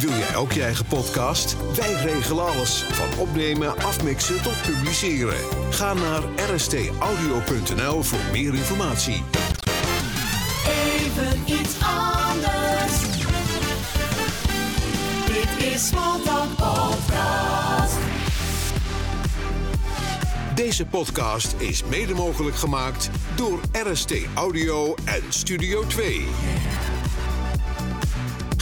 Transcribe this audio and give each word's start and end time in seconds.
Wil 0.00 0.10
jij 0.10 0.36
ook 0.36 0.52
je 0.52 0.62
eigen 0.62 0.86
podcast? 0.86 1.56
Wij 1.76 1.92
regelen 1.92 2.44
alles. 2.44 2.84
Van 2.90 3.18
opnemen, 3.18 3.76
afmixen 3.78 4.42
tot 4.42 4.62
publiceren. 4.62 5.36
Ga 5.70 5.94
naar 5.94 6.22
rstaudio.nl 6.54 8.02
voor 8.02 8.18
meer 8.32 8.54
informatie. 8.54 9.22
Even 10.66 11.42
iets 11.46 11.74
anders. 11.80 13.00
Dit 15.26 15.72
is 15.72 15.88
Smalltalk 15.88 16.56
Podcast. 16.56 17.96
Deze 20.54 20.86
podcast 20.86 21.54
is 21.58 21.84
mede 21.84 22.14
mogelijk 22.14 22.56
gemaakt 22.56 23.10
door 23.36 23.60
RST 23.72 24.14
Audio 24.34 24.94
en 25.04 25.22
Studio 25.28 25.86
2. 25.86 26.26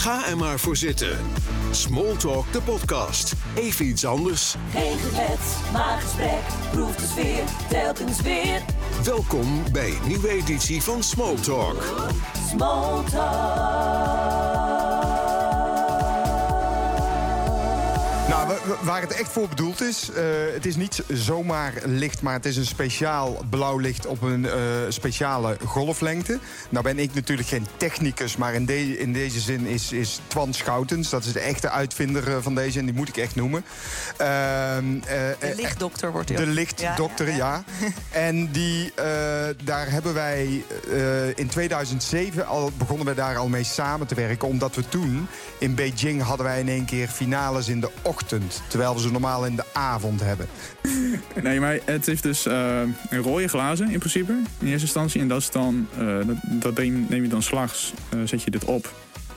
Ga 0.03 0.27
er 0.27 0.37
maar 0.37 0.59
voor 0.59 0.75
zitten. 0.77 1.17
Smalltalk 1.71 2.51
de 2.51 2.61
podcast. 2.61 3.33
Even 3.55 3.85
iets 3.85 4.05
anders. 4.05 4.55
Geen 4.71 4.97
gelet, 4.97 5.39
maar 5.71 5.99
gesprek. 6.01 6.41
Proef 6.71 6.95
de 6.95 7.05
sfeer, 7.07 7.43
telkens 7.69 8.21
weer. 8.21 8.61
Welkom 9.03 9.63
bij 9.71 9.89
een 9.89 10.07
nieuwe 10.07 10.29
editie 10.29 10.81
van 10.81 11.03
Smalltalk. 11.03 11.83
Nou, 12.57 13.03
waar 18.81 19.01
het 19.01 19.11
echt 19.13 19.31
voor 19.31 19.47
bedoeld 19.49 19.81
is, 19.81 20.09
eh, 20.11 20.23
het 20.53 20.65
is 20.65 20.75
niet 20.75 21.03
zomaar 21.13 21.73
licht, 21.85 22.21
maar 22.21 22.33
het 22.33 22.45
is 22.45 22.57
een 22.57 22.65
speciaal 22.65 23.45
blauw 23.49 23.77
licht 23.77 24.05
op 24.05 24.21
een 24.21 24.45
eh, 24.45 24.53
speciale 24.89 25.57
golflengte. 25.65 26.39
Nou 26.69 26.83
ben 26.83 26.99
ik 26.99 27.13
natuurlijk 27.13 27.47
geen 27.47 27.67
technicus, 27.77 28.35
maar 28.37 28.53
in, 28.53 28.65
de- 28.65 28.97
in 28.99 29.13
deze 29.13 29.39
zin 29.39 29.65
is, 29.65 29.91
is 29.91 30.19
Twan 30.27 30.53
Schoutens, 30.53 31.09
dat 31.09 31.25
is 31.25 31.31
de 31.33 31.39
echte 31.39 31.69
uitvinder 31.69 32.27
eh, 32.27 32.37
van 32.41 32.55
deze 32.55 32.79
en 32.79 32.85
die 32.85 32.93
moet 32.95 33.09
ik 33.09 33.17
echt 33.17 33.35
noemen. 33.35 33.63
Ehm, 34.17 34.27
eh, 35.05 35.15
De 35.39 35.53
lichtdokter 35.55 36.11
wordt 36.11 36.29
hij 36.29 36.37
de 36.37 36.45
lichtdokter, 36.45 37.35
ja. 37.35 37.63
En 38.11 38.51
die, 38.51 38.93
daar 39.63 39.91
hebben 39.91 40.13
wij 40.13 40.63
in 41.35 41.47
2007 41.47 42.45
al 42.47 42.71
begonnen 42.77 43.05
we 43.05 43.13
daar 43.13 43.37
al 43.37 43.47
mee 43.47 43.63
samen 43.63 44.07
te 44.07 44.15
werken. 44.15 44.47
Omdat 44.47 44.75
we 44.75 44.89
toen 44.89 45.27
in 45.57 45.75
Beijing 45.75 46.21
hadden 46.21 46.45
wij 46.45 46.59
in 46.59 46.69
één 46.69 46.85
keer 46.85 47.07
finales 47.07 47.67
in 47.67 47.79
de 47.79 47.89
ochtend. 48.01 48.52
Terwijl 48.67 48.93
we 48.93 48.99
ze 49.01 49.11
normaal 49.11 49.45
in 49.45 49.55
de 49.55 49.63
avond 49.73 50.19
hebben. 50.23 50.47
Nee, 51.43 51.59
maar 51.59 51.77
het 51.85 52.05
heeft 52.05 52.23
dus 52.23 52.45
eh, 52.45 52.79
een 53.09 53.21
rode 53.21 53.47
glazen 53.47 53.89
in 53.89 53.99
principe, 53.99 54.31
in 54.59 54.67
eerste 54.67 54.81
instantie. 54.85 55.21
En 55.21 55.27
dat 55.27 55.39
is 55.39 55.51
dan, 55.51 55.87
eh, 55.97 56.05
dat, 56.27 56.35
dat 56.43 56.77
neem, 56.77 57.05
neem 57.09 57.23
je 57.23 57.29
dan 57.29 57.41
slags, 57.43 57.93
eh, 58.09 58.19
zet 58.25 58.41
je 58.43 58.51
dit 58.51 58.65
op. 58.65 58.93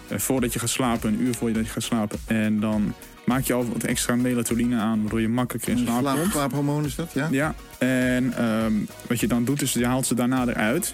eh, 0.09 0.19
voordat 0.19 0.53
je 0.53 0.59
gaat 0.59 0.69
slapen, 0.69 1.13
een 1.13 1.21
uur 1.21 1.35
voordat 1.35 1.65
je 1.67 1.71
gaat 1.73 1.83
slapen. 1.83 2.19
En 2.27 2.61
dan 2.61 2.95
maak 3.25 3.45
je 3.45 3.53
al 3.53 3.69
wat 3.73 3.83
extra 3.83 4.15
melatonine 4.17 4.77
aan, 4.77 5.01
waardoor 5.01 5.21
je 5.21 5.29
makkelijker 5.29 5.73
in 5.73 5.79
slaap 5.79 6.01
Slaap, 6.01 6.17
komt. 6.19 6.33
slaaphormoon 6.33 6.85
is 6.85 6.95
dat, 6.95 7.11
ja? 7.13 7.29
Ja, 7.31 7.55
en 7.79 8.33
ehm, 8.37 8.73
wat 9.09 9.21
je 9.21 9.27
dan 9.27 9.45
doet, 9.45 9.63
is 9.63 9.73
je 9.73 9.87
haalt 9.87 10.07
ze 10.07 10.15
daarna 10.15 10.47
eruit. 10.47 10.93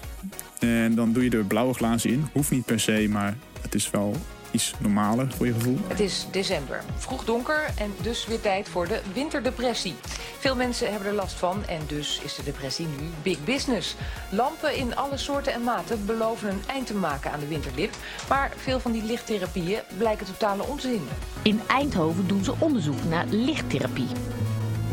En 0.59 0.95
dan 0.95 1.13
doe 1.13 1.23
je 1.23 1.29
er 1.29 1.43
blauwe 1.45 1.73
glazen 1.73 2.09
in. 2.09 2.27
Hoeft 2.31 2.51
niet 2.51 2.65
per 2.65 2.79
se, 2.79 3.07
maar 3.09 3.35
het 3.61 3.75
is 3.75 3.89
wel 3.89 4.15
iets 4.53 4.73
normaler 4.79 5.31
voor 5.31 5.45
je 5.45 5.53
gevoel. 5.53 5.77
Het 5.87 5.99
is 5.99 6.27
december, 6.31 6.83
vroeg 6.97 7.25
donker 7.25 7.65
en 7.77 7.93
dus 8.01 8.25
weer 8.25 8.41
tijd 8.41 8.69
voor 8.69 8.87
de 8.87 9.01
winterdepressie. 9.13 9.95
Veel 10.39 10.55
mensen 10.55 10.91
hebben 10.91 11.07
er 11.07 11.13
last 11.13 11.33
van 11.33 11.65
en 11.65 11.81
dus 11.87 12.21
is 12.23 12.35
de 12.35 12.43
depressie 12.43 12.87
nu 12.99 13.07
big 13.21 13.43
business. 13.43 13.95
Lampen 14.29 14.75
in 14.75 14.95
alle 14.95 15.17
soorten 15.17 15.53
en 15.53 15.63
maten 15.63 16.05
beloven 16.05 16.49
een 16.49 16.61
eind 16.67 16.87
te 16.87 16.95
maken 16.95 17.31
aan 17.31 17.39
de 17.39 17.47
winterdip. 17.47 17.93
Maar 18.29 18.51
veel 18.57 18.79
van 18.79 18.91
die 18.91 19.03
lichttherapieën 19.03 19.79
blijken 19.97 20.25
totale 20.25 20.63
onzin. 20.63 21.01
In 21.41 21.59
Eindhoven 21.67 22.27
doen 22.27 22.43
ze 22.43 22.53
onderzoek 22.59 23.03
naar 23.09 23.25
lichttherapie. 23.29 24.07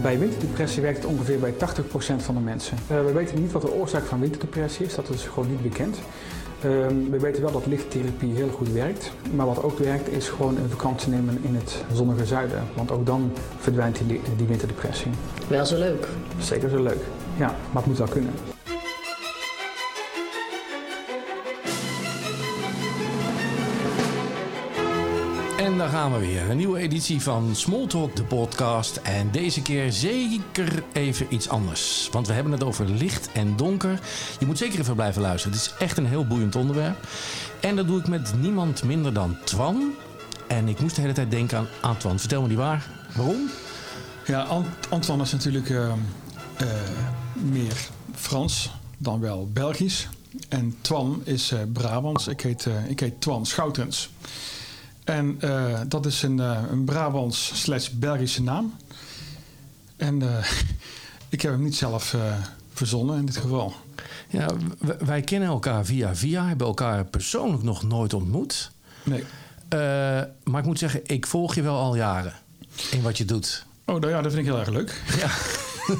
Bij 0.02 0.18
winterdepressie 0.18 0.82
werkt 0.82 1.02
het 1.02 1.06
ongeveer 1.06 1.38
bij 1.38 1.52
80% 1.52 1.56
van 2.16 2.34
de 2.34 2.40
mensen. 2.40 2.78
Eh, 2.88 3.04
we 3.04 3.12
weten 3.12 3.40
niet 3.40 3.52
wat 3.52 3.62
de 3.62 3.72
oorzaak 3.72 4.04
van 4.04 4.20
winterdepressie 4.20 4.86
is, 4.86 4.94
dat 4.94 5.08
is 5.08 5.24
gewoon 5.24 5.50
niet 5.50 5.62
bekend. 5.62 5.98
Ehm, 6.62 7.10
we 7.10 7.18
weten 7.18 7.42
wel 7.42 7.52
dat 7.52 7.66
lichttherapie 7.66 8.34
heel 8.34 8.48
goed 8.48 8.72
werkt. 8.72 9.12
Maar 9.34 9.46
wat 9.46 9.62
ook 9.62 9.78
werkt 9.78 10.08
is 10.08 10.28
gewoon 10.28 10.56
een 10.56 10.68
vakantie 10.68 11.10
nemen 11.10 11.38
in 11.42 11.54
het 11.54 11.84
zonnige 11.92 12.26
zuiden. 12.26 12.62
Want 12.76 12.90
ook 12.90 13.06
dan 13.06 13.32
verdwijnt 13.58 13.98
die, 14.06 14.20
die 14.36 14.46
winterdepressie. 14.46 15.10
Wel 15.48 15.66
zo 15.66 15.78
leuk. 15.78 16.08
Zeker 16.38 16.68
zo 16.68 16.82
leuk. 16.82 17.02
Ja, 17.36 17.46
maar 17.46 17.82
het 17.82 17.86
moet 17.86 17.98
wel 17.98 18.08
kunnen. 18.08 18.32
Daar 25.80 25.88
gaan 25.88 26.12
we 26.12 26.18
weer. 26.18 26.50
Een 26.50 26.56
nieuwe 26.56 26.78
editie 26.78 27.20
van 27.20 27.56
Smalltalk, 27.56 28.16
de 28.16 28.24
podcast. 28.24 28.96
En 28.96 29.30
deze 29.30 29.62
keer 29.62 29.92
zeker 29.92 30.82
even 30.92 31.26
iets 31.34 31.48
anders. 31.48 32.08
Want 32.12 32.26
we 32.26 32.32
hebben 32.32 32.52
het 32.52 32.62
over 32.62 32.88
licht 32.88 33.32
en 33.32 33.56
donker. 33.56 34.00
Je 34.38 34.46
moet 34.46 34.58
zeker 34.58 34.80
even 34.80 34.94
blijven 34.94 35.22
luisteren. 35.22 35.56
Het 35.56 35.66
is 35.66 35.74
echt 35.78 35.98
een 35.98 36.06
heel 36.06 36.26
boeiend 36.26 36.56
onderwerp. 36.56 37.06
En 37.60 37.76
dat 37.76 37.86
doe 37.86 37.98
ik 38.00 38.08
met 38.08 38.32
niemand 38.40 38.82
minder 38.84 39.12
dan 39.12 39.36
Twan. 39.44 39.92
En 40.48 40.68
ik 40.68 40.80
moest 40.80 40.94
de 40.94 41.00
hele 41.00 41.12
tijd 41.12 41.30
denken 41.30 41.58
aan 41.58 41.68
Antoine. 41.80 42.18
Vertel 42.18 42.42
me 42.42 42.48
die 42.48 42.56
waar. 42.56 42.86
Waarom? 43.14 43.50
Ja, 44.26 44.42
Ant- 44.42 44.90
Antoine 44.90 45.22
is 45.22 45.32
natuurlijk 45.32 45.70
eh, 45.70 45.86
eh, 45.88 45.96
meer 47.32 47.88
Frans 48.14 48.70
dan 48.98 49.20
wel 49.20 49.48
Belgisch. 49.52 50.08
En 50.48 50.74
Twan 50.80 51.20
is 51.24 51.50
eh, 51.52 51.58
Brabants. 51.72 52.28
Ik 52.28 52.40
heet, 52.40 52.66
eh, 52.66 52.90
ik 52.90 53.00
heet 53.00 53.20
Twan 53.20 53.46
Schoutens. 53.46 54.10
En 55.10 55.36
eh, 55.40 55.80
dat 55.88 56.06
is 56.06 56.22
een, 56.22 56.40
eh, 56.40 56.58
een 56.70 56.84
Brabants 56.84 57.62
slash 57.62 57.88
Belgische 57.88 58.42
naam. 58.42 58.74
En 59.96 60.22
eh, 60.22 60.46
ik 61.28 61.40
heb 61.40 61.52
hem 61.52 61.62
niet 61.62 61.76
zelf 61.76 62.16
verzonnen 62.72 63.18
in 63.18 63.26
dit 63.26 63.36
geval. 63.36 63.74
Ja, 64.28 64.48
wij 64.98 65.20
kennen 65.20 65.48
elkaar 65.48 65.84
via 65.84 66.14
via. 66.14 66.46
Hebben 66.46 66.66
elkaar 66.66 67.04
persoonlijk 67.04 67.62
nog 67.62 67.82
nooit 67.82 68.14
ontmoet. 68.14 68.70
Nee. 69.02 69.24
Maar 70.44 70.60
ik 70.60 70.64
moet 70.64 70.78
zeggen, 70.78 71.00
ik 71.06 71.26
volg 71.26 71.54
je 71.54 71.62
wel 71.62 71.76
al 71.76 71.96
jaren. 71.96 72.34
In 72.90 73.02
wat 73.02 73.18
je 73.18 73.24
doet. 73.24 73.64
Oh, 73.84 74.00
nou 74.00 74.12
ja, 74.12 74.22
dat 74.22 74.32
vind 74.32 74.46
ik 74.46 74.52
heel 74.52 74.60
erg 74.60 74.68
leuk. 74.68 75.02
Ja. 75.20 75.30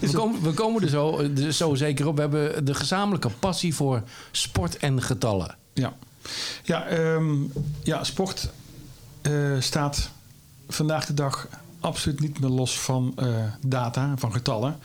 we, 0.00 0.10
komen, 0.12 0.42
we 0.42 0.50
komen 0.50 0.82
er 0.82 0.88
zo, 0.88 1.18
er 1.18 1.52
zo 1.52 1.74
zeker 1.74 2.06
op. 2.06 2.14
We 2.14 2.20
hebben 2.20 2.64
de 2.64 2.74
gezamenlijke 2.74 3.30
passie 3.30 3.74
voor 3.74 4.02
sport 4.30 4.76
en 4.76 5.02
getallen. 5.02 5.56
Ja, 5.72 5.92
ja, 6.62 6.86
ehm, 6.86 7.34
ja 7.82 8.04
sport 8.04 8.50
eh, 9.22 9.32
staat 9.58 10.10
vandaag 10.68 11.06
de 11.06 11.14
dag 11.14 11.48
absoluut 11.80 12.20
niet 12.20 12.40
meer 12.40 12.50
los 12.50 12.80
van 12.80 13.12
eh, 13.16 13.26
data, 13.60 14.14
van 14.16 14.32
getallen. 14.32 14.78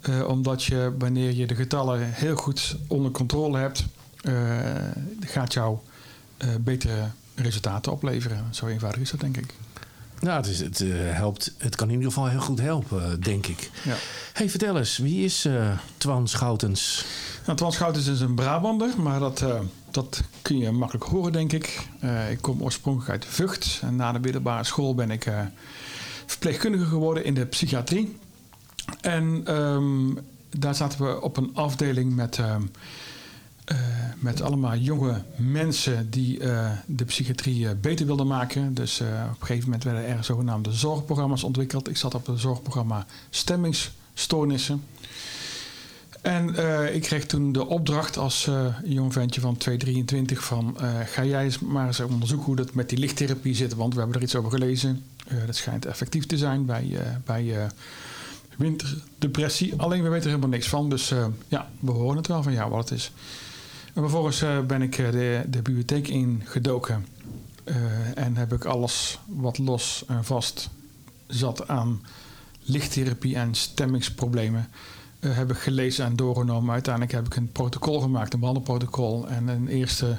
Eh, 0.00 0.28
omdat 0.28 0.64
je, 0.64 0.94
wanneer 0.98 1.34
je 1.34 1.46
de 1.46 1.54
getallen 1.54 2.12
heel 2.12 2.36
goed 2.36 2.76
onder 2.86 3.10
controle 3.10 3.58
hebt, 3.58 3.84
gaat 5.20 5.52
jou 5.52 5.78
betere 6.60 7.08
resultaten 7.34 7.92
opleveren. 7.92 8.44
Zo 8.50 8.66
eenvoudig 8.66 9.00
is 9.00 9.10
dat, 9.10 9.20
denk 9.20 9.36
ik. 9.36 9.54
Nou, 10.20 10.36
het, 10.36 10.46
is, 10.46 10.60
het, 10.60 10.84
helpt, 10.98 11.54
het 11.58 11.76
kan 11.76 11.88
in 11.88 11.94
ieder 11.94 12.08
geval 12.08 12.28
heel 12.28 12.40
goed 12.40 12.60
helpen, 12.60 13.20
denk 13.20 13.46
ik. 13.46 13.70
Ja. 13.84 13.94
hey, 14.32 14.50
vertel 14.50 14.78
eens, 14.78 14.98
wie 14.98 15.24
is 15.24 15.48
Twan 15.96 16.28
Schoutens? 16.28 17.04
Nou, 17.44 17.58
Twan 17.58 17.72
Schoutens 17.72 18.06
is 18.06 18.20
een 18.20 18.34
Brabander, 18.34 19.00
maar 19.00 19.20
dat, 19.20 19.44
dat 19.96 20.22
kun 20.42 20.58
je 20.58 20.70
makkelijk 20.70 21.04
horen, 21.04 21.32
denk 21.32 21.52
ik. 21.52 21.88
Eh, 22.00 22.30
ik 22.30 22.40
kom 22.40 22.62
oorspronkelijk 22.62 23.10
uit 23.10 23.24
Vught. 23.24 23.80
En 23.82 23.96
na 23.96 24.12
de 24.12 24.18
middelbare 24.18 24.64
school 24.64 24.94
ben 24.94 25.10
ik 25.10 25.26
eh, 25.26 25.40
verpleegkundige 26.26 26.84
geworden 26.84 27.24
in 27.24 27.34
de 27.34 27.46
psychiatrie. 27.46 28.16
En 29.00 29.40
ehm, 29.44 30.14
daar 30.50 30.74
zaten 30.74 31.04
we 31.06 31.20
op 31.20 31.36
een 31.36 31.50
afdeling 31.54 32.14
met, 32.14 32.38
ehm, 32.38 32.62
eh, 33.64 33.76
met 34.18 34.42
allemaal 34.42 34.76
jonge 34.76 35.22
mensen 35.36 36.10
die 36.10 36.38
de 36.86 37.04
psychiatrie 37.04 37.74
beter 37.74 38.06
wilden 38.06 38.26
maken. 38.26 38.74
Dus 38.74 39.00
op 39.00 39.06
een 39.40 39.46
gegeven 39.46 39.64
moment 39.64 39.84
werden 39.84 40.06
er 40.06 40.24
zogenaamde 40.24 40.72
zorgprogramma's 40.72 41.42
ontwikkeld. 41.42 41.88
Ik 41.88 41.96
zat 41.96 42.14
op 42.14 42.26
het 42.26 42.40
zorgprogramma 42.40 43.06
Stemmingsstoornissen. 43.30 44.82
En 46.26 46.56
eh, 46.56 46.94
ik 46.94 47.02
kreeg 47.02 47.26
toen 47.26 47.52
de 47.52 47.66
opdracht 47.66 48.16
als 48.16 48.46
eh, 48.46 48.66
jong 48.84 49.12
ventje 49.12 49.40
van 49.40 49.56
223 49.56 50.44
van... 50.44 50.76
eh, 50.80 50.90
ga 51.04 51.24
jij 51.24 51.44
eens 51.44 51.58
maar 51.58 51.86
eens 51.86 52.00
onderzoeken 52.00 52.46
hoe 52.46 52.56
dat 52.56 52.74
met 52.74 52.88
die 52.88 52.98
lichttherapie 52.98 53.54
zit. 53.54 53.74
Want 53.74 53.92
we 53.92 53.98
hebben 53.98 54.16
er 54.16 54.22
iets 54.22 54.34
over 54.34 54.50
gelezen. 54.50 55.04
Dat 55.46 55.56
schijnt 55.56 55.84
effectief 55.84 56.26
te 56.26 56.38
zijn 56.38 56.64
bij, 56.64 56.98
bij 57.24 57.70
winterdepressie. 58.56 59.74
Alleen 59.76 60.02
we 60.02 60.08
weten 60.08 60.24
er 60.24 60.28
helemaal 60.28 60.48
niks 60.48 60.68
van. 60.68 60.90
Dus 60.90 61.12
ja, 61.48 61.70
we 61.80 61.90
horen 61.90 62.16
het 62.16 62.26
wel 62.26 62.42
van 62.42 62.52
jou 62.52 62.70
wat 62.70 62.88
het 62.88 62.98
is. 62.98 63.12
En 63.94 64.02
vervolgens 64.02 64.44
ben 64.66 64.82
ik 64.82 64.96
de, 64.96 65.42
de 65.48 65.62
bibliotheek 65.62 66.08
ingedoken. 66.08 67.06
En 68.14 68.36
heb 68.36 68.52
ik 68.52 68.64
alles 68.64 69.18
wat 69.26 69.58
los 69.58 70.04
en 70.08 70.24
vast 70.24 70.68
zat 71.26 71.68
aan 71.68 72.02
lichttherapie 72.62 73.36
en 73.36 73.54
stemmingsproblemen... 73.54 74.68
eh, 75.20 75.36
heb 75.36 75.50
ik 75.50 75.56
gelezen 75.56 76.04
en 76.04 76.16
doorgenomen. 76.16 76.72
Uiteindelijk 76.72 77.14
heb 77.14 77.26
ik 77.26 77.36
een 77.36 77.52
protocol 77.52 78.00
gemaakt, 78.00 78.32
een 78.32 78.40
behandelprotocol... 78.40 79.28
en 79.28 79.48
een 79.48 79.68
eerste 79.68 80.18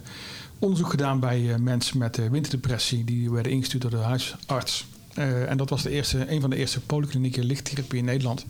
onderzoek 0.59 0.89
gedaan 0.89 1.19
bij 1.19 1.53
eh, 1.53 1.59
mensen 1.59 1.97
met 1.97 2.17
uh, 2.17 2.29
winterdepressie. 2.29 3.03
Die 3.03 3.31
werden 3.31 3.51
ingestuurd 3.51 3.81
door 3.81 3.91
de 3.91 3.97
huisarts. 3.97 4.88
En 5.47 5.57
dat 5.57 5.69
was 5.69 5.83
de 5.83 5.89
eerste, 5.89 6.31
een 6.31 6.41
van 6.41 6.49
de 6.49 6.55
eerste 6.55 6.81
polyklinieke 6.81 7.44
lichttherapie 7.44 7.99
in 7.99 8.05
Nederland. 8.05 8.45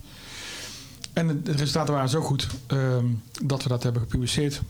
En 1.12 1.42
de 1.42 1.52
resultaten 1.52 1.94
waren 1.94 2.08
zo 2.08 2.20
goed 2.20 2.46
ehm, 2.66 3.06
dat 3.42 3.62
we 3.62 3.68
dat 3.68 3.82
hebben 3.82 4.02
gepubliceerd. 4.02 4.60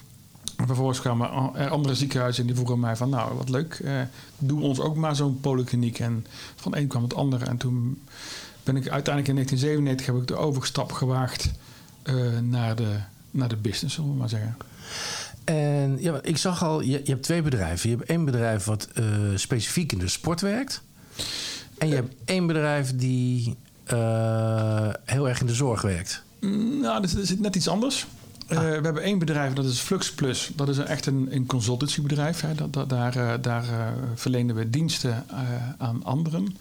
En 0.57 0.67
vervolgens 0.67 1.01
kwamen 1.01 1.55
er 1.55 1.69
andere 1.69 1.95
ziekenhuizen 1.95 2.41
en 2.41 2.47
die 2.47 2.57
vroegen 2.57 2.81
mij 2.81 2.97
van... 2.97 3.09
nou, 3.09 3.35
wat 3.37 3.49
leuk, 3.49 3.85
doe 4.39 4.61
ons 4.61 4.81
ook 4.81 4.97
maar 4.97 5.17
zo'n 5.17 5.41
polykliniek. 5.41 5.99
En 5.99 6.27
van 6.57 6.77
een 6.77 6.87
kwam 6.87 7.03
het 7.03 7.15
andere. 7.15 7.45
En 7.45 7.57
toen 7.57 7.99
ben 8.63 8.77
ik 8.77 8.89
uiteindelijk 8.89 9.29
in 9.29 9.35
1997 9.35 10.07
heb 10.07 10.17
ik 10.17 10.27
de 10.27 10.37
overstap 10.37 10.93
gewaagd 10.93 11.51
uh, 12.09 12.39
naar, 12.39 12.77
de, 12.77 12.97
naar 13.31 13.49
de 13.49 13.57
business, 13.57 13.95
zullen 13.95 14.11
we 14.11 14.17
maar 14.17 14.29
zeggen. 14.29 14.57
En 15.45 15.97
ja, 16.01 16.21
ik 16.23 16.37
zag 16.37 16.63
al, 16.63 16.81
je, 16.81 16.91
je 16.91 17.11
hebt 17.11 17.23
twee 17.23 17.43
bedrijven. 17.43 17.91
Je 17.91 17.97
hebt 17.97 18.09
één 18.09 18.25
bedrijf 18.25 18.65
wat 18.65 18.89
uh, 18.95 19.07
specifiek 19.35 19.93
in 19.93 19.99
de 19.99 20.09
sport 20.09 20.41
werkt. 20.41 20.83
En 21.79 21.89
je 21.89 21.95
hebt 21.95 22.15
één 22.25 22.47
bedrijf 22.47 22.97
die 22.97 23.57
heel 25.05 25.29
erg 25.29 25.41
in 25.41 25.47
de 25.47 25.55
zorg 25.55 25.83
werkt. 25.83 26.23
Nou, 26.81 27.01
dat 27.01 27.15
is 27.15 27.39
net 27.39 27.57
iets 27.57 27.69
anders. 27.69 28.07
Uh, 28.49 28.59
we 28.59 28.65
hebben 28.65 29.03
één 29.03 29.19
bedrijf, 29.19 29.53
dat 29.53 29.65
is 29.65 29.81
Flux 29.81 30.13
Plus. 30.13 30.51
Dat 30.55 30.69
is 30.69 30.79
echt 30.79 31.07
een, 31.07 31.29
een 31.31 31.47
consultancybedrijf. 31.47 32.41
Hè. 32.41 32.55
Dat, 32.55 32.73
dat, 32.73 32.89
daar 32.89 33.17
uh, 33.17 33.33
daar 33.41 33.65
uh, 33.65 33.87
verlenen 34.15 34.55
we 34.55 34.71
diensten 34.71 35.27
aan 35.79 36.05
anderen. 36.05 36.57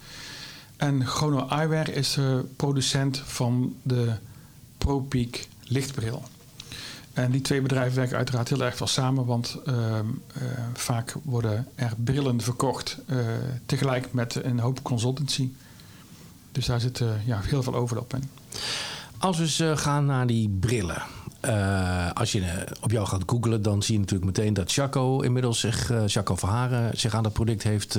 En 0.77 1.05
Chrono 1.05 1.47
Eyewear 1.47 1.89
is 1.89 2.19
producent 2.55 3.21
van 3.25 3.75
de 3.81 4.11
ProPeak 4.87 5.47
lichtbril. 5.63 6.23
En 7.13 7.31
die 7.31 7.41
twee 7.41 7.61
bedrijven 7.61 7.95
werken 7.95 8.17
uiteraard 8.17 8.49
heel 8.49 8.63
erg 8.63 8.79
wel 8.79 8.87
samen, 8.87 9.25
want 9.25 9.57
ehm, 9.65 10.05
vaak 10.73 11.15
worden 11.23 11.67
er 11.75 11.93
brillen 12.03 12.41
verkocht 12.41 12.97
tegelijk 13.65 14.13
met 14.13 14.43
een 14.43 14.59
hoop 14.59 14.83
consultancy. 14.83 15.49
Dus 16.51 16.65
daar 16.65 16.79
zit 16.79 17.01
ja, 17.25 17.39
heel 17.41 17.63
veel 17.63 17.75
overlap 17.75 18.13
in. 18.13 18.23
Als 19.17 19.37
we 19.37 19.43
eens 19.43 19.81
gaan 19.81 20.05
naar 20.05 20.27
die 20.27 20.49
brillen. 20.49 21.01
Als 22.13 22.31
je 22.31 22.65
op 22.81 22.91
jou 22.91 23.07
gaat 23.07 23.23
googlen, 23.25 23.61
dan 23.61 23.83
zie 23.83 23.93
je 23.93 23.99
natuurlijk 23.99 24.37
meteen 24.37 24.53
dat 24.53 24.71
Chaco 24.71 25.19
inmiddels 25.21 25.59
zich, 25.59 25.91
Chaco 26.05 26.35
Verharen 26.35 26.99
zich 26.99 27.13
aan 27.13 27.23
dat 27.23 27.33
product 27.33 27.63
heeft 27.63 27.97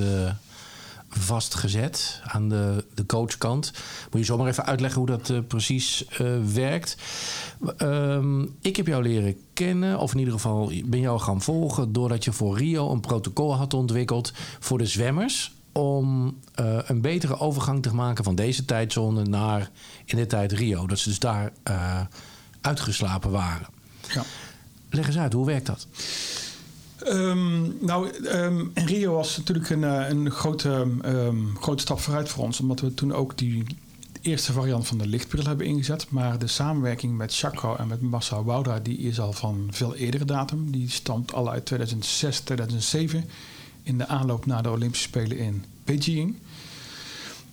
vastgezet. 1.08 2.20
Aan 2.24 2.48
de, 2.48 2.84
de 2.94 3.06
coachkant. 3.06 3.72
Moet 4.10 4.20
je 4.20 4.26
zomaar 4.26 4.48
even 4.48 4.66
uitleggen 4.66 4.98
hoe 4.98 5.18
dat 5.18 5.48
precies 5.48 6.04
werkt. 6.52 6.96
Um, 7.78 8.56
ik 8.60 8.76
heb 8.76 8.86
jou 8.86 9.02
leren 9.02 9.36
kennen, 9.52 9.98
of 9.98 10.12
in 10.12 10.18
ieder 10.18 10.34
geval 10.34 10.72
ben 10.84 11.00
jou 11.00 11.20
gaan 11.20 11.42
volgen, 11.42 11.92
doordat 11.92 12.24
je 12.24 12.32
voor 12.32 12.58
Rio 12.58 12.92
een 12.92 13.00
protocol 13.00 13.56
had 13.56 13.74
ontwikkeld 13.74 14.32
voor 14.58 14.78
de 14.78 14.86
zwemmers 14.86 15.52
om 15.72 16.38
uh, 16.60 16.78
een 16.84 17.00
betere 17.00 17.38
overgang 17.38 17.82
te 17.82 17.94
maken 17.94 18.24
van 18.24 18.34
deze 18.34 18.64
tijdzone 18.64 19.22
naar 19.24 19.70
in 20.04 20.16
de 20.16 20.26
tijd 20.26 20.52
Rio. 20.52 20.86
Dat 20.86 20.98
ze 20.98 21.08
dus 21.08 21.18
daar 21.18 21.52
uitgeslapen 22.60 23.30
waren. 23.30 23.66
Ja. 24.14 24.24
Leg 24.90 25.06
eens 25.06 25.18
uit, 25.18 25.32
hoe 25.32 25.46
werkt 25.46 25.66
dat? 25.66 25.86
Um, 27.12 27.76
nou, 27.80 28.10
um, 28.24 28.70
Rio 28.74 29.14
was 29.14 29.36
natuurlijk 29.36 29.70
een, 29.70 29.82
een 29.82 30.30
grote, 30.30 30.86
um, 31.04 31.56
grote 31.60 31.82
stap 31.82 32.00
vooruit 32.00 32.28
voor 32.28 32.44
ons. 32.44 32.60
Omdat 32.60 32.80
we 32.80 32.94
toen 32.94 33.12
ook 33.12 33.38
die 33.38 33.64
eerste 34.20 34.52
variant 34.52 34.86
van 34.86 34.98
de 34.98 35.06
lichtbril 35.06 35.44
hebben 35.44 35.66
ingezet. 35.66 36.10
Maar 36.10 36.38
de 36.38 36.46
samenwerking 36.46 37.16
met 37.16 37.36
Chaco 37.36 37.76
en 37.76 37.86
met 37.86 38.00
Massa 38.00 38.42
Wouda... 38.42 38.78
die 38.78 38.98
is 38.98 39.20
al 39.20 39.32
van 39.32 39.68
veel 39.70 39.94
eerdere 39.94 40.24
datum. 40.24 40.70
Die 40.70 40.90
stamt 40.90 41.32
al 41.32 41.50
uit 41.50 41.66
2006, 41.66 42.40
2007... 42.40 43.24
in 43.82 43.98
de 43.98 44.06
aanloop 44.06 44.46
naar 44.46 44.62
de 44.62 44.70
Olympische 44.70 45.08
Spelen 45.08 45.38
in 45.38 45.64
Beijing... 45.84 46.36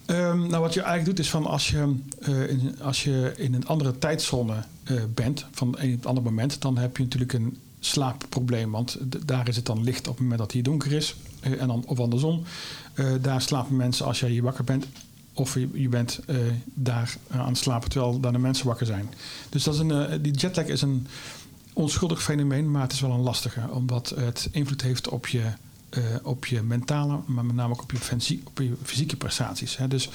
Nou, 0.07 0.57
wat 0.57 0.73
je 0.73 0.81
eigenlijk 0.81 1.05
doet 1.05 1.25
is 1.25 1.29
van 1.29 1.45
als 1.45 1.69
je, 1.69 1.95
uh, 2.29 2.49
in, 2.49 2.81
als 2.81 3.03
je 3.03 3.33
in 3.37 3.53
een 3.53 3.67
andere 3.67 3.97
tijdzone 3.97 4.63
uh, 4.91 5.01
bent, 5.13 5.45
van 5.51 5.75
een 5.77 5.99
ander 6.03 6.23
moment, 6.23 6.61
dan 6.61 6.77
heb 6.77 6.97
je 6.97 7.03
natuurlijk 7.03 7.33
een 7.33 7.57
slaapprobleem. 7.85 8.71
Want 8.71 8.97
daar 9.25 9.47
is 9.47 9.55
het 9.55 9.65
dan 9.65 9.83
licht 9.83 10.07
op 10.07 10.13
het 10.13 10.21
moment 10.21 10.39
dat 10.39 10.51
hier 10.51 10.63
donker 10.63 10.91
is. 10.91 11.15
Uh, 11.41 11.61
en 11.61 11.67
dan, 11.67 11.83
of 11.85 11.99
andersom. 11.99 12.43
daar 13.21 13.41
slapen 13.41 13.75
mensen 13.75 14.05
als 14.05 14.19
jij 14.19 14.29
hier 14.29 14.43
wakker 14.43 14.63
bent. 14.63 14.85
Of 15.33 15.53
je, 15.53 15.69
je 15.73 15.89
bent 15.89 16.19
daar 16.73 17.17
aan 17.29 17.47
het 17.47 17.57
slapen 17.57 17.89
terwijl 17.89 18.19
daar 18.19 18.31
de 18.31 18.37
mensen 18.37 18.65
wakker 18.67 18.85
zijn. 18.85 19.09
Dus 19.49 19.63
dat 19.63 19.73
is 19.73 19.79
een, 19.79 20.21
die 20.21 20.33
jetlag 20.33 20.65
is 20.65 20.81
een 20.81 21.07
onschuldig 21.73 22.23
fenomeen, 22.23 22.71
maar 22.71 22.81
het 22.81 22.91
is 22.91 22.99
wel 22.99 23.11
een 23.11 23.19
lastige. 23.19 23.69
Omdat 23.69 24.13
het 24.15 24.49
invloed 24.51 24.81
heeft 24.81 25.09
op 25.09 25.27
je 25.27 25.43
op 26.23 26.45
je 26.45 26.61
mentale, 26.61 27.19
maar 27.25 27.45
met 27.45 27.55
name 27.55 27.73
ook 27.73 27.81
op 27.81 27.91
je, 27.91 28.39
op 28.43 28.59
je 28.59 28.73
fysieke 28.83 29.15
prestaties. 29.15 29.77
Hè. 29.77 29.87
Dus 29.87 30.09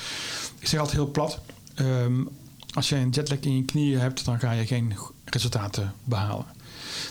ik 0.58 0.66
zeg 0.66 0.80
altijd 0.80 0.96
heel 0.96 1.10
plat: 1.10 1.38
um, 1.74 2.28
als 2.74 2.88
je 2.88 2.96
een 2.96 3.10
jetlag 3.10 3.38
in 3.38 3.56
je 3.56 3.64
knieën 3.64 3.98
hebt, 3.98 4.24
dan 4.24 4.38
ga 4.38 4.52
je 4.52 4.66
geen 4.66 4.94
resultaten 5.24 5.94
behalen. 6.04 6.44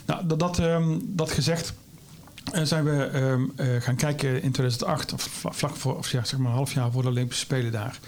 Nou, 0.05 0.27
dat, 0.27 0.39
dat, 0.39 0.61
dat 1.01 1.31
gezegd. 1.31 1.73
Uh, 2.53 2.63
zijn 2.63 2.83
we 2.83 3.09
um, 3.13 3.51
uh, 3.55 3.81
gaan 3.81 3.95
kijken 3.95 4.41
in 4.41 4.51
2008, 4.51 5.13
of 5.13 5.45
vlak 5.49 5.75
voor, 5.75 5.97
of 5.97 6.05
zeg 6.05 6.37
maar 6.37 6.51
een 6.51 6.55
half 6.55 6.73
jaar 6.73 6.91
voor 6.91 7.01
de 7.01 7.07
Olympische 7.07 7.45
Spelen 7.45 7.71
daar. 7.71 7.99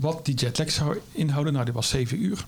wat 0.00 0.24
die 0.24 0.34
jetlag 0.34 0.70
zou 0.70 0.98
inhouden, 1.12 1.52
nou, 1.52 1.64
die 1.64 1.74
was 1.74 1.88
7 1.88 2.22
uur. 2.24 2.44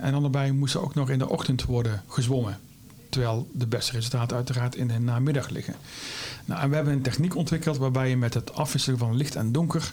en 0.00 0.12
dan 0.12 0.22
daarbij 0.22 0.52
moest 0.52 0.74
er 0.74 0.82
ook 0.82 0.94
nog 0.94 1.10
in 1.10 1.18
de 1.18 1.28
ochtend 1.28 1.64
worden 1.64 2.02
gezwommen. 2.08 2.58
Terwijl 3.08 3.50
de 3.52 3.66
beste 3.66 3.92
resultaten 3.92 4.36
uiteraard 4.36 4.74
in 4.74 4.88
de 4.88 4.98
namiddag 4.98 5.48
liggen. 5.48 5.74
Nou, 6.44 6.60
en 6.60 6.68
we 6.68 6.74
hebben 6.74 6.92
een 6.92 7.02
techniek 7.02 7.36
ontwikkeld 7.36 7.76
waarbij 7.76 8.08
je 8.08 8.16
met 8.16 8.34
het 8.34 8.54
afwisselen 8.54 8.98
van 8.98 9.16
licht 9.16 9.36
en 9.36 9.52
donker 9.52 9.92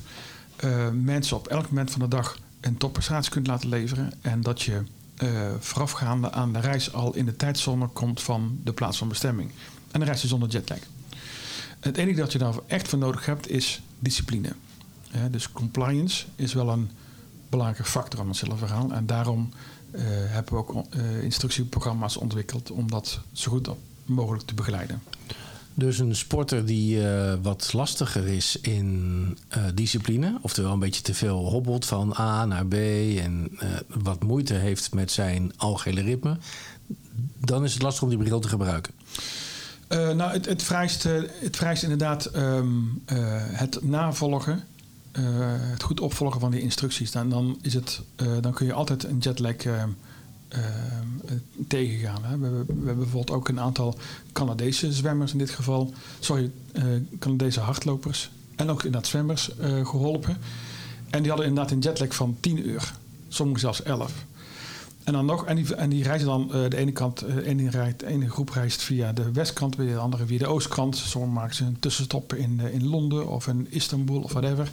mensen 0.92 1.38
op 1.38 1.48
elk 1.48 1.70
moment 1.70 1.92
van 1.92 2.02
de 2.02 2.08
dag 2.08 2.38
een 2.62 2.78
topprestatie 2.78 3.32
kunt 3.32 3.48
laten 3.48 3.70
leveren. 3.70 4.12
En 4.22 4.42
dat 4.42 4.62
je 4.62 4.84
voorafgaande 5.60 6.32
aan 6.32 6.54
de 6.54 6.60
reis 6.60 6.94
al 6.94 7.16
in 7.16 7.26
de 7.26 7.36
tijdzone 7.36 7.88
komt 7.88 8.22
van 8.22 8.60
de 8.64 8.74
plaats 8.74 8.98
van 8.98 9.08
bestemming. 9.08 9.52
En 9.92 10.00
de 10.00 10.06
reis 10.06 10.24
is 10.24 10.30
zonder 10.30 10.50
jetlag. 10.50 10.80
Het 11.80 11.98
enige 11.98 12.20
dat 12.20 12.32
je 12.32 12.38
daarvoor 12.38 12.64
echt 12.68 12.88
voor 12.88 13.00
nodig 13.00 13.26
hebt 13.26 13.50
is 13.50 13.82
discipline. 14.00 14.54
Dus 15.32 15.52
compliance 15.52 16.26
is 16.36 16.54
wel 16.54 16.70
een 16.70 16.90
belangrijke 17.50 17.90
factor 17.90 18.20
aan 18.20 18.28
het 18.28 18.42
hele 18.42 18.56
verhaal. 18.56 18.92
En 18.92 19.06
daarom 19.06 19.50
uh, 19.92 20.02
hebben 20.08 20.54
we 20.54 20.60
ook 20.60 20.74
uh, 20.74 21.24
instructieprogramma's 21.24 22.18
ontwikkeld 22.18 22.72
om 22.72 22.90
dat 22.90 23.20
zo 23.32 23.52
goed 23.52 23.70
mogelijk 24.06 24.46
te 24.46 24.54
begeleiden. 24.54 25.02
Dus 25.78 26.00
een 26.00 26.16
sporter 26.16 26.66
die 26.66 26.98
uh, 26.98 27.34
wat 27.42 27.74
lastiger 27.74 28.28
is 28.28 28.60
in 28.62 29.38
discipline, 29.74 30.38
oftewel 30.42 30.74
een 30.74 30.80
beetje 30.80 31.02
te 31.02 31.14
veel 31.14 31.50
hobbelt 31.50 31.86
van 31.86 32.16
A 32.20 32.46
naar 32.46 32.66
B 32.66 32.74
en 33.18 33.58
wat 33.88 34.24
moeite 34.24 34.54
heeft 34.54 34.94
met 34.94 35.12
zijn 35.12 35.54
algehele 35.58 36.02
ritme, 36.02 36.38
dan 37.38 37.64
is 37.64 37.74
het 37.74 37.82
lastig 37.82 38.04
om 38.04 38.10
die 38.10 38.18
bril 38.18 38.40
te 38.40 38.48
gebruiken. 38.48 38.94
nou, 39.90 40.22
het, 40.22 40.46
het, 40.46 40.64
vereist, 40.64 41.04
het 41.04 41.56
vereist 41.56 41.84
inderdaad 41.84 42.36
um, 42.36 43.02
het 43.52 43.84
navolgen 43.84 44.64
uh, 45.20 45.24
het 45.72 45.84
goed 45.84 46.00
opvolgen 46.00 46.40
van 46.40 46.52
die 46.52 46.62
instructies, 46.62 47.12
dan, 47.12 47.30
dan, 47.30 47.58
is 47.62 47.74
het, 47.74 48.02
uh, 48.22 48.28
dan 48.42 48.54
kun 48.54 48.66
je 48.66 48.74
altijd 48.74 49.04
een 49.04 49.18
jetlag 49.18 49.66
uh, 49.66 49.84
tegengaan. 51.68 52.24
Hè. 52.24 52.38
We, 52.38 52.50
we, 52.50 52.56
hebben 52.68 52.98
bijvoorbeeld 52.98 53.32
ook 53.32 53.48
een 53.48 53.60
aantal 53.60 53.98
Canadese 54.32 54.94
zwemmers 54.94 55.32
in 55.32 55.38
dit 55.38 55.50
geval, 55.50 55.94
sorry, 56.20 56.52
Canadese 57.20 57.60
hardlopers 57.60 58.30
en 58.56 58.70
ook 58.70 58.84
inderdaad 58.84 59.10
zwemmers 59.10 59.52
geholpen. 59.84 60.38
En 61.10 61.22
die 61.22 61.30
hadden 61.30 61.48
inderdaad 61.48 61.72
een 61.72 61.80
jetlag 61.80 62.16
van 62.16 62.38
10 62.40 62.70
uur, 62.70 62.94
sommigen 63.28 63.62
zelfs 63.62 63.84
11. 63.84 64.26
En 65.06 65.14
dan 65.14 65.26
nog, 65.26 65.46
en 65.46 65.56
die, 65.56 65.76
en 65.76 65.90
die 65.90 66.04
reizen 66.04 66.28
dan 66.28 66.48
de 66.48 66.78
ene 66.78 66.92
kant, 66.92 67.24
uh, 67.24 67.48
ene 67.48 67.96
ene 68.06 68.30
groep 68.30 68.50
reist 68.50 68.82
via 68.82 69.14
de 69.14 69.32
westkant, 69.32 69.76
de 69.76 69.96
andere 69.96 70.26
via 70.26 70.38
de 70.38 70.48
oostkant. 70.48 70.96
Sommigen 70.96 71.36
maken 71.36 71.56
ze 71.56 71.64
een 71.64 71.80
tussenstop 71.80 72.34
in, 72.34 72.60
in 72.60 72.88
Londen 72.88 73.28
of 73.28 73.48
in 73.48 73.68
Istanbul 73.70 74.22
of 74.22 74.32
whatever. 74.32 74.70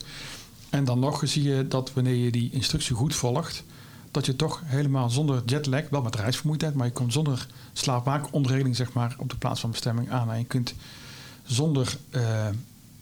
En 0.71 0.85
dan 0.85 0.99
nog 0.99 1.23
zie 1.25 1.43
je 1.43 1.69
dat 1.69 1.93
wanneer 1.93 2.15
je 2.15 2.31
die 2.31 2.51
instructie 2.53 2.97
goed 2.97 3.15
volgt, 3.15 3.65
dat 4.13 4.27
je 4.27 4.37
toch 4.37 4.63
helemaal 4.65 5.11
zonder 5.11 5.43
jetlag, 5.47 5.89
wel 5.91 6.03
met 6.03 6.17
reisvermoeidheid, 6.17 6.75
maar 6.75 6.87
je 6.87 6.93
komt 6.93 7.13
zonder 7.13 7.47
slaapwaakonderregeling 7.73 8.77
zeg 8.77 8.93
maar, 8.93 9.15
op 9.19 9.31
de 9.31 9.37
plaats 9.37 9.61
van 9.61 9.71
bestemming 9.71 10.11
aan. 10.11 10.31
En 10.31 10.39
je 10.39 10.45
kunt 10.45 10.75
zonder 11.45 11.97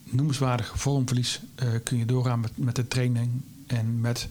noemenswaardig 0.05 0.73
vormverlies 0.77 1.41
kun 1.83 1.99
je 1.99 2.05
doorgaan 2.05 2.41
met, 2.41 2.53
met 2.55 2.77
de 2.77 2.89
training 2.89 3.31
en 3.67 4.01
met 4.01 4.29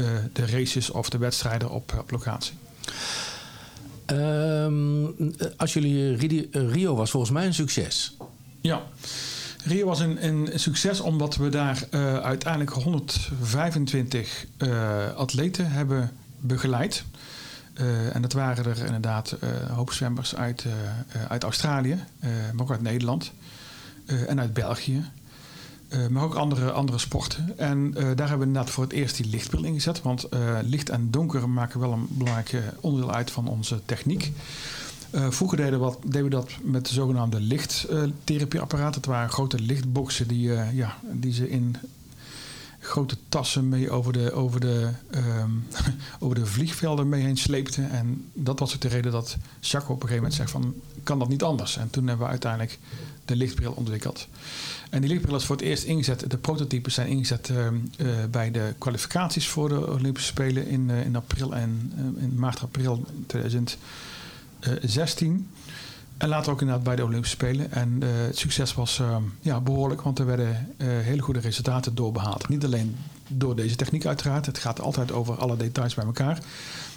uh, 0.00 0.06
de 0.32 0.46
races 0.46 0.90
of 0.90 1.10
de 1.10 1.18
wedstrijden 1.18 1.70
op, 1.70 1.94
op 1.98 2.10
locatie? 2.10 2.52
Um, 4.06 5.14
als 5.56 5.72
jullie 5.72 6.48
Rio 6.52 6.94
was 6.94 7.10
volgens 7.10 7.32
mij 7.32 7.46
een 7.46 7.54
succes. 7.54 8.16
Ja. 8.60 8.82
Rio 9.64 9.86
was 9.86 10.00
een, 10.00 10.26
een 10.26 10.50
succes 10.54 11.00
omdat 11.00 11.36
we 11.36 11.48
daar 11.48 11.84
uh, 11.90 12.16
uiteindelijk 12.16 12.72
125 12.72 14.46
uh, 14.58 15.14
atleten 15.14 15.70
hebben 15.70 16.10
begeleid. 16.40 17.04
en 18.12 18.22
dat 18.22 18.32
waren 18.32 18.64
er 18.64 18.84
inderdaad 18.84 19.36
hoop 19.74 19.92
zwemmers 19.92 20.36
uit, 20.36 20.66
uit 21.28 21.42
Australië, 21.42 21.98
maar 22.52 22.62
ook 22.62 22.70
uit 22.70 22.82
Nederland 22.82 23.32
en 24.06 24.40
uit 24.40 24.52
België. 24.52 25.04
maar 26.10 26.22
ook 26.22 26.34
andere, 26.34 26.70
andere 26.70 26.98
sporten. 26.98 27.58
En 27.58 27.90
daar 27.90 28.28
hebben 28.28 28.38
we 28.38 28.44
inderdaad 28.44 28.70
voor 28.70 28.84
het 28.84 28.92
eerst 28.92 29.16
die 29.16 29.26
lichtbril 29.26 29.64
ingezet. 29.64 30.02
Want 30.02 30.28
licht 30.62 30.88
en 30.88 31.10
donker 31.10 31.48
maken 31.48 31.80
wel 31.80 31.92
een 31.92 32.06
belangrijk 32.10 32.62
onderdeel 32.80 33.14
uit 33.14 33.30
van 33.30 33.48
onze 33.48 33.80
techniek. 33.84 34.32
Uh, 35.14 35.30
vroeger 35.30 35.56
deden, 35.56 35.80
we 36.08 36.28
dat 36.28 36.50
met 36.62 36.86
de 36.86 36.92
zogenaamde 36.92 37.40
lichttherapieapparaten. 37.40 39.00
Het 39.00 39.06
waren 39.06 39.30
grote 39.30 39.60
lichtboxen 39.60 40.28
die, 40.28 40.48
uh, 40.48 40.76
ja, 40.76 40.98
die 41.10 41.32
ze 41.32 41.50
in 41.50 41.76
grote 42.82 43.16
tassen 43.28 43.68
mee 43.68 43.90
over 43.90 44.12
de, 44.12 44.32
over, 44.32 44.60
de, 44.60 44.90
um, 45.14 45.66
over 46.20 46.34
de 46.34 46.46
vliegvelden 46.46 47.08
mee 47.08 47.22
heen 47.22 47.36
sleepten. 47.36 47.90
En 47.90 48.30
dat 48.32 48.58
was 48.58 48.74
ook 48.74 48.80
de 48.80 48.88
reden 48.88 49.12
dat 49.12 49.36
Jacques 49.60 49.90
op 49.90 50.02
een 50.02 50.08
gegeven 50.08 50.16
moment 50.16 50.34
zegt 50.34 50.50
van... 50.50 50.74
kan 51.02 51.18
dat 51.18 51.28
niet 51.28 51.42
anders? 51.42 51.76
En 51.76 51.90
toen 51.90 52.06
hebben 52.06 52.26
we 52.26 52.32
uiteindelijk 52.32 52.78
de 53.24 53.36
lichtbril 53.36 53.72
ontwikkeld. 53.72 54.28
En 54.90 55.00
die 55.00 55.10
lichtbril 55.10 55.36
is 55.36 55.44
voor 55.44 55.56
het 55.56 55.64
eerst 55.64 55.84
ingezet. 55.84 56.30
De 56.30 56.36
prototypes 56.36 56.94
zijn 56.94 57.08
ingezet 57.08 57.48
uh, 57.48 57.66
uh, 57.66 58.06
bij 58.30 58.50
de 58.50 58.74
kwalificaties 58.78 59.48
voor 59.48 59.68
de 59.68 59.90
Olympische 59.90 60.28
Spelen 60.28 60.66
in, 60.66 60.90
in 60.90 61.16
april 61.16 61.54
en 61.54 61.92
in 62.18 62.32
maart, 62.34 62.60
april 62.60 63.04
2000. 63.26 63.78
16. 64.82 65.48
En 66.16 66.28
later 66.28 66.52
ook 66.52 66.60
inderdaad 66.60 66.84
bij 66.84 66.96
de 66.96 67.04
Olympische 67.04 67.36
Spelen. 67.36 67.72
En 67.72 68.00
uh, 68.02 68.08
het 68.10 68.38
succes 68.38 68.74
was 68.74 68.98
uh, 68.98 69.16
ja, 69.40 69.60
behoorlijk, 69.60 70.02
want 70.02 70.18
er 70.18 70.26
werden 70.26 70.74
uh, 70.78 70.88
hele 70.88 71.22
goede 71.22 71.40
resultaten 71.40 71.94
doorbehaald. 71.94 72.48
Niet 72.48 72.64
alleen 72.64 72.96
door 73.28 73.56
deze 73.56 73.76
techniek 73.76 74.06
uiteraard. 74.06 74.46
Het 74.46 74.58
gaat 74.58 74.80
altijd 74.80 75.12
over 75.12 75.36
alle 75.36 75.56
details 75.56 75.94
bij 75.94 76.04
elkaar. 76.04 76.38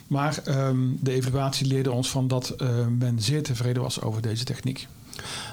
Maar 0.07 0.37
um, 0.47 0.97
de 1.01 1.11
evaluatie 1.11 1.67
leerde 1.67 1.91
ons 1.91 2.09
van 2.09 2.27
dat 2.27 2.55
men 2.99 3.21
zeer 3.21 3.43
tevreden 3.43 3.81
was 3.81 4.01
over 4.01 4.21
deze 4.21 4.43
techniek. 4.43 4.87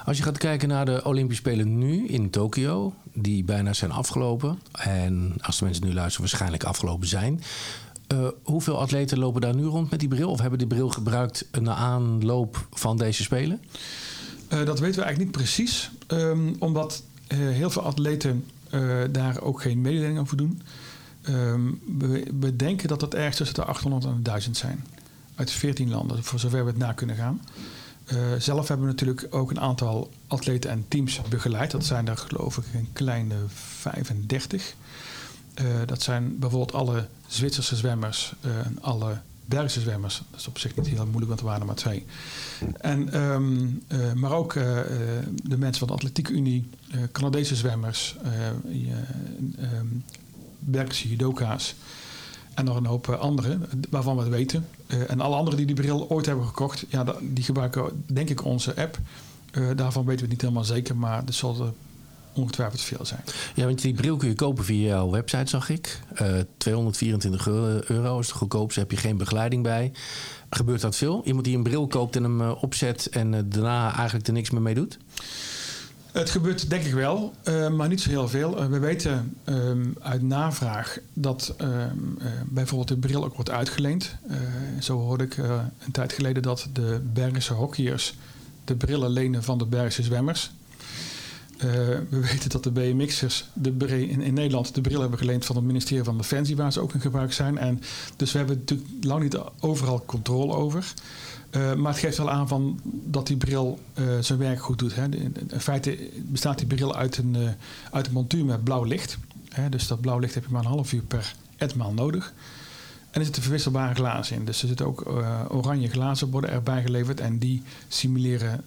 Als 0.05 0.17
je 0.17 0.23
gaat 0.23 0.37
kijken 0.37 0.67
naar 0.67 0.85
de 0.85 1.05
Olympische 1.05 1.41
Spelen 1.41 1.77
nu 1.77 2.07
in 2.07 2.29
Tokio, 2.29 2.93
die 3.13 3.43
bijna 3.43 3.73
zijn 3.73 3.91
afgelopen. 3.91 4.59
En 4.71 5.33
als 5.41 5.57
de 5.57 5.65
mensen 5.65 5.85
nu 5.85 5.93
luisteren, 5.93 6.21
waarschijnlijk 6.21 6.63
afgelopen 6.63 7.07
zijn. 7.07 7.41
Uh, 8.13 8.27
hoeveel 8.43 8.79
atleten 8.79 9.19
lopen 9.19 9.41
daar 9.41 9.55
nu 9.55 9.63
rond 9.63 9.89
met 9.91 9.99
die 9.99 10.09
bril? 10.09 10.29
Of 10.29 10.39
hebben 10.39 10.59
die 10.59 10.67
bril 10.67 10.89
gebruikt 10.89 11.47
na 11.61 11.73
aanloop 11.73 12.67
van 12.71 12.97
deze 12.97 13.23
Spelen? 13.23 13.61
Uh, 14.53 14.65
dat 14.65 14.79
weten 14.79 14.99
we 14.99 15.05
eigenlijk 15.05 15.17
niet 15.17 15.31
precies. 15.31 15.91
Um, 16.07 16.55
omdat 16.59 17.03
heel 17.27 17.69
veel 17.69 17.81
atleten 17.81 18.45
daar 19.11 19.41
ook 19.41 19.61
geen 19.61 19.81
mededeling 19.81 20.19
over 20.19 20.37
doen. 20.37 20.61
Um, 21.29 21.81
we, 22.39 22.55
denken 22.55 22.87
dat 22.87 23.01
het 23.01 23.13
ergens 23.13 23.37
tussen 23.37 23.55
de 23.55 23.63
800 23.63 24.05
en 24.05 24.23
1000 24.23 24.57
zijn. 24.57 24.85
Uit 25.35 25.51
14 25.51 25.89
landen, 25.89 26.23
voor 26.23 26.39
zover 26.39 26.65
we 26.65 26.69
het 26.69 26.79
na 26.79 26.91
kunnen 26.91 27.15
gaan. 27.15 27.41
zelf 28.37 28.67
hebben 28.67 28.85
we 28.85 28.91
natuurlijk 28.91 29.27
ook 29.29 29.51
een 29.51 29.59
aantal 29.59 30.09
atleten 30.27 30.69
en 30.69 30.85
teams 30.87 31.21
begeleid. 31.29 31.71
Dat 31.71 31.85
zijn 31.85 32.07
er 32.07 32.17
geloof 32.17 32.57
ik 32.57 32.65
een 32.73 32.89
kleine 32.93 33.35
35. 33.47 34.75
Uh, 35.61 35.65
dat 35.85 36.01
zijn 36.01 36.39
bijvoorbeeld 36.39 36.73
alle 36.73 37.07
Zwitserse 37.27 37.75
zwemmers 37.75 38.33
uh, 38.45 38.65
en 38.65 38.77
alle 38.81 39.17
Belgische 39.45 39.79
zwemmers. 39.79 40.21
Dat 40.31 40.39
is 40.39 40.47
op 40.47 40.57
zich 40.57 40.75
niet 40.75 40.87
heel 40.87 41.05
moeilijk, 41.05 41.27
want 41.27 41.39
er 41.39 41.45
waren 41.45 41.61
er 41.61 41.67
maar 41.67 41.75
twee. 41.75 42.05
En, 42.77 43.21
um, 43.21 43.83
uh, 43.87 44.13
maar 44.13 44.31
ook 44.31 44.53
de 45.43 45.57
mensen 45.57 45.79
van 45.79 45.87
de 45.87 45.93
Atletiek 45.93 46.29
Unie, 46.29 46.69
Canadese 47.11 47.55
zwemmers, 47.55 48.15
um, 49.57 50.03
Belgische 50.59 51.09
judoka's 51.09 51.75
en 52.53 52.65
nog 52.65 52.75
een 52.75 52.85
hoop 52.85 53.09
anderen 53.09 53.65
waarvan 53.89 54.15
we 54.15 54.21
het 54.21 54.31
weten. 54.31 54.67
en 54.87 55.21
alle 55.21 55.35
anderen 55.35 55.57
die 55.57 55.65
die 55.65 55.75
bril 55.75 56.09
ooit 56.09 56.25
hebben 56.25 56.45
gekocht, 56.45 56.85
ja, 56.89 57.15
die 57.21 57.43
gebruiken 57.43 58.03
denk 58.05 58.29
ik 58.29 58.43
onze 58.43 58.75
app. 58.75 58.99
daarvan 59.75 60.05
weten 60.05 60.05
we 60.05 60.21
het 60.21 60.29
niet 60.29 60.41
helemaal 60.41 60.63
zeker, 60.63 60.95
maar 60.95 61.23
er 61.25 61.33
zal 61.33 61.73
ongetwijfeld 62.33 62.81
veel 62.81 63.05
zijn. 63.05 63.21
Ja, 63.55 63.65
want 63.65 63.81
die 63.81 63.93
bril 63.93 64.17
kun 64.17 64.27
je 64.27 64.35
kopen 64.35 64.65
via 64.65 64.87
jouw 64.87 65.09
website, 65.09 65.49
zag 65.49 65.69
ik. 65.69 65.99
Uh, 66.21 66.39
224 66.57 67.47
euro 67.87 68.19
is 68.19 68.27
het 68.27 68.35
goedkoopste, 68.35 68.79
heb 68.79 68.91
je 68.91 68.97
geen 68.97 69.17
begeleiding 69.17 69.63
bij. 69.63 69.91
Gebeurt 70.49 70.81
dat 70.81 70.95
veel? 70.95 71.21
Iemand 71.25 71.45
die 71.45 71.57
een 71.57 71.63
bril 71.63 71.87
koopt 71.87 72.15
en 72.15 72.23
hem 72.23 72.41
uh, 72.41 72.63
opzet 72.63 73.09
en 73.09 73.33
uh, 73.33 73.39
daarna 73.45 73.95
eigenlijk 73.95 74.27
er 74.27 74.33
niks 74.33 74.49
meer 74.49 74.61
mee 74.61 74.73
doet? 74.73 74.97
Het 76.11 76.29
gebeurt 76.29 76.69
denk 76.69 76.83
ik 76.83 76.93
wel, 76.93 77.33
maar 77.71 77.87
niet 77.87 78.01
zo 78.01 78.09
heel 78.09 78.27
veel. 78.27 78.69
we 78.69 78.79
weten 78.79 79.35
um, 79.45 79.95
uit 80.01 80.21
navraag 80.21 80.97
dat 81.13 81.55
um, 81.61 82.17
bijvoorbeeld 82.45 82.87
de 82.87 83.07
bril 83.07 83.23
ook 83.23 83.35
wordt 83.35 83.49
uitgeleend. 83.49 84.15
zo 84.79 84.99
hoorde 84.99 85.23
ik 85.23 85.37
een 85.37 85.91
tijd 85.91 86.13
geleden 86.13 86.43
dat 86.43 86.67
de 86.73 87.01
Bergische 87.13 87.53
hockeyers 87.53 88.15
de 88.65 88.75
brillen 88.75 89.09
lenen 89.09 89.43
van 89.43 89.57
de 89.57 89.65
Bergische 89.65 90.03
zwemmers. 90.03 90.51
Uh, 91.57 91.61
we 92.09 92.19
weten 92.19 92.49
dat 92.49 92.63
de 92.63 92.71
BMX'ers 92.71 93.45
in, 93.87 94.21
in, 94.21 94.33
Nederland 94.33 94.75
de 94.75 94.81
bril 94.81 95.01
hebben 95.01 95.19
geleend 95.19 95.45
van 95.45 95.55
het 95.55 95.65
ministerie 95.65 96.03
van 96.03 96.17
Defensie, 96.17 96.55
waar 96.55 96.73
ze 96.73 96.79
ook 96.79 96.93
in 96.93 97.01
gebruik 97.01 97.33
zijn. 97.33 97.57
En 97.57 97.81
dus 98.15 98.31
we 98.31 98.37
hebben 98.37 98.57
natuurlijk 98.57 98.89
lang 99.01 99.23
niet 99.23 99.37
overal 99.59 100.03
controle 100.05 100.53
over. 100.53 100.93
Uh, 101.51 101.73
maar 101.73 101.91
het 101.91 102.01
geeft 102.01 102.17
wel 102.17 102.29
aan 102.31 102.47
van 102.47 102.79
dat 102.83 103.27
die 103.27 103.37
bril 103.37 103.79
uh, 103.95 104.05
zijn 104.19 104.39
werk 104.39 104.61
goed 104.61 104.79
doet. 104.79 104.95
Hè. 104.95 105.03
In, 105.03 105.35
in, 105.49 105.59
feite 105.59 106.09
bestaat 106.25 106.57
die 106.57 106.67
bril 106.67 106.95
uit 106.95 107.17
een, 107.17 107.37
uit 107.91 108.07
een 108.07 108.13
montuur 108.13 108.45
met 108.45 108.63
blauw 108.63 108.83
licht. 108.83 109.17
Hè. 109.49 109.69
Dus 109.69 109.87
dat 109.87 110.01
blauw 110.01 110.19
licht 110.19 110.33
heb 110.33 110.45
je 110.45 110.51
maar 110.51 110.63
een 110.63 110.69
half 110.69 110.93
uur 110.93 111.01
per 111.01 111.35
etmaal 111.57 111.93
nodig. 111.93 112.33
En 113.11 113.19
er 113.19 113.25
zitten 113.25 113.43
verwisselbare 113.43 113.95
glazen 113.95 114.35
in. 114.35 114.45
Dus 114.45 114.61
er 114.61 114.67
zitten 114.67 114.85
ook 114.85 115.05
oranje 115.49 115.89
glazen 115.89 116.29
worden 116.29 116.49
erbij 116.49 116.81
geleverd 116.81 117.19
en 117.19 117.37
die 117.37 117.61
simuleren 117.87 118.63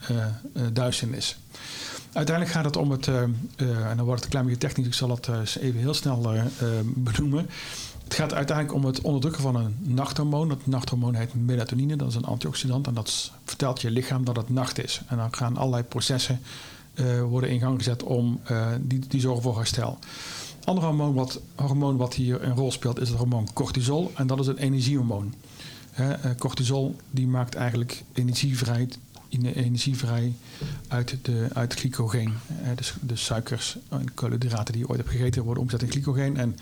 duisternis. 0.73 1.39
Uiteindelijk 2.17 2.57
gaat 2.57 2.65
het 2.65 2.77
om 2.77 2.91
het, 2.91 3.07
uh, 3.07 3.15
uh, 3.15 3.91
en 3.91 3.97
dan 3.97 4.05
wordt 4.07 4.15
het 4.15 4.25
een 4.25 4.31
klein 4.31 4.45
beetje 4.45 4.61
technisch, 4.61 4.87
ik 4.87 4.95
zal 4.95 5.11
het 5.11 5.27
uh, 5.27 5.39
even 5.61 5.81
heel 5.81 5.95
snel 5.95 6.33
benoemen. 6.85 7.49
Het 8.05 8.15
gaat 8.15 8.35
uiteindelijk 8.35 8.77
om 8.77 8.85
het 8.85 9.01
onderdrukken 9.01 9.43
van 9.43 9.57
een 9.57 9.77
nachthormoon. 9.81 10.49
Dat 10.49 10.67
nachthormoon 10.67 11.15
heet 11.15 11.35
melatonine, 11.35 11.97
dat 11.97 12.09
is 12.09 12.15
een 12.15 12.25
antioxidant. 12.25 12.87
En 12.87 12.95
dat 12.95 13.33
vertelt 13.45 13.81
je 13.81 13.91
lichaam 13.91 14.25
dat 14.25 14.37
het 14.37 14.51
nacht 14.51 14.85
is. 14.85 15.01
En 15.07 15.17
dan 15.17 15.35
gaan 15.35 15.57
allerlei 15.57 15.83
processen 15.83 16.41
worden 17.29 17.51
in 17.51 17.61
gang 17.61 17.79
gezet 17.79 18.03
om 18.03 18.41
die, 18.81 19.07
die 19.09 19.21
zorgen 19.21 19.43
voor 19.43 19.57
herstel. 19.57 19.99
Ander 20.65 20.85
hormoon 20.85 21.15
wat, 21.15 21.41
hormoon 21.55 21.97
wat 21.97 22.15
hier 22.15 22.43
een 22.43 22.55
rol 22.55 22.73
speelt 22.73 23.01
is 23.01 23.09
het 23.09 23.19
hormoon 23.19 23.49
cortisol. 23.53 24.13
En 24.15 24.27
dat 24.27 24.41
is 24.41 24.47
een 24.47 24.59
energiehormoon. 24.59 25.35
cortisol 26.39 26.97
die 27.11 27.27
maakt 27.27 27.55
eigenlijk 27.55 28.03
energie 28.13 28.59
vrij 28.59 28.89
energie 29.45 29.97
vrij 29.97 30.33
uit, 30.89 31.17
de, 31.23 31.49
uit 31.53 31.75
glycogeen. 31.75 32.35
dus 32.75 32.95
de 33.01 33.17
suikers 33.17 33.77
en 33.89 34.15
koolhydraten 34.15 34.73
die 34.73 34.83
je 34.83 34.89
ooit 34.89 34.99
hebt 34.99 35.11
gegeten 35.11 35.43
worden 35.43 35.63
omgezet 35.63 35.87
in 35.87 35.93
glycogeen. 35.93 36.37
En 36.37 36.57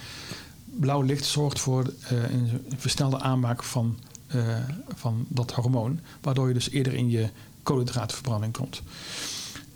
blauw 0.64 1.02
licht 1.02 1.24
zorgt 1.24 1.60
voor 1.60 1.92
uh, 2.12 2.30
een 2.30 2.60
versnelde 2.76 3.20
aanmaak 3.20 3.62
van, 3.62 3.98
uh, 4.34 4.56
van 4.94 5.26
dat 5.28 5.52
hormoon. 5.52 6.00
Waardoor 6.20 6.48
je 6.48 6.54
dus 6.54 6.70
eerder 6.70 6.94
in 6.94 7.10
je 7.10 7.28
koolhydraatverbranding 7.62 8.52
komt. 8.52 8.82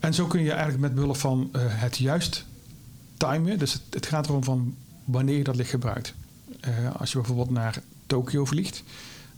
En 0.00 0.14
zo 0.14 0.26
kun 0.26 0.42
je 0.42 0.50
eigenlijk 0.50 0.80
met 0.80 0.94
behulp 0.94 1.16
van 1.16 1.50
het 1.58 1.96
juist 1.96 2.44
timen. 3.16 3.58
Dus 3.58 3.72
het, 3.72 3.82
het, 3.90 4.06
gaat 4.06 4.28
erom 4.28 4.44
van 4.44 4.74
wanneer 5.04 5.36
je 5.36 5.44
dat 5.44 5.56
licht 5.56 5.70
gebruikt. 5.70 6.14
als 6.98 7.12
je 7.12 7.18
bijvoorbeeld 7.18 7.50
naar 7.50 7.82
Tokio 8.06 8.44
vliegt 8.44 8.82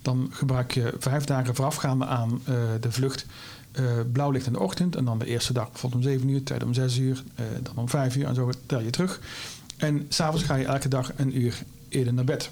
dan 0.03 0.29
gebruik 0.33 0.73
je 0.73 0.95
vijf 0.99 1.25
dagen 1.25 1.55
voorafgaande 1.55 2.07
aan 2.07 2.31
uh, 2.31 2.57
de 2.81 2.93
vlucht 2.93 3.27
uh, 3.73 3.85
blauw 4.13 4.31
licht 4.31 4.47
in 4.47 4.53
de 4.53 4.61
ochtend. 4.61 4.97
En 4.97 5.05
dan 5.05 5.19
de 5.19 5.27
eerste 5.27 5.53
dag 5.53 5.71
bijvoorbeeld 5.71 6.05
om 6.05 6.11
7 6.11 6.29
uur, 6.29 6.45
tweede 6.45 6.65
om 6.65 6.75
6 6.75 6.99
uur, 6.99 7.23
uh, 7.41 7.47
dan 7.63 7.77
om 7.77 7.89
5 7.89 8.17
uur 8.17 8.27
en 8.27 8.35
zo 8.35 8.51
tel 8.67 8.81
je 8.81 8.91
terug. 8.91 9.21
En 9.77 10.07
s'avonds 10.09 10.45
ga 10.45 10.55
je 10.55 10.65
elke 10.65 10.89
dag 10.89 11.13
een 11.17 11.41
uur 11.41 11.63
eerder 11.89 12.13
naar 12.13 12.25
bed. 12.25 12.51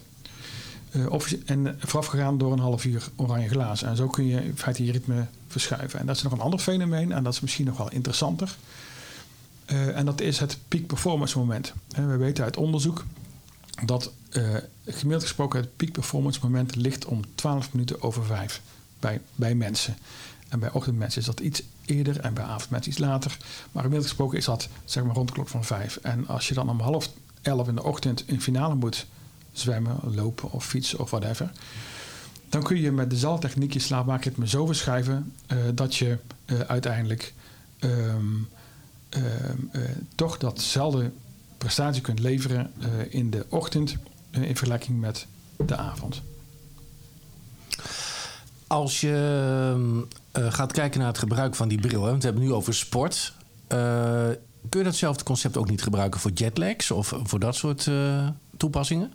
of, 1.08 1.32
en 1.32 1.76
voorafgegaan 1.78 2.38
door 2.38 2.52
een 2.52 2.58
half 2.58 2.84
uur 2.84 3.08
oranje 3.16 3.48
glazen. 3.48 3.88
En 3.88 3.96
zo 3.96 4.06
kun 4.06 4.26
je 4.26 4.44
in 4.44 4.56
feite 4.56 4.84
je 4.84 4.92
ritme 4.92 5.26
verschuiven. 5.48 6.00
En 6.00 6.06
dat 6.06 6.16
is 6.16 6.22
nog 6.22 6.32
een 6.32 6.40
ander 6.40 6.58
fenomeen 6.58 7.12
en 7.12 7.22
dat 7.22 7.32
is 7.32 7.40
misschien 7.40 7.66
nog 7.66 7.76
wel 7.76 7.90
interessanter. 7.90 8.56
en 9.66 10.04
dat 10.04 10.20
is 10.20 10.38
het 10.38 10.58
peak 10.68 10.86
performance 10.86 11.38
moment. 11.38 11.72
we 11.94 12.16
weten 12.16 12.44
uit 12.44 12.56
onderzoek 12.56 13.04
dat 13.84 14.12
uh, 14.30 14.56
gemiddeld 14.86 15.22
gesproken 15.22 15.60
het 15.60 15.76
peak 15.76 15.92
performance 15.92 16.40
moment 16.42 16.76
ligt 16.76 17.04
om 17.04 17.34
12 17.34 17.72
minuten 17.72 18.02
over 18.02 18.24
5 18.24 18.62
bij, 19.00 19.20
bij 19.34 19.54
mensen. 19.54 19.96
En 20.48 20.58
bij 20.58 20.72
ochtendmensen 20.72 21.20
is 21.20 21.26
dat 21.26 21.40
iets 21.40 21.62
eerder 21.84 22.20
en 22.20 22.34
bij 22.34 22.44
avondmensen 22.44 22.90
iets 22.90 23.00
later. 23.00 23.36
Maar 23.72 23.82
gemiddeld 23.82 24.08
gesproken 24.08 24.38
is 24.38 24.44
dat 24.44 24.68
zeg 24.84 25.04
maar 25.04 25.14
rond 25.14 25.28
de 25.28 25.34
klok 25.34 25.48
van 25.48 25.64
5. 25.64 25.96
En 25.96 26.26
als 26.26 26.48
je 26.48 26.54
dan 26.54 26.70
om 26.70 26.80
half 26.80 27.10
11 27.42 27.68
in 27.68 27.74
de 27.74 27.82
ochtend 27.82 28.28
in 28.28 28.40
finale 28.40 28.74
moet 28.74 29.06
zwemmen, 29.52 30.00
lopen 30.14 30.50
of 30.50 30.66
fietsen 30.66 30.98
of 30.98 31.10
whatever. 31.10 31.50
Dan 32.48 32.62
kun 32.62 32.80
je 32.80 32.92
met 32.92 33.10
dezelfde 33.10 33.48
techniek 33.48 33.72
je 33.72 33.78
slaapmaakritme 33.78 34.48
zo 34.48 34.66
verschuiven 34.66 35.32
uh, 35.52 35.58
dat 35.74 35.96
je 35.96 36.18
uh, 36.46 36.60
uiteindelijk 36.60 37.34
um, 37.80 38.48
uh, 39.16 39.22
toch 40.14 40.38
datzelfde 40.38 41.10
prestatie 41.58 42.02
kunt 42.02 42.18
leveren 42.18 42.72
in 43.08 43.30
de 43.30 43.46
ochtend 43.48 43.96
in 44.42 44.56
vergelijking 44.56 45.00
met 45.00 45.26
de 45.56 45.76
avond. 45.76 46.22
Als 48.66 49.00
je 49.00 49.74
uh, 50.38 50.52
gaat 50.52 50.72
kijken 50.72 50.98
naar 50.98 51.08
het 51.08 51.18
gebruik 51.18 51.54
van 51.54 51.68
die 51.68 51.80
bril, 51.80 52.02
hè, 52.02 52.08
want 52.08 52.22
we 52.22 52.24
hebben 52.24 52.42
het 52.42 52.52
nu 52.52 52.58
over 52.58 52.74
sport. 52.74 53.32
Uh, 53.68 53.78
kun 54.68 54.78
je 54.78 54.84
datzelfde 54.84 55.24
concept 55.24 55.56
ook 55.56 55.70
niet 55.70 55.82
gebruiken 55.82 56.20
voor 56.20 56.30
jetlags 56.30 56.90
of 56.90 57.14
voor 57.22 57.40
dat 57.40 57.54
soort 57.54 57.86
uh, 57.86 58.28
toepassingen? 58.56 59.12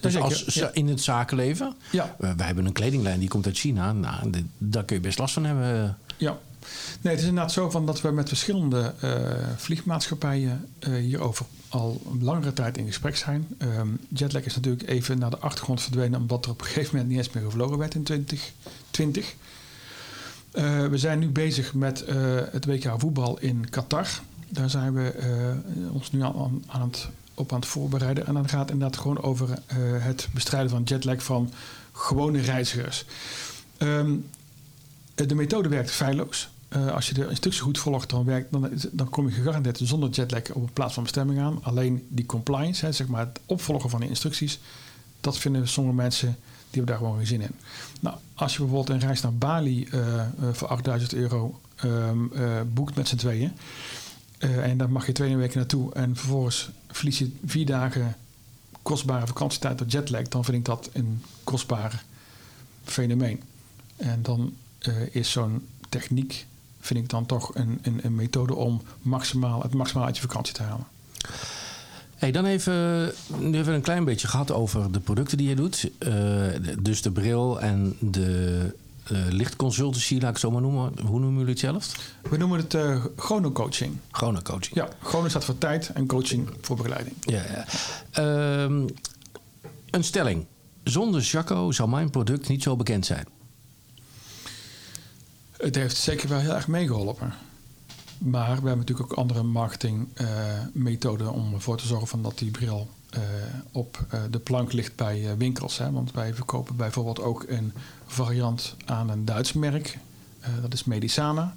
Dus 0.00 0.16
als, 0.16 0.44
ja. 0.54 0.70
in 0.72 0.88
het 0.88 1.00
zakenleven. 1.00 1.74
Ja. 1.90 2.16
wij 2.18 2.46
hebben 2.46 2.66
een 2.66 2.72
kledinglijn 2.72 3.20
die 3.20 3.28
komt 3.28 3.46
uit 3.46 3.58
China. 3.58 3.92
Nou, 3.92 4.30
daar 4.58 4.84
kun 4.84 4.96
je 4.96 5.02
best 5.02 5.18
last 5.18 5.34
van 5.34 5.44
hebben. 5.44 5.98
Ja. 6.16 6.38
Nee, 7.00 7.12
het 7.12 7.22
is 7.22 7.28
inderdaad 7.28 7.52
zo 7.52 7.70
van 7.70 7.86
dat 7.86 8.00
we 8.00 8.10
met 8.10 8.28
verschillende 8.28 8.94
uh, 9.04 9.12
vliegmaatschappijen 9.56 10.68
uh, 10.88 10.96
hierover 10.96 11.46
al 11.68 12.02
een 12.10 12.24
langere 12.24 12.52
tijd 12.52 12.78
in 12.78 12.86
gesprek 12.86 13.16
zijn. 13.16 13.48
Um, 13.58 14.00
jetlag 14.08 14.44
is 14.44 14.54
natuurlijk 14.54 14.88
even 14.88 15.18
naar 15.18 15.30
de 15.30 15.38
achtergrond 15.38 15.82
verdwenen, 15.82 16.20
omdat 16.20 16.44
er 16.44 16.50
op 16.50 16.60
een 16.60 16.66
gegeven 16.66 16.90
moment 16.90 17.08
niet 17.08 17.18
eens 17.18 17.34
meer 17.34 17.44
gevlogen 17.44 17.78
werd 17.78 17.94
in 17.94 18.02
2020. 18.02 19.34
Uh, 20.52 20.86
we 20.86 20.98
zijn 20.98 21.18
nu 21.18 21.28
bezig 21.28 21.74
met 21.74 22.04
het 22.50 22.64
WK 22.64 22.94
voetbal 22.96 23.38
in 23.38 23.70
Qatar. 23.70 24.08
Daar 24.48 24.70
zijn 24.70 24.94
we 24.94 25.12
ons 25.92 26.12
nu 26.12 26.22
aan, 26.22 26.64
aan, 26.66 26.88
het, 26.88 27.08
op 27.34 27.52
aan 27.52 27.58
het 27.58 27.68
voorbereiden. 27.68 28.26
En 28.26 28.34
dan 28.34 28.48
gaat 28.48 28.60
het 28.60 28.70
inderdaad 28.70 29.00
gewoon 29.00 29.22
over 29.22 29.48
het 29.98 30.28
bestrijden 30.32 30.70
van 30.70 30.82
jetlag 30.82 31.22
van 31.22 31.52
gewone 31.92 32.40
reizigers. 32.40 33.04
Um, 33.78 34.26
de 35.14 35.34
methode 35.34 35.68
werkt 35.68 35.90
feilloos. 35.90 36.48
Uh, 36.76 36.92
als 36.92 37.08
je 37.08 37.14
de 37.14 37.28
instructie 37.28 37.62
goed 37.62 37.78
volgt, 37.78 38.10
dan, 38.10 38.24
werkt, 38.24 38.52
dan, 38.52 38.70
dan 38.92 39.08
kom 39.08 39.28
je 39.28 39.34
gegarandeerd 39.34 39.80
zonder 39.82 40.10
jetlag 40.10 40.52
op 40.52 40.62
een 40.62 40.72
plaats 40.72 40.94
van 40.94 41.02
bestemming 41.02 41.40
aan. 41.40 41.58
Alleen 41.62 42.06
die 42.08 42.26
compliance, 42.26 42.84
hè, 42.84 42.92
zeg 42.92 43.06
maar 43.06 43.26
het 43.26 43.40
opvolgen 43.46 43.90
van 43.90 44.00
de 44.00 44.08
instructies, 44.08 44.58
dat 45.20 45.38
vinden 45.38 45.68
sommige 45.68 45.96
mensen, 45.96 46.28
die 46.70 46.82
hebben 46.82 46.86
daar 46.86 46.96
gewoon 46.96 47.16
geen 47.16 47.26
zin 47.26 47.40
in. 47.40 47.54
Nou, 48.00 48.16
als 48.34 48.52
je 48.52 48.58
bijvoorbeeld 48.58 48.88
een 48.88 49.06
reis 49.06 49.20
naar 49.20 49.34
Bali 49.34 49.88
uh, 49.92 50.26
voor 50.52 50.68
8000 50.68 51.14
euro 51.14 51.60
um, 51.84 52.32
boekt 52.74 52.94
met 52.94 53.08
z'n 53.08 53.16
tweeën, 53.16 53.52
en 54.38 54.78
dan 54.78 54.90
mag 54.90 55.06
je 55.06 55.12
twee 55.12 55.36
weken 55.36 55.58
naartoe 55.58 55.92
en 55.92 56.16
vervolgens 56.16 56.70
verlies 56.90 57.18
je 57.18 57.32
vier 57.44 57.66
dagen 57.66 58.16
kostbare 58.82 59.26
vakantietijd 59.26 59.78
door 59.78 59.86
jetlag, 59.86 60.28
dan 60.28 60.44
vind 60.44 60.56
ik 60.56 60.64
dat 60.64 60.90
een 60.92 61.22
kostbaar 61.44 62.04
fenomeen. 62.84 63.42
En 63.96 64.22
dan 64.22 64.52
is 65.10 65.30
zo'n 65.30 65.66
techniek 65.88 66.46
vind 66.80 67.00
ik 67.00 67.08
dan 67.08 67.26
toch 67.26 67.54
een, 67.54 67.78
een, 67.82 68.00
een, 68.02 68.14
methode 68.14 68.54
om 68.54 68.82
maximaal, 69.02 69.62
het 69.62 69.74
maximaal 69.74 70.06
uit 70.06 70.16
je 70.16 70.22
vakantie 70.22 70.54
te 70.54 70.62
halen. 70.62 70.86
Hey, 72.14 72.32
dan 72.32 72.44
even, 72.44 73.12
nu 73.38 73.44
hebben 73.44 73.64
we 73.64 73.72
een 73.72 73.80
klein 73.80 74.04
beetje 74.04 74.28
gehad 74.28 74.52
over 74.52 74.92
de 74.92 75.00
producten 75.00 75.38
die 75.38 75.48
je 75.48 75.54
doet. 75.54 75.90
Uh, 75.98 76.12
dus 76.78 77.02
de 77.02 77.10
bril 77.10 77.60
en 77.60 77.96
de 78.00 78.74
uh, 79.12 79.18
lichtconsultancy, 79.30 80.12
laat 80.12 80.22
ik 80.22 80.28
het 80.28 80.38
zo 80.38 80.50
maar 80.50 80.60
noemen. 80.60 80.92
Hoe 81.06 81.20
noemen 81.20 81.38
jullie 81.38 81.50
het 81.50 81.58
zelf? 81.58 81.92
We 82.30 82.36
noemen 82.36 82.58
het 82.58 82.74
uh, 82.74 83.04
chronocoaching. 83.16 83.96
Chronocoaching. 84.10 84.74
Ja, 84.74 84.88
chrono 85.02 85.28
staat 85.28 85.44
voor 85.44 85.58
tijd 85.58 85.88
en 85.88 86.06
coaching 86.06 86.48
voor 86.60 86.76
begeleiding. 86.76 87.16
Ja, 87.20 87.42
ja. 88.12 88.62
Um, 88.62 88.86
een 89.90 90.04
stelling. 90.04 90.46
Zonder 90.84 91.20
Jaco 91.20 91.72
zou 91.72 91.88
mijn 91.88 92.10
product 92.10 92.48
niet 92.48 92.62
zo 92.62 92.76
bekend 92.76 93.06
zijn. 93.06 93.26
Het 95.56 95.74
heeft 95.74 95.96
zeker 95.96 96.28
wel 96.28 96.38
heel 96.38 96.54
erg 96.54 96.68
meegeholpen. 96.68 97.32
Maar 98.18 98.46
we 98.48 98.52
hebben 98.52 98.78
natuurlijk 98.78 99.12
ook 99.12 99.18
andere 99.18 99.42
marketingmethoden 99.42 101.26
uh, 101.26 101.34
om 101.34 101.54
ervoor 101.54 101.76
te 101.76 101.86
zorgen 101.86 102.08
van 102.08 102.22
dat 102.22 102.38
die 102.38 102.50
bril 102.50 102.88
uh, 103.14 103.20
op 103.72 104.06
uh, 104.14 104.20
de 104.30 104.38
plank 104.38 104.72
ligt 104.72 104.96
bij 104.96 105.36
winkels. 105.36 105.78
Hè? 105.78 105.90
Want 105.90 106.12
wij 106.12 106.34
verkopen 106.34 106.76
bijvoorbeeld 106.76 107.20
ook 107.20 107.44
een 107.48 107.72
variant 108.06 108.74
aan 108.84 109.10
een 109.10 109.24
Duits 109.24 109.52
merk. 109.52 109.98
dat 110.62 110.72
is 110.72 110.84
Medisana. 110.84 111.54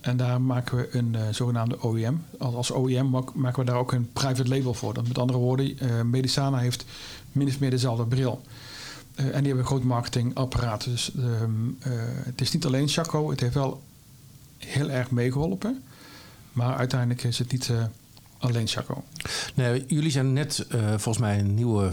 En 0.00 0.16
daar 0.16 0.40
maken 0.40 0.76
we 0.76 0.96
een 0.96 1.16
zogenaamde 1.34 1.86
OEM. 1.86 2.24
Als 2.38 2.70
OEM 2.70 3.10
maken 3.34 3.58
we 3.58 3.64
daar 3.64 3.76
ook 3.76 3.92
een 3.92 4.12
private 4.12 4.48
label 4.48 4.74
voor. 4.74 4.94
Dat 4.94 5.08
met 5.08 5.18
andere 5.18 5.38
woorden, 5.38 5.76
Medisana 6.10 6.58
heeft 6.58 6.84
min 7.32 7.48
of 7.48 7.60
meer 7.60 7.70
dezelfde 7.70 8.06
bril. 8.06 8.42
Uh, 9.16 9.24
en 9.24 9.32
die 9.32 9.32
hebben 9.32 9.58
een 9.58 9.64
groot 9.64 9.82
marketingapparaat. 9.82 10.84
Dus 10.84 11.10
um, 11.16 11.78
uh, 11.86 11.92
het 12.06 12.40
is 12.40 12.52
niet 12.52 12.64
alleen 12.64 12.88
Chaco. 12.88 13.30
Het 13.30 13.40
heeft 13.40 13.54
wel 13.54 13.82
heel 14.58 14.90
erg 14.90 15.10
meegeholpen. 15.10 15.82
Maar 16.52 16.76
uiteindelijk 16.76 17.22
is 17.22 17.38
het 17.38 17.52
niet 17.52 17.68
uh, 17.68 17.84
alleen 18.38 18.66
Chaco. 18.66 19.04
Nee, 19.54 19.84
jullie 19.86 20.10
zijn 20.10 20.32
net 20.32 20.66
volgens 20.68 21.18
mij 21.18 21.38
een 21.38 21.54
nieuwe 21.54 21.90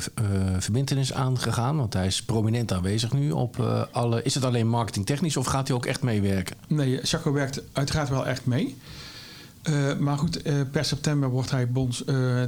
verbindenis 0.60 1.13
aangegaan. 1.13 1.77
Want 1.77 1.93
hij 1.93 2.05
is 2.05 2.23
prominent 2.23 2.73
aanwezig 2.73 3.13
nu 3.13 3.32
op 3.32 3.88
alle... 3.91 4.23
Is 4.23 4.36
het 4.36 4.45
alleen 4.45 4.67
marketingtechnisch 4.67 5.38
of 5.38 5.45
gaat 5.45 5.67
hij 5.67 5.77
ook 5.77 5.86
echt 5.86 6.01
meewerken? 6.01 6.55
Nee, 6.67 6.99
Chaco 7.03 7.32
werkt 7.32 7.62
uiteraard 7.71 8.10
wel 8.10 8.27
echt 8.27 8.45
mee. 8.45 8.77
maar 9.99 10.17
goed, 10.17 10.41
per 10.71 10.86
september 10.86 11.29
wordt 11.29 11.51
hij 11.51 11.67
bons, 11.67 12.03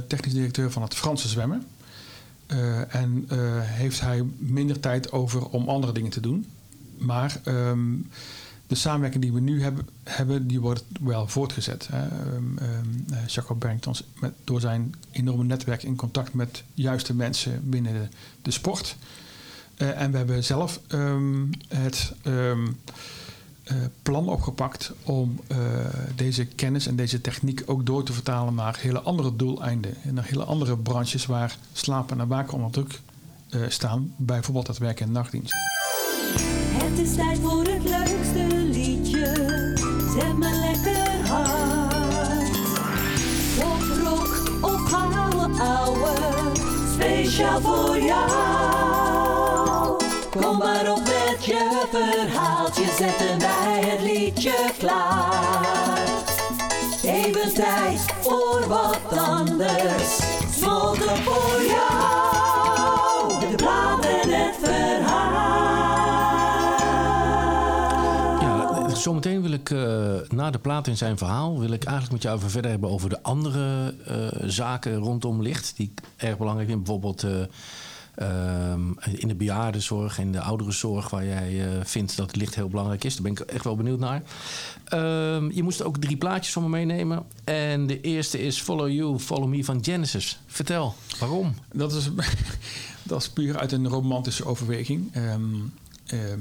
technisch 0.08 0.32
directeur 0.32 0.70
van 0.70 0.82
het 0.82 0.94
Franse 0.94 1.28
zwemmen. 1.28 1.66
Uh, 2.52 2.94
en 2.94 3.28
uh, 3.32 3.38
heeft 3.60 4.00
hij 4.00 4.24
minder 4.38 4.80
tijd 4.80 5.12
over 5.12 5.48
om 5.48 5.68
andere 5.68 5.92
dingen 5.92 6.10
te 6.10 6.20
doen. 6.20 6.46
Maar 6.98 7.40
um, 7.44 8.10
de 8.66 8.74
samenwerking 8.74 9.22
die 9.22 9.32
we 9.32 9.40
nu 9.40 9.62
hebben, 9.62 9.88
hebben 10.04 10.46
die 10.46 10.60
wordt 10.60 10.84
wel 11.00 11.28
voortgezet. 11.28 11.88
Hè. 11.90 12.04
Um, 12.34 12.58
um, 12.62 13.06
Jacob 13.26 13.58
brengt 13.58 13.86
ons 13.86 14.04
met, 14.20 14.32
door 14.44 14.60
zijn 14.60 14.94
enorme 15.10 15.44
netwerk 15.44 15.82
in 15.82 15.96
contact 15.96 16.34
met 16.34 16.62
juiste 16.74 17.14
mensen 17.14 17.70
binnen 17.70 17.92
de, 17.92 18.08
de 18.42 18.50
sport. 18.50 18.96
En 19.76 20.10
we 20.10 20.16
hebben 20.16 20.44
zelf 20.44 20.80
het 21.68 22.14
plan 24.02 24.28
opgepakt 24.28 24.92
om 25.02 25.40
uh, 25.48 25.58
deze 26.14 26.44
kennis 26.44 26.86
en 26.86 26.96
deze 26.96 27.20
techniek 27.20 27.62
ook 27.66 27.86
door 27.86 28.04
te 28.04 28.12
vertalen 28.12 28.54
naar 28.54 28.78
hele 28.80 29.00
andere 29.00 29.36
doeleinden. 29.36 29.94
En 30.04 30.14
naar 30.14 30.24
hele 30.24 30.44
andere 30.44 30.76
branches 30.76 31.26
waar 31.26 31.56
slapen 31.72 32.20
en 32.20 32.28
waken 32.28 32.54
onder 32.54 32.70
druk 32.70 33.00
uh, 33.50 33.60
staan. 33.68 34.14
Bijvoorbeeld 34.16 34.66
het 34.66 34.78
werken 34.78 35.06
in 35.06 35.12
nachtdienst. 35.12 35.54
Het 36.72 36.98
is 36.98 37.14
tijd 37.14 37.38
voor 37.38 37.64
het 37.64 37.82
leukste 37.82 38.56
liedje. 38.56 39.26
Zet 40.18 40.36
me 40.36 40.72
lekker 40.72 41.28
hard. 41.28 42.50
Pop, 43.58 43.82
rock 44.04 44.50
of 44.60 44.92
ouwe. 45.60 46.12
Speciaal 46.94 47.60
voor 47.60 47.98
jou. 47.98 48.61
Verhaaltje, 52.72 53.04
zetten 53.04 53.38
wij 53.38 53.84
het 53.84 54.02
liedje 54.02 54.70
klaar. 54.78 56.00
Even 57.02 57.54
tijd 57.54 58.00
voor 58.00 58.64
wat 58.68 59.18
anders, 59.18 60.20
smoken 60.50 61.16
voor 61.16 61.62
jou. 61.66 63.40
De 63.40 63.54
plaat 63.56 64.04
en 64.04 64.30
het 64.30 64.56
verhaal. 64.62 65.20
Ja, 68.40 68.94
zometeen 68.94 69.42
wil 69.42 69.52
ik 69.52 69.70
uh, 69.70 70.14
na 70.28 70.50
de 70.50 70.58
plaat 70.58 70.86
in 70.86 70.96
zijn 70.96 71.18
verhaal... 71.18 71.58
wil 71.58 71.70
ik 71.70 71.84
eigenlijk 71.84 72.12
met 72.12 72.22
jou 72.22 72.36
even 72.36 72.50
verder 72.50 72.70
hebben 72.70 72.90
over 72.90 73.08
de 73.08 73.22
andere 73.22 73.94
uh, 74.08 74.48
zaken 74.48 74.94
rondom 74.94 75.42
licht... 75.42 75.76
die 75.76 75.92
ik 75.94 76.02
erg 76.16 76.38
belangrijk 76.38 76.68
vind. 76.68 76.82
Bijvoorbeeld... 76.82 77.22
Uh, 77.22 77.30
Um, 78.20 78.98
in 79.12 79.28
de 79.28 79.34
bejaardenzorg 79.34 80.18
en 80.18 80.32
de 80.32 80.40
ouderenzorg, 80.40 81.10
waar 81.10 81.24
jij 81.24 81.52
uh, 81.52 81.84
vindt 81.84 82.16
dat 82.16 82.26
het 82.26 82.36
licht 82.36 82.54
heel 82.54 82.68
belangrijk 82.68 83.04
is. 83.04 83.14
Daar 83.14 83.22
ben 83.22 83.32
ik 83.32 83.40
echt 83.40 83.64
wel 83.64 83.76
benieuwd 83.76 83.98
naar. 83.98 84.22
Um, 85.34 85.52
je 85.52 85.62
moest 85.62 85.82
ook 85.82 85.98
drie 85.98 86.16
plaatjes 86.16 86.52
van 86.52 86.62
me 86.62 86.68
meenemen. 86.68 87.22
En 87.44 87.86
de 87.86 88.00
eerste 88.00 88.42
is 88.42 88.60
Follow 88.60 88.88
You, 88.88 89.18
Follow 89.18 89.48
Me 89.48 89.64
van 89.64 89.84
Genesis. 89.84 90.40
Vertel, 90.46 90.94
waarom? 91.18 91.54
Dat 91.72 91.92
is, 91.92 92.10
dat 93.02 93.20
is 93.20 93.28
puur 93.28 93.58
uit 93.58 93.72
een 93.72 93.88
romantische 93.88 94.44
overweging. 94.44 95.16
Um, 95.16 95.72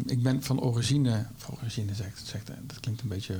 ik 0.05 0.23
ben 0.23 0.43
van 0.43 0.61
origine, 0.61 1.25
van 1.35 1.55
origine 1.61 1.95
zegt, 1.95 2.21
zegt, 2.25 2.47
dat 2.67 2.79
klinkt 2.79 3.01
een 3.01 3.07
beetje 3.07 3.39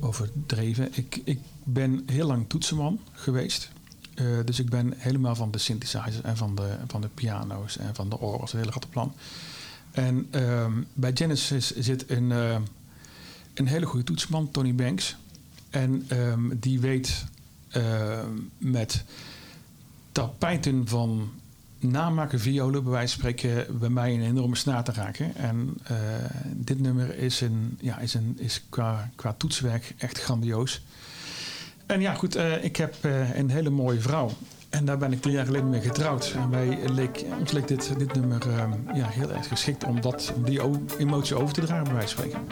overdreven. 0.00 0.88
Ik, 0.92 1.20
ik 1.24 1.38
ben 1.64 2.02
heel 2.06 2.26
lang 2.26 2.48
toetsenman 2.48 3.00
geweest. 3.12 3.70
Uh, 4.20 4.38
dus 4.44 4.58
ik 4.58 4.70
ben 4.70 4.94
helemaal 4.96 5.34
van 5.34 5.50
de 5.50 5.58
synthesizers 5.58 6.20
en 6.22 6.36
van 6.36 6.54
de, 6.54 6.76
van 6.86 7.00
de 7.00 7.08
piano's 7.08 7.78
en 7.78 7.94
van 7.94 8.08
de 8.08 8.18
orgels, 8.18 8.50
het 8.50 8.60
hele 8.60 8.72
grote 8.72 8.88
plan. 8.88 9.14
En 9.90 10.28
um, 10.42 10.86
bij 10.92 11.10
Genesis 11.14 11.76
zit 11.76 12.10
een, 12.10 12.30
uh, 12.30 12.56
een 13.54 13.66
hele 13.66 13.86
goede 13.86 14.04
toetsman, 14.04 14.50
Tony 14.50 14.74
Banks. 14.74 15.16
En 15.70 16.06
um, 16.12 16.58
die 16.58 16.80
weet 16.80 17.24
uh, 17.76 18.20
met 18.58 19.04
tapijten 20.12 20.88
van 20.88 21.30
namaken 21.78 22.40
violen, 22.40 22.82
bij 22.82 22.92
wijze 22.92 23.18
van 23.18 23.18
spreken, 23.18 23.78
bij 23.78 23.88
mij 23.88 24.14
een 24.14 24.22
enorme 24.22 24.56
snaar 24.56 24.84
te 24.84 24.92
raken. 24.92 25.34
En 25.34 25.78
dit 26.52 26.80
nummer 26.80 27.18
is, 27.18 27.40
een, 27.40 27.78
ja, 27.80 27.98
is, 27.98 28.14
een, 28.14 28.36
is 28.38 28.62
qua, 28.68 29.10
qua 29.14 29.34
toetswerk 29.38 29.94
echt 29.98 30.18
grandioos. 30.18 30.82
En 31.86 32.00
ja, 32.00 32.14
goed, 32.14 32.36
uh, 32.36 32.64
ik 32.64 32.76
heb 32.76 32.94
uh, 33.02 33.36
een 33.36 33.50
hele 33.50 33.70
mooie 33.70 34.00
vrouw. 34.00 34.30
En 34.68 34.84
daar 34.84 34.98
ben 34.98 35.12
ik 35.12 35.22
drie 35.22 35.34
jaar 35.34 35.44
geleden 35.44 35.70
mee 35.70 35.80
getrouwd. 35.80 36.32
En 36.36 36.50
wij 36.50 36.78
leek, 36.90 37.24
ons 37.38 37.52
leek 37.52 37.68
dit, 37.68 37.98
dit 37.98 38.14
nummer 38.14 38.42
ehm, 38.50 38.72
ja, 38.94 39.08
heel 39.08 39.32
erg 39.32 39.48
geschikt 39.48 39.84
om, 39.84 40.00
dat, 40.00 40.32
om 40.36 40.44
die 40.44 40.60
emotie 40.98 41.36
over 41.36 41.54
te 41.54 41.60
dragen, 41.60 41.84
bij 41.84 41.94
wijze 41.94 42.16
van 42.16 42.24
spreken. 42.24 42.46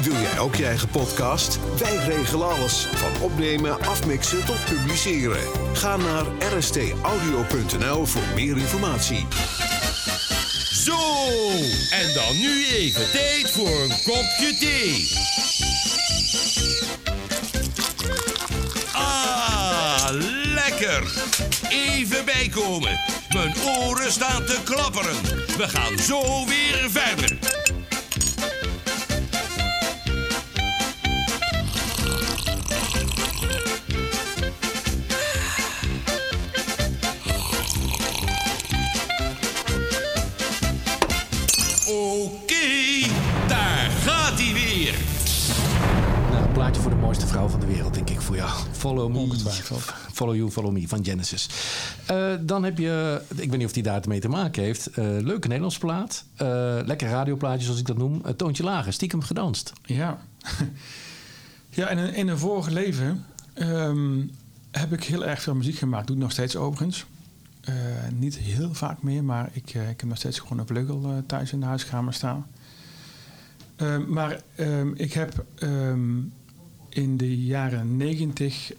Wil 0.00 0.20
jij 0.20 0.38
ook 0.38 0.54
je 0.54 0.66
eigen 0.66 0.88
podcast? 0.88 1.58
Wij 1.78 1.96
regelen 1.96 2.48
alles. 2.48 2.88
Van 2.94 3.22
opnemen, 3.22 3.80
afmixen 3.80 4.44
tot 4.44 4.64
publiceren. 4.64 5.40
Ga 5.72 5.96
naar 5.96 6.24
rstaudio.nl 6.56 8.06
voor 8.06 8.22
meer 8.34 8.56
informatie. 8.56 9.26
Zo, 10.72 10.98
en 11.90 12.14
dan 12.14 12.40
nu 12.40 12.66
even 12.66 13.10
tijd 13.10 13.50
voor 13.50 13.82
een 13.82 13.96
kopje 14.04 14.56
thee. 14.58 15.08
Ah, 18.92 20.08
lekker. 20.54 21.12
Even 21.70 22.24
bijkomen. 22.24 23.00
Mijn 23.28 23.54
oren 23.78 24.12
staan 24.12 24.44
te 24.44 24.58
klapperen. 24.64 25.22
We 25.56 25.68
gaan 25.68 25.98
zo 25.98 26.46
weer 26.46 26.90
verder. 26.90 27.38
Follow 48.82 49.08
me. 49.08 49.28
Follow 50.12 50.34
you, 50.34 50.50
follow 50.50 50.72
me 50.72 50.88
van 50.88 51.04
Genesis. 51.04 51.48
Eh, 52.06 52.34
dan 52.40 52.62
heb 52.62 52.78
je, 52.78 53.22
ik 53.28 53.50
weet 53.50 53.58
niet 53.58 53.66
of 53.66 53.72
die 53.72 53.82
daarmee 53.82 54.20
te 54.20 54.28
maken 54.28 54.62
heeft. 54.62 54.86
eh, 54.86 55.04
leuke 55.04 55.46
Nederlands 55.46 55.78
plaat. 55.78 56.24
Eh, 56.36 56.78
lekker 56.84 57.08
radioplaatje, 57.08 57.64
zoals 57.64 57.80
ik 57.80 57.86
dat 57.86 57.96
noem. 57.96 58.22
Toontje 58.36 58.62
lager, 58.62 58.92
stiekem 58.92 59.22
gedanst. 59.22 59.72
Ja. 59.82 60.18
ja, 61.70 61.88
in 61.88 61.98
een, 61.98 62.14
in 62.14 62.28
een 62.28 62.38
vorig 62.38 62.68
leven 62.68 63.24
ehm, 63.52 64.20
heb 64.70 64.92
ik 64.92 65.04
heel 65.04 65.24
erg 65.24 65.42
veel 65.42 65.54
muziek 65.54 65.76
gemaakt. 65.78 66.06
Doe 66.06 66.16
ik 66.16 66.22
nog 66.22 66.32
steeds 66.32 66.56
overigens. 66.56 67.04
Niet 68.14 68.38
heel 68.38 68.74
vaak 68.74 69.02
meer, 69.02 69.24
maar 69.24 69.50
ik, 69.52 69.74
ik 69.74 69.74
heb 69.74 70.04
nog 70.04 70.18
steeds 70.18 70.38
gewoon 70.38 70.58
een 70.58 70.66
vleugel 70.66 71.22
thuis 71.26 71.52
in 71.52 71.60
de 71.60 71.66
huiskamer 71.66 72.14
staan. 72.14 72.46
Ehm, 73.76 74.12
maar 74.12 74.40
ehm, 74.54 74.92
ik 74.94 75.12
heb 75.12 75.44
in 76.94 77.16
de 77.16 77.36
jaren 77.44 77.96
negentig 77.96 78.72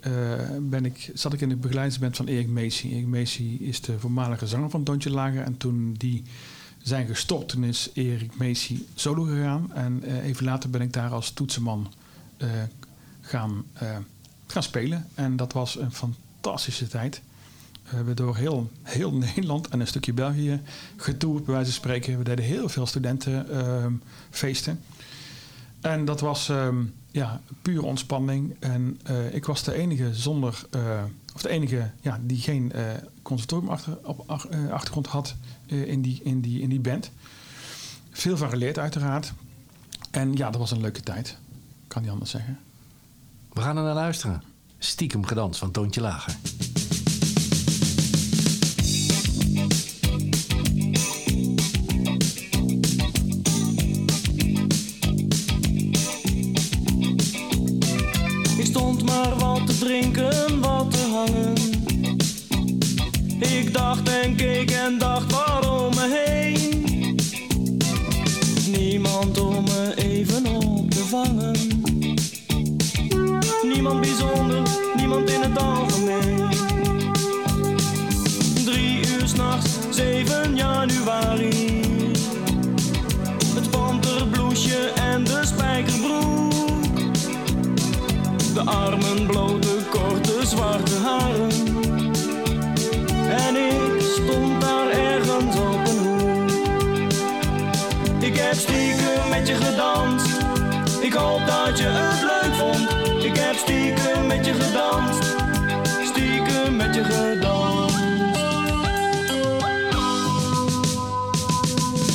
ben 0.60 0.86
ik, 0.86 1.12
zat 1.14 1.34
ik 1.34 1.42
in 1.42 1.50
de 1.50 1.56
begeleidingsband 1.56 2.16
van 2.16 2.28
Erik 2.28 2.48
Macy. 2.48 2.88
Erik 2.88 3.08
Macy 3.08 3.58
is 3.60 3.82
de 3.82 4.00
voormalige 4.00 4.48
zanger 4.48 4.70
van 4.70 4.84
Dontje 4.84 5.10
Lager. 5.10 5.42
En 5.42 5.58
toen 5.58 5.96
die 5.98 6.24
zijn 6.84 7.08
gestopt, 7.08 7.50
toen 7.50 7.64
is 7.64 7.90
Erik 7.94 8.36
Macy 8.36 8.84
solo 8.96 9.24
gegaan. 9.24 9.74
En 9.74 10.04
eh, 10.04 10.26
even 10.26 10.46
later 10.46 10.70
ben 10.70 10.82
ik 10.82 10.94
daar 10.94 11.12
als 11.12 11.32
toetsenman 11.32 11.94
eh, 12.38 12.50
gaan, 13.22 13.64
eh, 13.74 13.98
gaan 14.48 14.64
spelen. 14.64 15.08
En 15.14 15.36
dat 15.36 15.54
was 15.54 15.80
een 15.80 15.92
fantastische 15.92 16.88
tijd. 16.88 17.22
We 17.84 17.96
hebben 17.96 18.16
door 18.16 18.36
heel, 18.36 18.72
heel 18.82 19.14
Nederland 19.26 19.68
en 19.68 19.80
een 19.80 19.88
stukje 19.88 20.14
België 20.14 20.62
getoerd, 20.96 21.46
bij 21.46 21.54
wijze 21.54 21.72
van 21.72 21.80
spreken. 21.80 22.18
We 22.18 22.24
deden 22.24 22.46
heel 22.46 22.70
veel 22.70 22.86
studentenfeesten. 22.86 24.80
En 25.84 26.06
dat 26.06 26.20
was 26.20 26.50
ehm, 26.50 26.84
ja, 27.12 27.42
pure 27.62 27.86
ontspanning. 27.86 28.56
En 28.60 29.00
eh, 29.04 29.34
ik 29.34 29.46
was 29.46 29.64
de 29.64 29.74
enige 29.74 30.16
zonder, 30.16 30.66
eh, 30.70 31.04
of 31.36 31.42
de 31.42 31.50
enige 31.50 31.92
ja, 32.02 32.20
die 32.22 32.42
geen 32.42 32.72
uh, 32.76 33.70
achter, 33.70 33.98
op, 34.04 34.24
achtergrond 34.72 35.08
had 35.08 35.36
in, 35.66 36.02
die, 36.02 36.20
in, 36.24 36.42
die, 36.42 36.62
in 36.62 36.70
die 36.70 36.80
band. 36.80 37.12
Veel 38.12 38.38
van 38.38 38.50
geleerd 38.50 38.80
uiteraard. 38.80 39.34
En 40.12 40.34
ja, 40.34 40.50
dat 40.50 40.60
was 40.60 40.72
een 40.72 40.82
leuke 40.82 41.02
tijd. 41.02 41.38
Kan 41.88 42.02
niet 42.02 42.12
anders 42.12 42.32
zeggen. 42.32 42.60
We 43.54 43.62
gaan 43.62 43.78
er 43.78 43.84
naar 43.84 43.94
luisteren. 43.94 44.44
Stiekem 44.78 45.26
gedans 45.26 45.58
van 45.58 45.72
Toontje 45.72 46.02
Lager. 46.02 46.36
Ik 63.60 63.74
dacht 63.74 64.10
en 64.10 64.36
keek 64.36 64.72
en 64.72 64.98
dacht 64.98 65.32
waarom 65.32 65.96
me 65.96 66.08
heen. 66.20 67.16
Niemand 68.78 69.40
om 69.40 69.64
me 69.64 69.94
even 69.96 70.46
op 70.46 70.92
te 70.92 71.06
vangen. 71.06 71.56
Niemand 73.64 74.02
bijzonder, 74.02 74.62
niemand 74.96 75.30
in 75.30 75.42
het 75.42 75.58
algemeen. 75.58 76.50
Drie 78.66 78.98
uur 78.98 79.28
s'nachts, 79.28 79.70
7 79.90 80.56
januari. 80.56 81.82
Het 83.56 83.70
panterbloesje 83.70 84.92
en 84.96 85.24
de 85.24 85.42
spijkerbroek. 85.46 86.54
De 88.54 88.62
armen 88.66 89.28
blote, 89.28 89.76
korte, 89.90 90.46
zwarte 90.46 90.96
haren. 91.04 91.53
Heb 98.54 98.62
stiekem 98.62 99.30
met 99.30 99.48
je 99.48 99.56
gedanst. 99.56 100.28
Ik 101.02 101.14
hoop 101.14 101.46
dat 101.46 101.78
je 101.78 101.86
het 101.88 102.22
leuk 102.22 102.54
vond. 102.54 103.24
Ik 103.24 103.38
heb 103.38 103.56
stiekem 103.56 104.28
met 104.28 104.46
je 104.46 104.54
gedanst. 104.54 105.36
Stiekem 106.04 106.76
met 106.76 106.96
je 106.96 107.04
gedanst. 107.04 107.96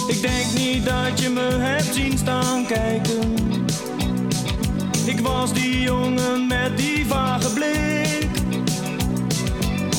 Ik 0.07 0.23
denk 0.23 0.47
niet 0.55 0.85
dat 0.85 1.21
je 1.21 1.29
me 1.29 1.51
hebt 1.51 1.95
zien 1.95 2.19
staan 2.19 2.67
kijken. 2.67 3.35
Ik 5.07 5.21
was 5.21 5.53
die 5.53 5.81
jongen 5.81 6.47
met 6.47 6.77
die 6.77 7.07
vage 7.07 7.53
blik. 7.53 8.29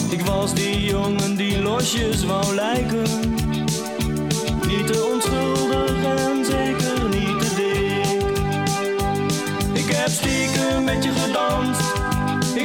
Ik 0.09 0.21
was 0.21 0.53
die 0.53 0.83
jongen 0.83 1.35
die 1.35 1.61
losjes 1.61 2.23
wou 2.23 2.55
lijken. 2.55 3.37
Niet 4.67 4.87
te 4.87 5.08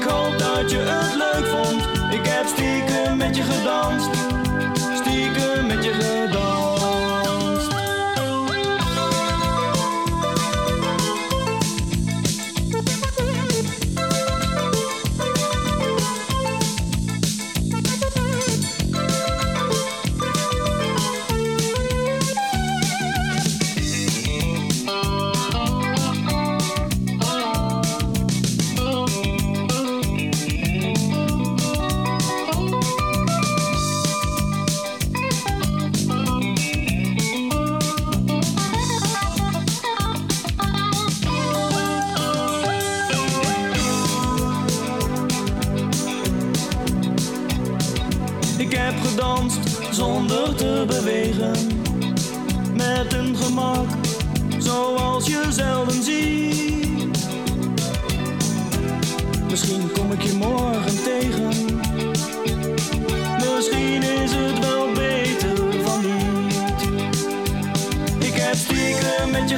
Ik 0.04 0.10
hoop 0.10 0.38
dat 0.38 0.70
je 0.70 0.78
het 0.78 1.14
leuk 1.14 1.46
vond. 1.46 1.82
Ik 2.12 2.26
heb 2.26 2.46
stiekem 2.46 3.16
met 3.16 3.36
je 3.36 3.42
gedanst. 3.42 4.10
Stiekem 5.00 5.66
met 5.66 5.84
je 5.84 5.92
gedanst. 5.92 6.23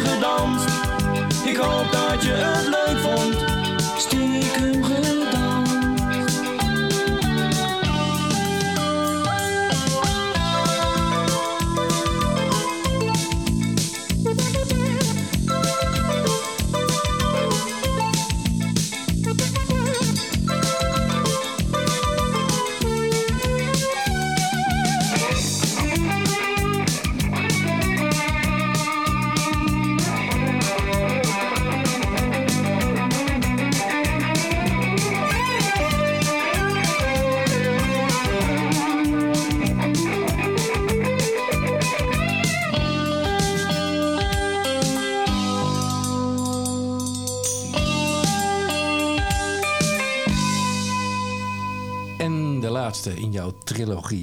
Gedanst. 0.01 0.69
Ik 1.45 1.57
hoop 1.57 1.93
dat 1.93 2.23
je 2.23 2.33
het 2.33 2.67
leuk 2.67 2.99
vond. 2.99 3.46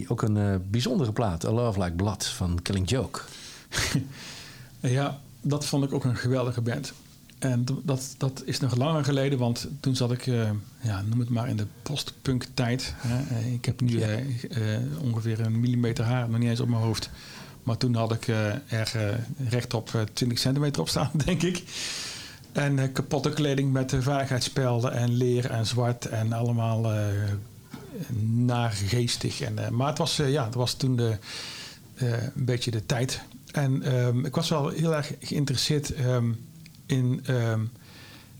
Ook 0.07 0.21
een 0.21 0.37
eh, 0.37 0.55
bijzondere 0.69 1.11
plaat. 1.11 1.45
A 1.45 1.51
Love 1.51 1.79
Like 1.79 1.95
Blood 1.95 2.25
van 2.25 2.61
Killing 2.61 2.89
Joke. 2.89 3.19
Ja, 4.79 5.19
dat 5.41 5.65
vond 5.65 5.83
ik 5.83 5.93
ook 5.93 6.03
een 6.03 6.15
geweldige 6.15 6.61
band. 6.61 6.93
En 7.39 7.65
dat, 7.83 8.15
dat 8.17 8.41
is 8.45 8.59
nog 8.59 8.75
langer 8.75 9.03
geleden, 9.03 9.39
want 9.39 9.67
toen 9.79 9.95
zat 9.95 10.11
ik, 10.11 10.27
eh, 10.27 10.49
ja, 10.81 11.01
noem 11.01 11.19
het 11.19 11.29
maar 11.29 11.49
in 11.49 11.57
de 11.57 11.65
postpunk 11.81 12.45
tijd. 12.53 12.93
Hè. 12.97 13.35
Eh, 13.35 13.53
Ik 13.53 13.65
heb 13.65 13.81
nu 13.81 14.01
ongeveer 15.01 15.39
een 15.39 15.59
millimeter 15.59 16.05
haar, 16.05 16.29
nog 16.29 16.39
niet 16.39 16.49
eens 16.49 16.59
op 16.59 16.67
mijn 16.67 16.81
hoofd. 16.81 17.09
Maar 17.63 17.77
toen 17.77 17.95
had 17.95 18.11
ik 18.11 18.27
er 18.27 19.19
rechtop 19.49 19.95
eh, 19.95 20.01
20 20.13 20.39
centimeter 20.39 20.81
op 20.81 20.89
staan, 20.89 21.11
denk 21.25 21.41
ik. 21.41 21.63
En 22.51 22.91
kapotte 22.91 23.29
kleding 23.29 23.71
met 23.71 23.95
veiligheidsspelden 23.99 24.93
en 24.93 25.13
leer 25.13 25.49
en 25.49 25.65
zwart 25.65 26.05
en 26.05 26.33
allemaal 26.33 26.91
naargeestig. 28.45 29.41
En, 29.41 29.65
eh, 29.65 29.69
maar 29.69 29.87
het 29.87 29.97
was, 29.97 30.19
eh, 30.19 30.31
ja, 30.31 30.45
het 30.45 30.55
was 30.55 30.73
toen 30.73 30.95
de, 30.95 31.17
eh, 31.93 32.23
een 32.23 32.45
beetje 32.45 32.71
de 32.71 32.85
tijd. 32.85 33.21
En 33.51 33.81
ehm, 33.81 34.25
ik 34.25 34.35
was 34.35 34.49
wel 34.49 34.69
heel 34.69 34.95
erg 34.95 35.13
geïnteresseerd 35.19 35.93
ehm, 35.93 36.31
in, 36.85 37.21
ehm, 37.25 37.59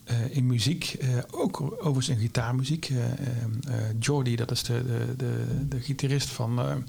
eh, 0.03 0.35
in 0.35 0.47
muziek. 0.47 0.97
Ook 1.31 1.61
overigens 1.61 2.09
in 2.09 2.17
gitaarmuziek. 2.17 2.91
Jordy, 3.99 4.35
dat 4.35 4.51
is 4.51 4.63
de, 4.63 4.83
de, 4.85 5.15
de, 5.17 5.45
de 5.67 5.79
gitarist 5.79 6.29
van, 6.29 6.83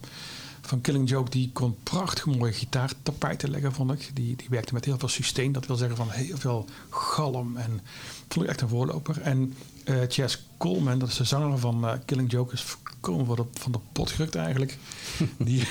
van 0.60 0.80
Killing 0.80 1.08
Joke, 1.08 1.30
die 1.30 1.50
kon 1.52 1.76
prachtig 1.82 2.26
mooie 2.26 2.52
gitaartapijten 2.52 3.50
leggen, 3.50 3.72
vond 3.72 3.92
ik. 3.92 4.10
Die, 4.14 4.36
die 4.36 4.46
werkte 4.50 4.74
met 4.74 4.84
heel 4.84 4.98
veel 4.98 5.08
sustain. 5.08 5.52
Dat 5.52 5.66
wil 5.66 5.76
zeggen 5.76 5.96
van 5.96 6.10
heel 6.10 6.38
veel 6.38 6.68
galm. 6.90 7.56
En 7.56 7.80
vond 8.28 8.44
ik 8.44 8.50
echt 8.50 8.60
een 8.60 8.68
voorloper. 8.68 9.20
En 9.20 9.54
eh 9.84 9.96
Chas 10.08 10.46
Coleman, 10.56 10.98
dat 10.98 11.08
is 11.08 11.16
de 11.16 11.24
zanger 11.24 11.58
van 11.58 11.86
eh, 11.86 11.92
Killing 12.04 12.30
Joke, 12.30 12.52
is 12.52 12.62
volkomen 12.62 13.26
van 13.26 13.36
de, 13.36 13.44
van 13.60 13.72
de 13.72 13.78
pot 13.92 14.10
gerukt 14.10 14.34
eigenlijk. 14.34 14.78
die, 15.38 15.68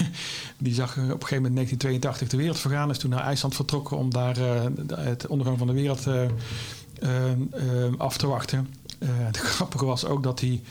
die 0.58 0.73
zag 0.73 0.97
eh, 0.97 1.04
op 1.04 1.10
een 1.10 1.28
gegeven 1.28 1.43
moment 1.43 1.71
in 1.71 1.78
1982 1.78 2.30
de 2.30 2.38
wereld 2.38 2.60
vergaan. 2.60 2.89
Is 2.89 2.97
toen 2.97 3.10
naar 3.10 3.23
IJsland 3.23 3.56
vertrokken 3.56 3.97
om 3.97 4.12
daar 4.12 4.38
het 4.95 5.28
ondergang 5.28 5.58
van 5.58 5.67
de 5.67 5.73
wereld 5.73 6.08
af 7.97 8.17
te 8.17 8.28
wachten. 8.28 8.73
Het 9.06 9.38
grappige 9.38 9.86
was 9.86 10.06
ook 10.06 10.23
dat 10.23 10.39
hij 10.39 10.62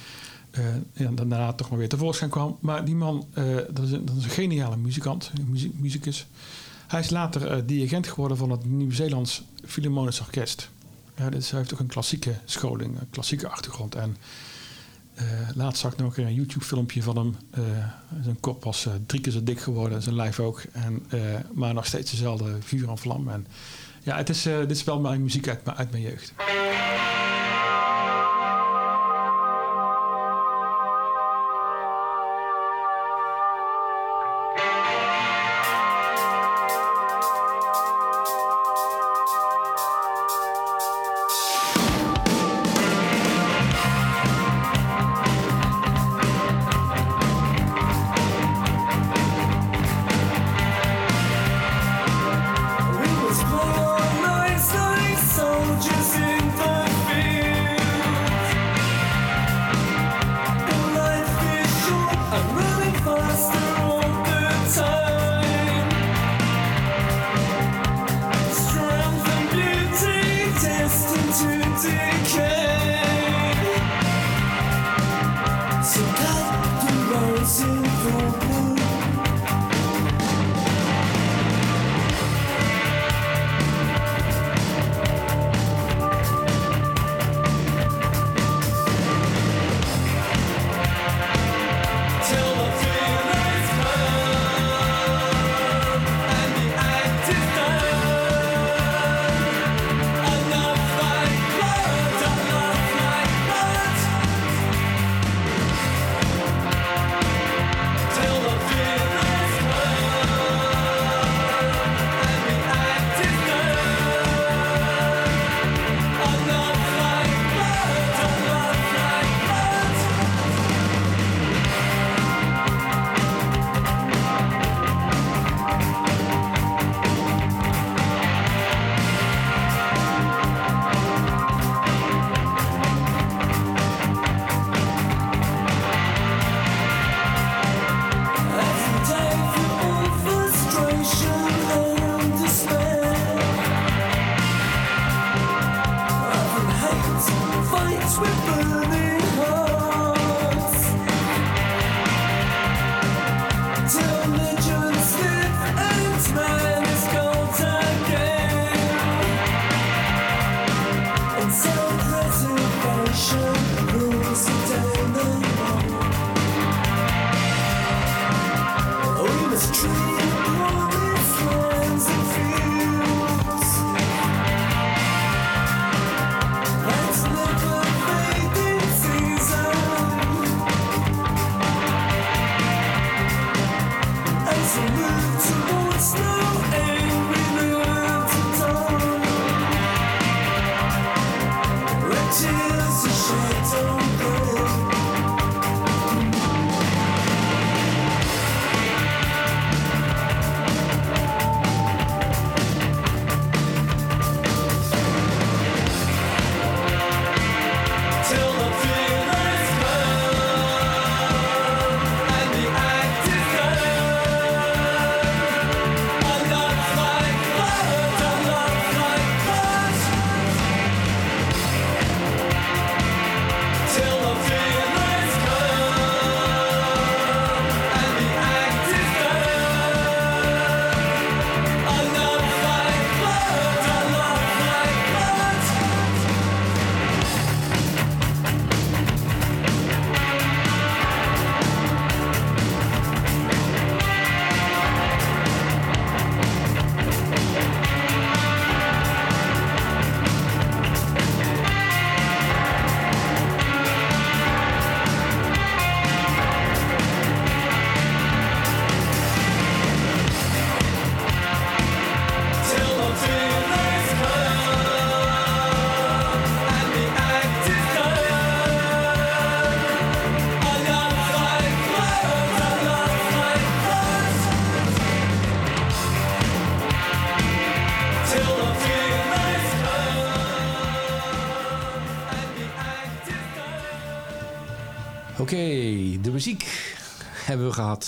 ja, 0.92 1.11
daarna 1.11 1.52
toch 1.52 1.68
maar 1.70 1.78
weer 1.78 1.88
tevoorschijn 1.88 2.31
kwam. 2.31 2.57
Maar 2.61 2.85
die 2.85 2.94
man, 2.94 3.26
dat, 3.70 3.85
is 3.85 3.92
een, 3.92 4.05
dat 4.05 4.16
is 4.16 4.24
een 4.24 4.31
geniale 4.31 4.76
muzikant, 4.76 5.31
muzikus. 5.76 6.26
Hij 6.87 7.00
is 7.00 7.11
later 7.11 7.66
dirigent 7.66 8.09
geworden 8.09 8.37
van 8.37 8.50
het 8.50 8.64
Nieuw-Zeelands 8.64 9.42
Philharmonisch 9.64 10.20
Orkest. 10.20 10.70
Ja, 11.16 11.29
hij 11.29 11.40
heeft 11.51 11.72
ook 11.72 11.81
een 11.81 11.87
klassieke 11.87 12.35
scholing, 12.44 13.01
een 13.01 13.11
klassieke 13.11 13.48
achtergrond. 13.48 13.94
En 13.94 14.16
eh, 15.14 15.25
laatst 15.55 15.81
zag 15.81 15.92
ik 15.92 15.98
nog 15.98 16.16
een 16.16 16.35
YouTube-filmpje 16.35 17.03
van 17.03 17.16
hem. 17.16 17.37
Eh, 17.51 17.62
zijn 18.22 18.40
kop 18.40 18.64
was 18.64 18.87
eh, 18.87 18.92
drie 19.07 19.20
keer 19.20 19.33
zo 19.33 19.42
dik 19.42 19.61
geworden, 19.61 20.03
zijn 20.03 20.14
lijf 20.14 20.40
ook. 20.40 20.62
En, 20.72 21.07
maar 21.53 21.75
nog 21.75 21.87
steeds 21.87 22.11
dezelfde 22.11 22.57
vuur 22.61 22.88
en 22.88 22.98
vlam. 22.98 23.29
En, 23.29 23.46
ja, 24.03 24.16
het 24.16 24.29
is, 24.29 24.42
dit 24.42 24.70
is 24.70 24.85
wel 24.85 25.01
mijn 25.01 25.22
muziek 25.22 25.48
uit 25.48 25.90
mijn 25.90 26.03
jeugd. 26.03 26.33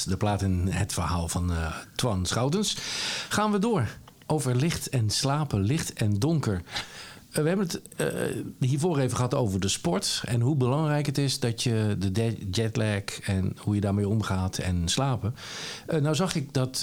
De 0.03 0.17
plaat 0.17 0.43
en 0.43 0.69
het 0.69 0.93
verhaal 0.93 1.29
van 1.29 1.53
eh, 1.53 1.75
Twan 1.95 2.27
Schoutens. 2.27 2.77
Gaan 3.29 3.53
we 3.53 3.59
door 3.59 3.89
over 4.27 4.57
licht 4.57 4.89
en 4.89 5.11
slapen, 5.11 5.61
licht 5.61 5.93
en 5.93 6.19
donker. 6.19 6.63
Eh, 7.31 7.43
we 7.43 7.49
hebben 7.49 7.67
het 7.67 7.83
eh, 7.97 8.09
hiervoor 8.61 8.99
even 8.99 9.17
gehad 9.17 9.35
over 9.35 9.61
de 9.61 9.69
sport. 9.69 10.23
En 10.25 10.41
hoe 10.41 10.57
belangrijk 10.57 11.07
het 11.07 11.19
is 11.19 11.41
dat 11.41 11.63
je 11.63 11.97
de 11.99 12.37
jetlag 12.51 13.21
en 13.23 13.57
hoe 13.59 13.75
je 13.75 13.81
daarmee 13.81 14.09
omgaat 14.09 14.59
en 14.59 14.89
slapen. 14.89 15.35
Nou 16.01 16.15
zag 16.15 16.35
ik 16.35 16.53
dat 16.53 16.79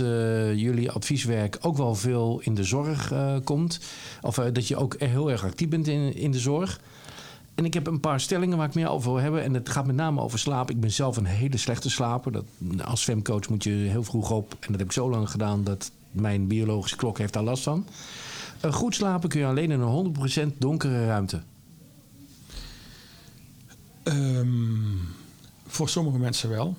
jullie 0.55 0.91
advieswerk 0.91 1.57
ook 1.61 1.77
wel 1.77 1.95
veel 1.95 2.39
in 2.43 2.55
de 2.55 2.63
zorg 2.63 3.13
komt. 3.43 3.79
Of 4.21 4.35
dat 4.35 4.67
je 4.67 4.77
ook 4.77 4.95
heel 4.99 5.31
erg 5.31 5.43
actief 5.43 5.69
bent 5.69 5.87
in, 5.87 6.15
in 6.15 6.31
de 6.31 6.39
zorg. 6.39 6.79
En 7.61 7.67
ik 7.67 7.73
heb 7.73 7.87
een 7.87 7.99
paar 7.99 8.19
stellingen 8.19 8.57
waar 8.57 8.67
ik 8.67 8.73
meer 8.73 8.89
over 8.89 9.11
wil 9.11 9.21
hebben. 9.21 9.43
En 9.43 9.53
het 9.53 9.69
gaat 9.69 9.85
met 9.85 9.95
name 9.95 10.21
over 10.21 10.39
slaap. 10.39 10.69
Ik 10.69 10.79
ben 10.79 10.91
zelf 10.91 11.17
een 11.17 11.25
hele 11.25 11.57
slechte 11.57 11.89
slaper. 11.89 12.31
Dat, 12.31 12.45
als 12.83 13.01
zwemcoach 13.01 13.49
moet 13.49 13.63
je 13.63 13.69
heel 13.69 14.03
vroeg 14.03 14.31
op. 14.31 14.51
En 14.51 14.67
dat 14.71 14.79
heb 14.79 14.87
ik 14.87 14.91
zo 14.91 15.09
lang 15.09 15.29
gedaan 15.29 15.63
dat 15.63 15.91
mijn 16.11 16.47
biologische 16.47 16.95
klok 16.95 17.17
heeft 17.17 17.33
daar 17.33 17.43
last 17.43 17.63
van. 17.63 17.85
Uh, 18.65 18.73
goed 18.73 18.95
slapen 18.95 19.29
kun 19.29 19.39
je 19.39 19.45
alleen 19.45 19.71
in 19.71 19.79
een 19.79 20.51
100% 20.53 20.57
donkere 20.57 21.05
ruimte. 21.05 21.41
Ehm, 24.03 24.47
voor 25.67 25.89
sommige 25.89 26.17
mensen 26.17 26.49
wel. 26.49 26.77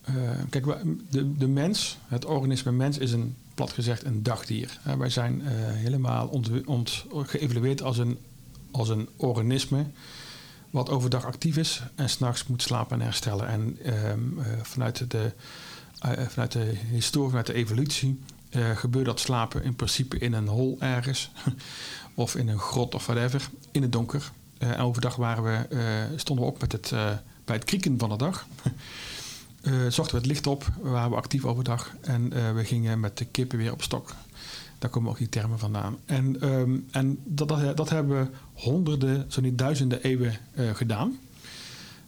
Eh, 0.00 0.14
kijk, 0.50 0.66
de, 1.10 1.36
de 1.36 1.48
mens, 1.48 1.98
het 2.06 2.24
organisme 2.24 2.72
mens, 2.72 2.98
is 2.98 3.12
een, 3.12 3.34
plat 3.54 3.72
gezegd 3.72 4.04
een 4.04 4.22
dagdier. 4.22 4.80
Eh, 4.84 4.94
wij 4.94 5.10
zijn 5.10 5.40
helemaal 5.74 6.42
geëvalueerd 7.12 7.82
als 7.82 7.98
een, 7.98 8.18
als 8.70 8.88
een 8.88 9.08
organisme 9.16 9.86
wat 10.70 10.90
overdag 10.90 11.24
actief 11.24 11.56
is 11.56 11.82
en 11.94 12.10
s'nachts 12.10 12.46
moet 12.46 12.62
slapen 12.62 13.00
en 13.00 13.04
herstellen. 13.04 13.48
En 13.48 13.78
ehm, 13.82 14.38
eh, 14.38 14.46
vanuit, 14.62 15.10
de, 15.10 15.32
eh, 15.98 16.26
vanuit 16.28 16.52
de 16.52 16.72
historie, 16.90 17.28
vanuit 17.28 17.46
de 17.46 17.54
evolutie, 17.54 18.20
eh, 18.50 18.76
gebeurt 18.76 19.06
dat 19.06 19.20
slapen 19.20 19.64
in 19.64 19.76
principe 19.76 20.18
in 20.18 20.32
een 20.32 20.48
hol 20.48 20.76
ergens. 20.80 21.30
of 22.14 22.36
in 22.36 22.48
een 22.48 22.58
grot 22.58 22.94
of 22.94 23.06
whatever, 23.06 23.48
in 23.70 23.82
het 23.82 23.92
donker. 23.92 24.30
Eh, 24.58 24.70
en 24.70 24.78
overdag 24.78 25.16
waren 25.16 25.44
we, 25.44 25.76
eh, 25.76 26.18
stonden 26.18 26.44
we 26.44 26.50
op 26.50 26.60
met 26.60 26.72
het, 26.72 26.92
eh, 26.92 27.10
bij 27.44 27.56
het 27.56 27.64
krieken 27.64 27.98
van 27.98 28.08
de 28.08 28.16
dag. 28.16 28.46
Eh, 29.60 29.72
zochten 29.88 30.14
we 30.14 30.20
het 30.20 30.26
licht 30.26 30.46
op, 30.46 30.70
waren 30.80 31.10
we 31.10 31.16
actief 31.16 31.44
overdag. 31.44 31.94
En 32.00 32.32
eh, 32.32 32.52
we 32.52 32.64
gingen 32.64 33.00
met 33.00 33.18
de 33.18 33.24
kippen 33.24 33.58
weer 33.58 33.72
op 33.72 33.82
stok. 33.82 34.14
Daar 34.80 34.90
komen 34.90 35.10
ook 35.10 35.18
die 35.18 35.28
termen 35.28 35.58
vandaan. 35.58 35.96
En, 36.04 36.40
ehm, 36.40 36.78
en 36.90 37.18
dat, 37.24 37.48
dat, 37.48 37.76
dat 37.76 37.88
hebben 37.88 38.30
honderden, 38.52 39.24
zo 39.28 39.40
niet 39.40 39.58
duizenden 39.58 40.02
eeuwen 40.02 40.38
eh, 40.54 40.74
gedaan. 40.74 41.18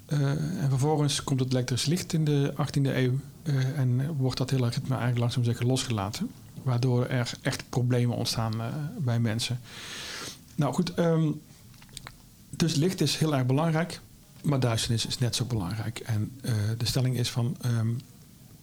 Eh, 0.06 0.30
en 0.62 0.68
vervolgens 0.68 1.24
komt 1.24 1.40
het 1.40 1.50
elektrisch 1.50 1.84
licht 1.84 2.12
in 2.12 2.24
de 2.24 2.52
18e 2.56 2.96
eeuw. 2.96 3.18
eh, 3.42 3.78
en 3.78 4.16
wordt 4.16 4.38
dat 4.38 4.50
hele 4.50 4.68
ritme 4.68 4.88
eigenlijk 4.88 5.18
langzaam 5.18 5.44
zeker 5.44 5.66
losgelaten. 5.66 6.30
Waardoor 6.62 7.06
er 7.06 7.32
echt 7.42 7.64
problemen 7.68 8.16
ontstaan 8.16 8.52
bij 8.98 9.20
mensen. 9.20 9.60
Nou 10.54 10.74
goed, 10.74 10.94
ehm, 10.94 11.30
dus 12.56 12.74
licht 12.74 13.00
is 13.00 13.16
heel 13.16 13.34
erg 13.34 13.46
belangrijk. 13.46 14.00
Maar 14.42 14.60
duisternis 14.60 15.06
is 15.06 15.18
net 15.18 15.36
zo 15.36 15.44
belangrijk. 15.44 15.98
En 15.98 16.40
de 16.78 16.86
stelling 16.86 17.16
is 17.16 17.30
van... 17.30 17.56
ehm, 17.60 17.88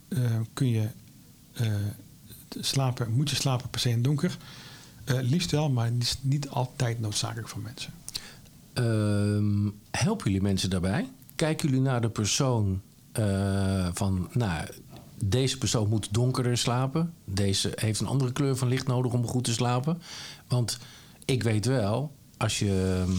eh, 0.10 0.40
kun 0.54 0.70
je 0.70 0.88
slapen, 2.60 3.12
moet 3.12 3.30
je 3.30 3.36
slapen 3.36 3.70
per 3.70 3.80
se 3.80 3.90
in 3.90 4.02
donker? 4.02 4.38
Eh, 5.04 5.18
liefst 5.22 5.52
wel, 5.52 5.70
maar 5.70 5.86
het 5.86 6.04
is 6.04 6.18
niet 6.22 6.50
altijd 6.50 7.00
noodzakelijk 7.00 7.48
voor 7.48 7.62
mensen. 7.62 7.94
Ehm, 8.74 9.70
helpen 9.92 10.26
jullie 10.26 10.42
mensen 10.42 10.70
daarbij? 10.70 11.10
Kijken 11.36 11.70
jullie 11.70 11.84
naar 11.84 12.02
de 12.02 12.10
persoon 12.10 12.82
eh, 13.12 13.88
van, 13.94 14.30
nou, 14.34 14.68
deze 15.24 15.58
persoon 15.58 15.90
moet 15.90 16.14
donkerder 16.14 16.58
slapen. 16.58 17.14
Deze 17.26 17.72
heeft 17.76 18.00
een 18.00 18.08
andere 18.08 18.32
kleur 18.32 18.58
van 18.58 18.68
licht 18.68 18.88
nodig 18.88 19.14
om 19.14 19.28
goed 19.28 19.44
te 19.44 19.54
slapen. 19.54 20.02
Want 20.48 20.78
ik 21.26 21.44
weet 21.44 21.66
wel, 21.66 22.12
als 22.38 22.60
je 22.60 23.04
ehm, 23.08 23.18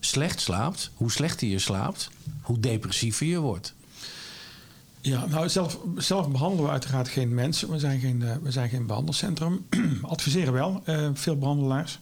slecht 0.00 0.40
slaapt, 0.40 0.90
hoe 0.94 1.10
slechter 1.10 1.48
je 1.48 1.58
slaapt, 1.58 2.10
hoe 2.40 2.60
depressiever 2.60 3.26
je 3.26 3.38
wordt. 3.38 3.74
Ja, 5.06 5.26
nou 5.26 5.48
zelf, 5.48 5.78
zelf 5.96 6.28
behandelen 6.28 6.64
we 6.64 6.70
uiteraard 6.70 7.08
geen 7.08 7.34
mensen. 7.34 7.70
We 7.70 7.78
zijn 7.78 8.00
geen, 8.00 8.22
eh, 8.22 8.36
we 8.42 8.50
zijn 8.50 8.68
geen 8.68 8.86
behandelcentrum. 8.86 9.66
Adviseren 10.02 10.52
wel, 10.52 10.82
eh, 10.84 11.08
veel 11.12 11.38
behandelaars. 11.38 11.98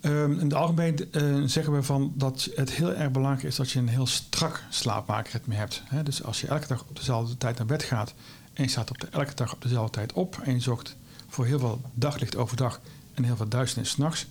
Ehm, 0.00 0.32
in 0.32 0.38
het 0.38 0.54
algemeen 0.54 1.12
eh, 1.12 1.42
zeggen 1.44 1.72
we 1.72 1.82
van 1.82 2.12
dat 2.14 2.50
het 2.54 2.70
heel 2.72 2.94
erg 2.94 3.10
belangrijk 3.10 3.46
is 3.46 3.56
dat 3.56 3.70
je 3.70 3.78
een 3.78 3.88
heel 3.88 4.06
strak 4.06 4.62
slaapmaakritme 4.70 5.54
hebt. 5.54 5.82
Dus 6.04 6.22
als 6.22 6.40
je 6.40 6.46
elke 6.46 6.66
dag 6.66 6.84
op 6.88 6.96
dezelfde 6.96 7.36
tijd 7.36 7.56
naar 7.56 7.66
bed 7.66 7.82
gaat 7.82 8.14
en 8.52 8.62
je 8.62 8.70
staat 8.70 8.90
op 8.90 9.00
de, 9.00 9.06
elke 9.10 9.34
dag 9.34 9.52
op 9.52 9.62
dezelfde 9.62 9.92
tijd 9.92 10.12
op 10.12 10.40
en 10.42 10.52
je 10.52 10.60
zorgt 10.60 10.96
voor 11.28 11.46
heel 11.46 11.58
veel 11.58 11.80
daglicht 11.94 12.36
overdag 12.36 12.80
en 13.14 13.24
heel 13.24 13.36
veel 13.36 13.48
duisternis 13.48 13.90
s'nachts, 13.90 14.26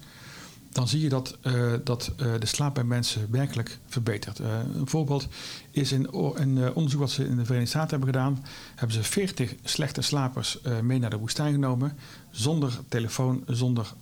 dan 0.73 0.87
zie 0.87 1.01
je 1.01 1.09
dat, 1.09 1.37
eh, 1.41 1.73
dat 1.83 2.11
eh, 2.17 2.33
de 2.39 2.45
slaap 2.45 2.73
bij 2.73 2.83
mensen 2.83 3.27
werkelijk 3.31 3.79
verbetert. 3.87 4.39
Eh, 4.39 4.59
een 4.75 4.87
voorbeeld 4.87 5.27
is 5.71 5.91
in 5.91 6.07
een 6.11 6.73
onderzoek 6.73 6.99
wat 6.99 7.11
ze 7.11 7.27
in 7.27 7.35
de 7.35 7.45
Verenigde 7.45 7.69
Staten 7.69 7.89
hebben 7.89 8.07
gedaan. 8.07 8.45
Hebben 8.75 8.95
ze 8.95 9.03
40 9.03 9.55
slechte 9.63 10.01
slapers 10.01 10.59
mee 10.81 10.99
naar 10.99 11.09
de 11.09 11.17
woestijn 11.17 11.53
genomen. 11.53 11.97
Zonder 12.31 12.79
telefoon, 12.89 13.43
zonder 13.47 13.93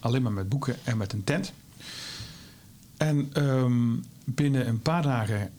alleen 0.00 0.22
maar 0.22 0.32
met 0.32 0.48
boeken 0.48 0.76
en 0.84 0.96
met 0.96 1.12
een 1.12 1.24
tent. 1.24 1.52
En 2.96 3.30
ehm, 3.32 3.96
binnen 4.24 4.68
een 4.68 4.80
paar 4.80 5.02
dagen 5.02 5.50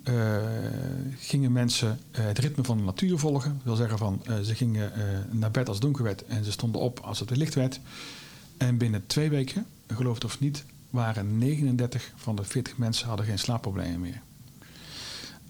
gingen 1.17 1.51
mensen 1.51 1.99
het 2.11 2.39
ritme 2.39 2.63
van 2.63 2.77
de 2.77 2.83
natuur 2.83 3.17
volgen. 3.17 3.51
Dat 3.51 3.63
wil 3.63 3.75
zeggen 3.75 3.97
van 3.97 4.21
ze 4.43 4.55
gingen 4.55 4.91
naar 5.31 5.51
bed 5.51 5.67
als 5.67 5.75
het 5.75 5.85
donker 5.85 6.03
werd 6.03 6.25
en 6.25 6.43
ze 6.43 6.51
stonden 6.51 6.81
op 6.81 6.99
als 6.99 7.19
het 7.19 7.29
weer 7.29 7.37
licht 7.37 7.55
werd. 7.55 7.79
En 8.57 8.77
binnen 8.77 9.03
twee 9.07 9.29
weken, 9.29 9.65
geloof 9.95 10.13
het 10.13 10.25
of 10.25 10.39
niet, 10.39 10.65
waren 10.89 11.37
39 11.37 12.11
van 12.15 12.35
de 12.35 12.43
40 12.43 12.77
mensen 12.77 13.07
hadden 13.07 13.25
geen 13.25 13.39
slaapproblemen 13.39 13.99
meer. 13.99 14.21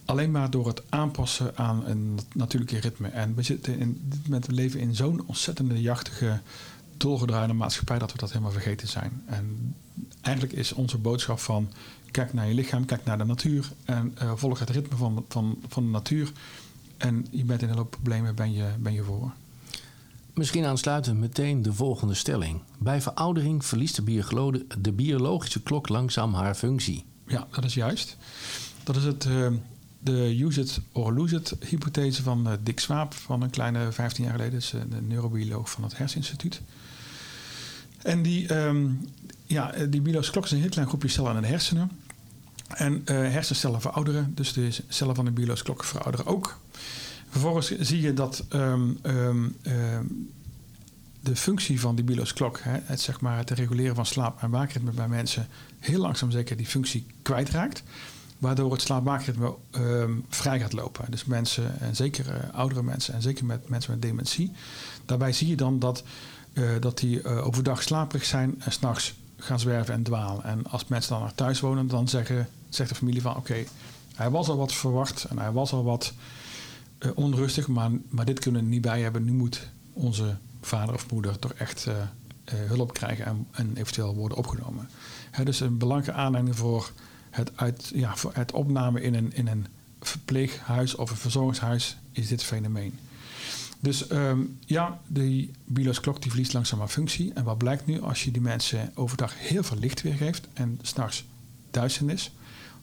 Alleen 0.06 0.32
maar 0.32 0.50
door 0.50 0.68
het 0.68 0.82
aanpassen 0.90 1.58
aan 1.58 1.86
een 1.86 2.20
natuurlijke 2.34 2.80
ritme. 2.80 3.08
En 3.08 3.36
we, 3.36 3.42
zitten 3.42 3.80
in, 3.80 4.02
dit 4.04 4.24
moment, 4.24 4.52
leven 4.52 4.80
in 4.80 4.96
zo'n 4.96 5.24
ontzettende 5.26 5.82
jachtige, 5.82 6.42
dolgedraaide 6.98 7.54
maatschappij 7.54 8.00
dat 8.00 8.12
we 8.12 8.18
dat 8.18 8.32
helemaal 8.32 8.52
vergeten 8.52 8.88
zijn. 8.88 9.24
En 9.26 9.76
eigenlijk 10.22 10.56
is 10.56 10.74
onze 10.74 10.98
boodschap 10.98 11.40
van 11.40 11.72
kijk 12.12 12.34
naar 12.34 12.48
je 12.48 12.54
lichaam, 12.54 12.86
kijk 12.86 13.06
naar 13.06 13.18
de 13.18 13.26
natuur 13.26 13.72
en 13.86 14.12
eh, 14.18 14.32
volg 14.36 14.60
het 14.60 14.70
ritme 14.70 14.98
van, 14.98 15.26
van, 15.30 15.58
van 15.68 15.84
de 15.84 15.90
natuur. 15.90 16.32
En 16.98 17.28
je 17.32 17.44
bent 17.44 17.62
in 17.62 17.70
een 17.70 17.78
hoop 17.78 17.92
problemen, 17.92 18.36
ben 18.36 18.54
je, 18.54 18.66
ben 18.80 18.94
je 18.94 19.04
voor. 19.04 19.32
Misschien 20.34 20.66
aansluiten 20.66 21.20
meteen 21.20 21.62
de 21.62 21.74
volgende 21.74 22.14
stelling. 22.14 22.62
Bij 22.78 23.02
veroudering 23.02 23.66
verliest 23.66 23.96
de, 24.82 24.92
biologische 24.92 25.62
klok 25.62 25.90
langzaam 25.90 26.34
haar 26.34 26.56
functie. 26.56 27.06
Ja, 27.28 27.48
dat 27.52 27.64
is 27.64 27.74
juist. 27.74 28.18
Dat 28.84 28.96
is 28.96 29.04
het, 29.04 29.26
eh, 29.26 29.48
de 30.00 30.44
use 30.44 30.62
it 30.62 30.82
or 30.92 31.14
lose 31.14 31.36
it 31.36 31.56
hypothese 31.70 32.24
van 32.24 32.48
eh, 32.48 32.54
Dick 32.64 32.80
Swaap 32.80 33.14
van 33.14 33.42
een 33.42 33.50
kleine 33.50 33.92
15 33.92 34.24
jaar 34.24 34.34
geleden. 34.34 34.60
Is 34.60 34.74
eh, 34.74 34.82
de 34.90 35.02
neurobioloog 35.02 35.70
van 35.70 35.84
het 35.84 35.98
Herseninstituut. 35.98 36.62
En 38.02 38.22
die, 38.22 38.48
ehm, 38.48 38.88
ja, 39.46 39.72
die 39.90 40.02
biologische 40.02 40.32
klok 40.32 40.46
is 40.46 40.52
een 40.52 40.60
heel 40.60 40.70
klein 40.70 40.88
groepje 40.88 41.08
cellen 41.08 41.36
in 41.36 41.42
de 41.42 41.48
hersenen. 41.48 41.92
En 42.68 43.02
hersencellen 43.06 43.82
verouderen, 43.82 44.32
dus 44.36 44.54
de 44.54 44.70
cellen 44.88 45.16
van 45.16 45.26
de 45.26 45.32
biologische 45.32 45.66
klok 45.66 45.84
verouderen 45.84 46.26
ook. 46.26 46.60
Vervolgens 47.34 47.72
zie 47.80 48.02
je 48.02 48.14
dat 48.14 48.46
ehm, 48.50 48.90
ehm, 49.02 49.48
ehm, 49.62 50.06
de 51.20 51.36
functie 51.36 51.80
van 51.80 51.96
die 51.96 52.04
biologische 52.04 52.36
klok, 52.36 52.60
het, 52.64 53.02
zeg 53.02 53.22
maar, 53.22 53.38
het 53.38 53.50
reguleren 53.50 53.96
van 53.96 54.06
slaap- 54.06 54.42
en 54.42 54.50
waakritme 54.50 54.92
bij 54.92 55.08
mensen, 55.08 55.48
heel 55.80 56.00
langzaam 56.00 56.32
zeker 56.32 56.58
die 56.58 56.66
functie 56.66 57.06
kwijtraakt. 57.22 57.84
Waardoor 58.38 58.72
het 58.72 58.82
slaap-waakritme 58.82 59.56
vrij 60.30 60.60
gaat 60.60 60.74
lopen. 60.74 61.12
Dus 61.12 61.26
mensen, 61.26 61.80
en 61.80 61.96
zeker 61.96 62.30
eh, 62.30 62.54
oudere 62.54 62.84
mensen, 62.84 63.14
en 63.14 63.22
zeker 63.22 63.46
met 63.46 63.70
mensen 63.70 63.92
met 63.92 64.02
dementie. 64.02 64.52
Daarbij 65.06 65.34
zie 65.34 65.48
je 65.48 65.56
dan 65.56 65.80
dat, 65.80 66.04
eh, 66.54 66.70
dat 66.80 66.98
die 66.98 67.22
eh, 67.22 67.46
overdag 67.46 67.84
slaperig 67.84 68.26
zijn 68.26 68.56
en 68.60 68.72
s'nachts 68.72 69.14
gaan 69.38 69.60
zwerven 69.60 69.94
en 69.94 70.04
dwalen. 70.04 70.44
En 70.44 70.66
als 70.70 70.88
mensen 70.88 71.12
dan 71.12 71.22
naar 71.22 71.36
thuis 71.36 71.60
wonen, 71.60 71.88
dan 71.88 72.08
zeggen, 72.08 72.50
zegt 72.70 72.90
de 72.90 72.96
familie 72.96 73.22
van 73.22 73.36
oké, 73.36 73.64
hij 74.16 74.30
was 74.30 74.50
al 74.50 74.58
wat 74.58 74.74
verwacht 74.74 75.24
en 75.24 75.38
hij 75.40 75.52
was 75.52 75.72
al 75.72 75.84
wat 75.84 76.14
eh, 77.04 77.12
onrustig, 77.16 77.68
maar, 77.68 77.92
maar 78.10 78.26
dit 78.26 78.40
kunnen 78.40 78.64
we 78.64 78.70
niet 78.70 78.82
bij 78.82 79.02
hebben. 79.02 79.24
Nu 79.24 79.32
moet 79.32 79.68
onze 79.94 80.38
vader 80.62 80.96
of 80.96 81.12
moeder 81.12 81.40
toch 81.40 81.54
echt 81.54 81.86
eh, 81.86 82.02
eh, 82.44 82.54
hulp 82.68 82.94
krijgen 82.94 83.26
en, 83.26 83.48
en 83.52 83.76
eventueel 83.76 84.16
worden 84.16 84.38
opgenomen. 84.38 84.90
Hè, 85.32 85.44
dus 85.44 85.60
een 85.60 85.78
belangrijke 85.78 86.20
aanleiding 86.22 86.56
voor 86.56 86.92
het, 87.30 87.52
uit, 87.56 87.92
ja, 87.96 88.16
voor 88.16 88.32
het 88.34 88.52
opname 88.52 89.02
in 89.02 89.14
een, 89.14 89.34
in 89.34 89.48
een 89.48 89.68
verpleeghuis 90.02 90.96
of 90.96 91.10
een 91.10 91.18
verzorgingshuis 91.18 91.98
is 92.12 92.28
dit 92.28 92.44
fenomeen. 92.44 93.00
Dus 93.80 94.08
ehm, 94.08 94.40
ja, 94.66 95.00
die 95.08 95.52
biologische 95.66 96.02
klok 96.02 96.22
die 96.22 96.32
verliest 96.32 96.54
langzaam 96.54 96.80
haar 96.80 96.88
functie. 96.88 97.34
En 97.34 97.44
wat 97.44 97.58
blijkt 97.58 97.86
nu 97.86 98.02
als 98.02 98.24
je 98.24 98.32
die 98.32 98.42
mensen 98.42 98.92
overdag 98.96 99.34
heel 99.40 99.64
veel 99.64 99.78
licht 99.78 100.02
weergeeft 100.02 100.48
en 100.54 100.80
s'nachts 100.82 101.26
duisternis, 101.72 102.32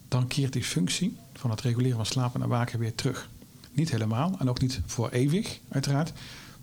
dan 0.09 0.27
keert 0.27 0.53
die 0.53 0.65
functie 0.65 1.17
van 1.35 1.51
het 1.51 1.61
reguleren 1.61 1.97
van 1.97 2.07
slapen 2.07 2.43
en 2.43 2.49
waken 2.49 2.79
weer 2.79 2.95
terug. 2.95 3.29
Niet 3.73 3.91
helemaal 3.91 4.37
en 4.39 4.49
ook 4.49 4.61
niet 4.61 4.81
voor 4.87 5.11
eeuwig, 5.11 5.59
uiteraard. 5.69 6.13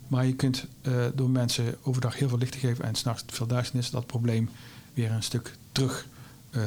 Maar 0.08 0.26
je 0.26 0.36
kunt 0.36 0.66
eh, 0.82 1.06
door 1.16 1.30
mensen 1.30 1.76
overdag 1.82 2.18
heel 2.18 2.30
veel 2.30 2.38
licht 2.38 2.52
te 2.52 2.58
geven 2.58 2.86
en 2.86 2.96
s'nachts 2.96 3.24
veel 3.28 3.48
duisternis, 3.48 3.90
dat 3.90 4.06
probleem 4.06 4.50
weer 4.94 5.12
een 5.12 5.24
stuk 5.24 5.56
terug 5.72 6.08
eh, 6.50 6.62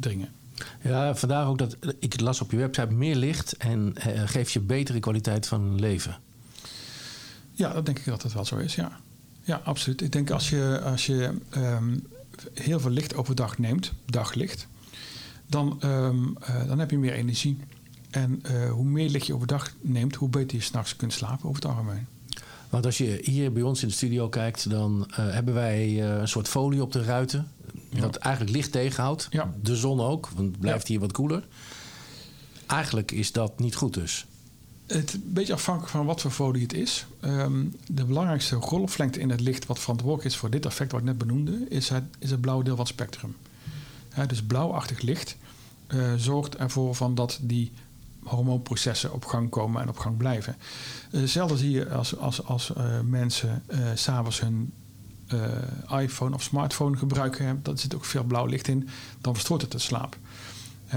dringen. 0.00 0.28
Ja, 0.82 1.14
vandaar 1.14 1.46
ook 1.46 1.58
dat 1.58 1.76
ik 1.98 2.20
las 2.20 2.40
op 2.40 2.50
je 2.50 2.56
website 2.56 2.92
meer 2.92 3.16
licht 3.16 3.56
en 3.56 3.96
eh, 3.96 4.22
geeft 4.24 4.52
je 4.52 4.60
betere 4.60 5.00
kwaliteit 5.00 5.46
van 5.46 5.80
leven. 5.80 6.18
Ja, 7.52 7.72
dat 7.72 7.86
denk 7.86 7.98
ik 7.98 8.04
dat 8.04 8.22
het 8.22 8.32
wel 8.32 8.44
zo 8.44 8.56
is, 8.56 8.74
ja. 8.74 9.00
Ja, 9.42 9.60
absoluut. 9.64 10.00
Ik 10.00 10.12
denk 10.12 10.30
als 10.30 10.50
je, 10.50 10.80
als 10.84 11.06
je 11.06 11.34
ehm, 11.50 11.98
heel 12.54 12.80
veel 12.80 12.90
licht 12.90 13.14
overdag 13.14 13.58
neemt, 13.58 13.92
daglicht, 14.06 14.66
dan, 15.46 15.76
ehm, 15.80 16.26
eh, 16.40 16.66
dan 16.66 16.78
heb 16.78 16.90
je 16.90 16.98
meer 16.98 17.12
energie. 17.12 17.58
En 18.10 18.40
eh, 18.42 18.70
hoe 18.70 18.84
meer 18.84 19.08
licht 19.08 19.26
je 19.26 19.34
overdag 19.34 19.74
neemt, 19.80 20.14
hoe 20.14 20.28
beter 20.28 20.56
je 20.56 20.62
s'nachts 20.62 20.96
kunt 20.96 21.12
slapen 21.12 21.48
over 21.48 21.62
het 21.62 21.70
algemeen. 21.70 22.06
Want 22.68 22.86
als 22.86 22.98
je 22.98 23.20
hier 23.22 23.52
bij 23.52 23.62
ons 23.62 23.82
in 23.82 23.88
de 23.88 23.94
studio 23.94 24.28
kijkt, 24.28 24.70
dan 24.70 25.06
eh, 25.10 25.16
hebben 25.16 25.54
wij 25.54 25.84
eh, 25.86 26.20
een 26.20 26.28
soort 26.28 26.48
folie 26.48 26.82
op 26.82 26.92
de 26.92 27.02
ruiten. 27.02 27.48
Dat 27.90 28.16
eigenlijk 28.16 28.56
licht 28.56 28.72
tegenhoudt. 28.72 29.28
De 29.62 29.76
zon 29.76 30.00
ook, 30.00 30.28
want 30.28 30.48
het 30.50 30.60
blijft 30.60 30.88
hier 30.88 31.00
wat 31.00 31.12
koeler. 31.12 31.46
Eigenlijk 32.66 33.10
is 33.10 33.32
dat 33.32 33.58
niet 33.58 33.74
goed 33.74 33.94
dus. 33.94 34.26
Het 34.86 35.12
een 35.14 35.22
beetje 35.32 35.52
afhankelijk 35.52 35.92
van 35.92 36.06
wat 36.06 36.20
voor 36.20 36.30
folie 36.30 36.62
het 36.62 36.72
is. 36.72 37.06
Ehm, 37.20 37.64
de 37.86 38.04
belangrijkste 38.04 38.54
golflengte 38.54 39.20
in 39.20 39.30
het 39.30 39.40
licht, 39.40 39.66
wat 39.66 39.78
verantwoordelijk 39.78 40.28
is 40.28 40.36
voor 40.36 40.50
dit 40.50 40.66
effect 40.66 40.92
wat 40.92 41.00
ik 41.00 41.06
net 41.06 41.18
benoemde, 41.18 41.66
is 41.68 41.88
het, 41.88 42.04
is 42.18 42.30
het 42.30 42.40
blauwe 42.40 42.64
deel 42.64 42.76
van 42.76 42.84
het 42.84 42.94
spectrum. 42.94 43.36
Dus 44.26 44.42
blauwachtig 44.42 45.00
licht 45.00 45.36
zorgt 46.16 46.56
ervoor 46.56 46.94
van 46.94 47.14
dat 47.14 47.38
die 47.42 47.72
hormoonprocessen 48.22 49.12
op 49.12 49.24
gang 49.24 49.50
komen 49.50 49.82
en 49.82 49.88
op 49.88 49.98
gang 49.98 50.16
blijven. 50.16 50.56
Uh, 51.10 51.22
zelden 51.24 51.58
zie 51.58 51.70
je 51.70 51.90
als, 51.90 52.16
als, 52.16 52.44
als 52.44 52.72
uh, 52.76 52.84
mensen 53.04 53.62
uh, 53.68 53.78
s'avonds 53.94 54.40
hun 54.40 54.72
iPhone 55.98 56.34
of 56.34 56.42
smartphone 56.42 56.96
gebruiken, 56.96 57.60
daar 57.62 57.78
zit 57.78 57.94
ook 57.94 58.04
veel 58.04 58.22
blauw 58.24 58.46
licht 58.46 58.68
in, 58.68 58.88
dan 59.20 59.34
verstoort 59.34 59.62
het 59.62 59.72
de 59.72 59.78
slaap. 59.78 60.16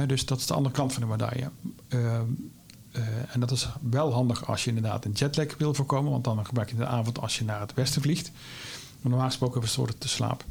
Dus 0.07 0.25
dat 0.25 0.39
is 0.39 0.45
de 0.45 0.53
andere 0.53 0.75
kant 0.75 0.93
van 0.93 1.01
de 1.01 1.07
medaille. 1.07 1.49
En 3.27 3.39
dat 3.39 3.51
is 3.51 3.69
wel 3.81 4.13
handig 4.13 4.47
als 4.47 4.63
je 4.63 4.69
inderdaad 4.69 5.05
een 5.05 5.11
jetlag 5.11 5.57
wil 5.57 5.73
voorkomen, 5.73 6.11
want 6.11 6.23
dan 6.23 6.45
gebruik 6.45 6.69
je 6.69 6.75
de 6.75 6.85
avond 6.85 7.19
als 7.19 7.37
je 7.37 7.43
naar 7.43 7.59
het 7.59 7.73
westen 7.73 8.01
vliegt. 8.01 8.31
Maar 9.01 9.11
normaal 9.11 9.27
gesproken 9.27 9.61
verstoort 9.61 9.89
het 9.89 10.01
de 10.01 10.07
slaap. 10.07 10.43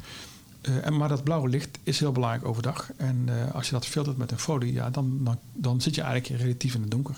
Uh, 0.69 0.85
en, 0.85 0.97
maar 0.97 1.09
dat 1.09 1.23
blauwe 1.23 1.49
licht 1.49 1.77
is 1.83 1.99
heel 1.99 2.11
belangrijk 2.11 2.45
overdag. 2.45 2.91
En 2.97 3.25
uh, 3.29 3.55
als 3.55 3.65
je 3.65 3.71
dat 3.71 3.85
filtert 3.85 4.17
met 4.17 4.31
een 4.31 4.39
folie, 4.39 4.73
ja, 4.73 4.89
dan, 4.89 5.19
dan, 5.23 5.39
dan 5.53 5.81
zit 5.81 5.95
je 5.95 6.01
eigenlijk 6.01 6.41
relatief 6.41 6.73
in 6.73 6.81
het 6.81 6.91
donker. 6.91 7.15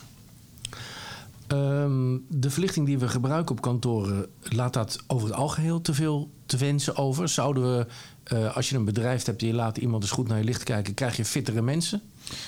Um, 1.47 2.25
de 2.27 2.49
verlichting 2.49 2.85
die 2.85 2.97
we 2.97 3.07
gebruiken 3.07 3.55
op 3.55 3.61
kantoren, 3.61 4.27
laat 4.41 4.73
dat 4.73 5.03
over 5.07 5.27
het 5.27 5.37
algeheel 5.37 5.81
te 5.81 5.93
veel 5.93 6.29
te 6.45 6.57
wensen 6.57 6.95
over? 6.95 7.29
Zouden 7.29 7.77
we, 7.77 7.87
uh, 8.33 8.55
als 8.55 8.69
je 8.69 8.75
een 8.75 8.85
bedrijf 8.85 9.25
hebt 9.25 9.41
en 9.41 9.47
je 9.47 9.53
laat 9.53 9.77
iemand 9.77 10.03
eens 10.03 10.11
goed 10.11 10.27
naar 10.27 10.37
je 10.37 10.43
licht 10.43 10.63
kijken, 10.63 10.93
krijg 10.93 11.17
je 11.17 11.25
fittere 11.25 11.61
mensen? 11.61 12.01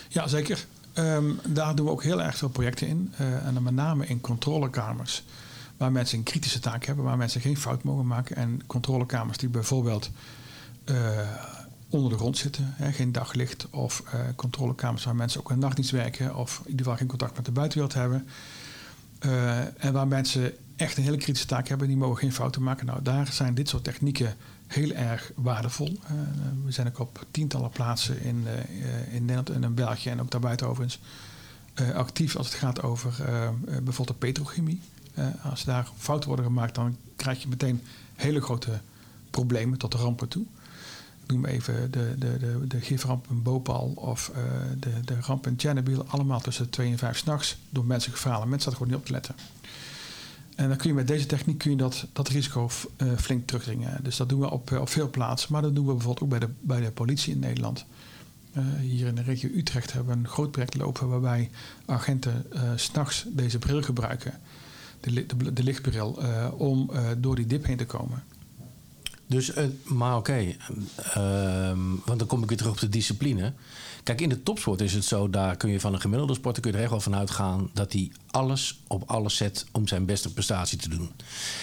Ja, 0.08 0.28
zeker. 0.28 0.66
Um, 0.94 1.40
daar 1.48 1.76
doen 1.76 1.86
we 1.86 1.92
ook 1.92 2.04
heel 2.04 2.22
erg 2.22 2.38
veel 2.38 2.50
projecten 2.50 2.88
in. 2.88 3.14
en 3.18 3.54
dan 3.54 3.64
met 3.64 3.74
name 3.74 4.06
in 4.06 4.22
controlekamers. 4.22 5.24
Waar 5.78 5.92
mensen 5.92 6.18
een 6.18 6.24
kritische 6.24 6.60
taak 6.60 6.86
hebben, 6.86 7.06
waar 7.06 7.18
mensen 7.18 7.42
geen 7.42 7.58
fout 7.58 7.84
mogen 7.84 8.08
maken. 8.08 8.36
En 8.36 8.62
controlekamers 8.68 9.38
die 9.38 9.50
bijvoorbeeld 9.50 10.10
onder 11.90 12.10
de 12.10 12.18
grond 12.18 12.38
zitten. 12.38 12.74
Hè, 12.76 12.92
geen 12.92 13.12
daglicht 13.12 13.70
of 13.70 14.04
uh, 14.06 14.20
controlekamers 14.36 15.04
waar 15.04 15.16
mensen 15.16 15.40
ook 15.40 15.50
een 15.50 15.60
nachtdienst 15.60 15.92
werken 15.92 16.36
of 16.36 16.58
in 16.58 16.70
ieder 16.70 16.86
geval 16.86 16.98
geen 16.98 17.08
contact 17.08 17.36
met 17.36 17.46
de 17.46 17.52
buitenwereld 17.52 17.94
hebben. 17.94 18.28
Uh, 19.26 19.86
en 19.86 19.94
waar 19.94 20.08
mensen 20.08 20.54
echt 20.76 20.98
een 20.98 21.04
hele 21.04 21.18
kritische 21.18 21.48
taak 21.48 21.68
hebben, 21.68 21.88
die 21.88 21.98
mogen 21.98 22.18
geen 22.18 22.34
fouten 22.34 22.64
maken. 22.64 22.86
Nou, 22.86 23.02
daar 23.02 23.28
zijn 23.32 23.54
dit 23.54 23.70
soort 23.70 23.84
technieken 23.84 24.36
heel 24.68 24.92
erg 24.92 25.32
waardevol. 25.36 26.00
we 26.66 26.72
zijn 26.72 26.88
ook 26.88 27.00
op 27.00 27.26
tientallen 27.32 27.70
plaatsen 27.70 28.22
in, 28.22 28.46
in 29.12 29.22
Nederland 29.22 29.50
en 29.50 29.64
in 29.64 29.74
België 29.74 30.10
en 30.10 30.22
ook 30.22 30.32
daarbuiten 30.32 30.68
overigens 30.68 31.02
actief 31.94 32.36
als 32.36 32.48
het 32.48 32.56
gaat 32.56 32.82
over 32.82 33.16
bijvoorbeeld 33.66 34.08
de 34.08 34.14
petrochemie. 34.14 34.82
als 35.44 35.64
daar 35.64 35.90
fouten 35.98 36.28
worden 36.28 36.46
gemaakt, 36.46 36.76
dan 36.76 36.98
krijg 37.16 37.42
je 37.42 37.48
meteen 37.48 37.82
hele 38.16 38.42
grote 38.42 38.80
problemen 39.30 39.78
tot 39.78 39.92
de 39.92 39.98
rampen 39.98 40.28
toe 40.28 40.46
noem 41.28 41.46
even 41.46 41.92
de, 41.92 42.16
de, 42.18 42.38
de, 42.38 42.68
de 42.68 42.82
giframp 42.82 43.26
in 43.30 43.42
Bhopal 43.42 43.92
of 43.96 44.32
uh, 44.36 44.38
de, 44.80 44.90
de 45.06 45.18
ramp 45.22 45.48
in 45.48 45.54
Chernobyl. 45.58 46.06
Allemaal 46.08 46.40
tussen 46.42 46.70
2 46.70 46.92
en 46.92 46.98
5 46.98 47.18
s'nachts 47.18 47.58
door 47.70 47.86
mensen 47.86 48.12
gefalen. 48.12 48.50
Mensen 48.50 48.72
zaten 48.72 48.78
gewoon 48.78 48.88
niet 48.88 48.98
op 49.02 49.06
te 49.06 49.12
letten. 49.12 49.36
En 50.56 50.68
dan 50.68 50.78
kun 50.78 50.90
je 50.90 50.96
met 50.96 51.08
deze 51.08 51.26
techniek 51.26 51.58
kun 51.58 51.72
je 51.72 51.78
dat, 51.78 52.08
dat 52.14 52.28
risico 52.28 52.70
uh, 52.98 53.12
flink 53.18 53.48
terugdringen. 53.48 54.04
Dus 54.04 54.18
dat 54.18 54.30
doen 54.30 54.40
we 54.40 54.52
op, 54.52 54.72
op 54.72 54.90
veel 54.90 55.10
plaatsen. 55.10 55.52
Maar 55.52 55.62
dat 55.62 55.76
doen 55.76 55.86
we 55.86 55.94
bijvoorbeeld 55.94 56.24
ook 56.24 56.30
bij 56.30 56.48
de, 56.48 56.50
bij 56.62 56.82
de 56.82 56.92
politie 56.92 57.34
in 57.34 57.40
Nederland. 57.40 57.86
Hier 58.80 59.08
in 59.08 59.16
de 59.16 59.22
regio 59.22 59.50
Utrecht 59.56 59.94
hebben 59.94 60.14
we 60.14 60.20
een 60.20 60.28
groot 60.28 60.52
project 60.52 60.78
lopen 60.78 61.08
waarbij 61.08 61.50
agenten 61.86 62.46
s'nachts 62.76 63.26
deze 63.30 63.60
bril 63.60 63.82
gebruiken. 63.82 64.34
De, 65.00 65.26
de, 65.26 65.54
de 65.54 65.64
lichtbril, 65.64 66.20
om 66.58 66.92
door 67.18 67.36
die 67.36 67.46
dip 67.46 67.66
heen 67.66 67.78
te 67.78 67.86
komen. 67.86 68.24
Dus, 69.28 69.58
uh, 69.58 69.64
maar 69.84 70.18
oké, 70.18 70.32
okay. 70.32 70.58
uh, 71.18 71.80
want 72.06 72.20
dan 72.20 72.28
kom 72.28 72.44
ik 72.44 72.50
weer 72.50 72.58
terug 72.58 72.72
op 72.72 72.80
de 72.80 72.90
discipline. 72.90 73.54
Kijk, 74.04 74.22
in 74.22 74.30
de 74.30 74.44
topsport 74.44 74.82
is 74.82 74.94
het 74.94 75.06
zo, 75.06 75.30
daar 75.30 75.56
kun 75.56 75.70
je 75.70 75.80
van 75.80 75.94
een 75.94 76.02
gemiddelde 76.02 76.34
sporter 76.34 76.62
kun 76.62 76.72
je 76.72 76.78
er 76.78 76.84
echt 76.84 76.92
wel 76.92 77.02
van 77.02 77.16
uitgaan 77.16 77.70
dat 77.74 77.94
hij 77.94 78.12
alles 78.28 78.80
op 78.88 79.04
alles 79.06 79.36
zet 79.36 79.66
om 79.72 79.88
zijn 79.88 80.06
beste 80.06 80.34
prestatie 80.34 80.78
te 80.78 80.90
doen. 80.90 81.12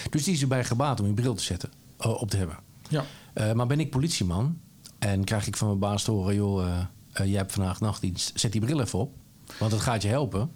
Dus 0.09 0.23
die 0.23 0.33
is 0.33 0.41
erbij 0.41 0.63
gebaat 0.63 0.99
om 0.99 1.05
een 1.05 1.13
bril 1.13 1.33
te 1.33 1.43
zetten, 1.43 1.71
uh, 2.05 2.21
op 2.21 2.29
te 2.29 2.37
hebben. 2.37 2.57
Ja. 2.89 3.05
Uh, 3.35 3.53
maar 3.53 3.67
ben 3.67 3.79
ik 3.79 3.89
politieman 3.89 4.59
en 4.99 5.23
krijg 5.23 5.47
ik 5.47 5.57
van 5.57 5.67
mijn 5.67 5.79
baas 5.79 6.03
te 6.03 6.11
horen, 6.11 6.35
joh, 6.35 6.65
uh, 6.65 7.25
jij 7.25 7.37
hebt 7.37 7.51
vandaag 7.51 7.79
nachtdienst, 7.79 8.31
zet 8.35 8.51
die 8.51 8.61
bril 8.61 8.81
even 8.81 8.99
op, 8.99 9.13
want 9.59 9.71
dat 9.71 9.81
gaat 9.81 10.01
je 10.01 10.07
helpen. 10.07 10.51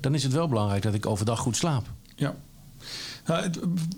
Dan 0.00 0.14
is 0.14 0.22
het 0.22 0.32
wel 0.32 0.48
belangrijk 0.48 0.82
dat 0.82 0.94
ik 0.94 1.06
overdag 1.06 1.38
goed 1.38 1.56
slaap. 1.56 1.86
Ja. 2.16 2.36
Nou, 3.26 3.50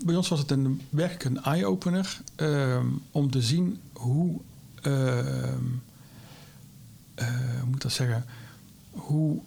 bij 0.05 0.15
ons 0.15 0.27
was 0.27 0.39
het 0.39 0.51
een, 0.51 0.81
werkelijk 0.89 1.23
een 1.23 1.43
eye-opener 1.43 2.19
um, 2.35 3.01
om 3.11 3.31
te 3.31 3.41
zien 3.41 3.79
hoe, 3.93 4.39
uh, 4.83 5.53
moet 7.65 7.81
dat 7.81 7.91
zeggen, 7.91 8.25
hoe 8.91 9.39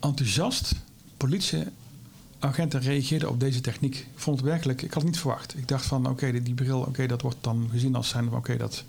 enthousiast 0.00 0.74
politieagenten 1.16 2.80
reageerden 2.80 3.28
op 3.28 3.40
deze 3.40 3.60
techniek. 3.60 3.96
Ik 3.96 4.06
vond 4.14 4.40
werkelijk, 4.40 4.82
ik 4.82 4.92
had 4.92 5.02
het 5.02 5.10
niet 5.10 5.20
verwacht. 5.20 5.58
Ik 5.58 5.68
dacht 5.68 5.86
van, 5.86 6.06
oké, 6.06 6.42
die, 6.42 6.54
bril, 6.54 6.80
oké, 6.80 7.06
dat 7.06 7.22
wordt 7.22 7.38
dan 7.40 7.68
gezien 7.70 7.94
als 7.94 8.08
zijn, 8.08 8.32
oké, 8.32 8.56
dat 8.56 8.84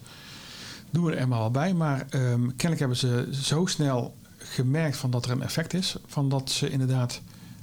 doen 0.89 1.05
we 1.05 1.15
er 1.15 1.27
maar 1.27 1.39
wel 1.39 1.51
bij. 1.51 1.73
Maar 1.73 1.99
um, 1.99 2.55
kennelijk 2.55 2.79
hebben 2.79 2.97
ze 2.97 3.29
zo 3.31 3.65
snel 3.65 4.15
gemerkt 4.37 4.97
van 4.97 5.11
dat 5.11 5.25
er 5.25 5.31
een 5.31 5.41
effect 5.41 5.73
is, 5.73 5.95
van 6.05 6.29
dat 6.29 6.49
ze 6.49 6.69
inderdaad 6.69 7.21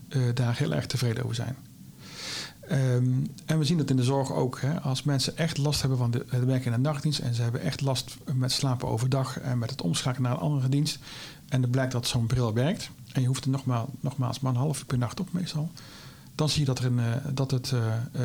uh, 0.09 0.23
daar 0.35 0.57
heel 0.57 0.75
erg 0.75 0.87
tevreden 0.87 1.25
over 1.25 1.35
zijn. 1.35 1.57
Um, 2.73 3.27
en 3.47 3.59
we 3.59 3.65
zien 3.65 3.79
dat 3.79 3.91
in 3.91 3.97
de 3.97 4.03
zorg 4.03 4.33
ook. 4.33 4.61
Hè, 4.61 4.81
als 4.81 5.03
mensen 5.03 5.37
echt 5.37 5.59
last 5.59 5.81
hebben 5.81 5.99
van 5.99 6.15
het 6.29 6.45
werken 6.45 6.73
in 6.73 6.83
de 6.83 6.89
nachtdienst 6.89 7.19
en 7.19 7.35
ze 7.35 7.43
hebben 7.43 7.61
echt 7.61 7.81
last 7.81 8.17
met 8.35 8.53
slapen 8.53 8.89
overdag 8.89 9.41
en 9.41 9.59
met 9.59 9.71
het 9.71 9.83
omschakelen 9.83 10.31
naar 10.31 10.39
een 10.39 10.47
andere 10.47 10.69
dienst. 10.69 10.99
En 11.49 11.63
er 11.63 11.69
blijkt 11.69 11.93
dat 11.93 12.07
zo'n 12.07 12.27
bril 12.27 12.53
werkt. 12.53 12.91
En 13.13 13.21
je 13.21 13.27
hoeft 13.27 13.45
er 13.45 13.51
nogmaals, 13.51 13.89
nogmaals 14.01 14.41
maar 14.41 14.53
een 14.53 14.59
half 14.59 14.79
uur 14.79 14.87
per 14.87 14.99
nacht 14.99 15.21
op 15.21 15.33
meestal. 15.33 15.71
Dan 16.35 16.49
zie 16.49 16.61
je 16.61 16.67
dat, 16.67 16.79
er 16.79 16.85
een, 16.85 16.99
uh, 16.99 17.15
dat 17.35 17.51
het 17.51 17.71
uh, 17.71 17.81
uh, 18.17 18.23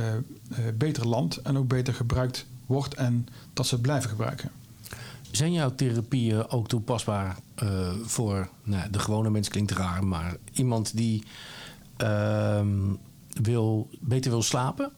beter 0.77 1.07
landt 1.07 1.37
en 1.37 1.57
ook 1.57 1.67
beter 1.67 1.93
gebruikt 1.93 2.45
wordt 2.65 2.93
en 2.93 3.27
dat 3.53 3.67
ze 3.67 3.73
het 3.73 3.83
blijven 3.83 4.09
gebruiken. 4.09 4.51
Zijn 5.31 5.53
jouw 5.53 5.75
therapieën 5.75 6.49
ook 6.49 6.67
toepasbaar 6.67 7.37
voor 8.03 8.49
nou, 8.63 8.89
de 8.89 8.99
gewone 8.99 9.29
mens? 9.29 9.47
Klinkt 9.47 9.71
raar, 9.71 10.05
maar 10.05 10.35
iemand 10.51 10.97
die 10.97 11.23
ehm, 11.97 12.93
wil, 13.41 13.89
beter 13.99 14.31
wil 14.31 14.41
slapen? 14.41 14.91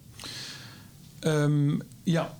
Um, 1.21 1.81
ja, 2.03 2.37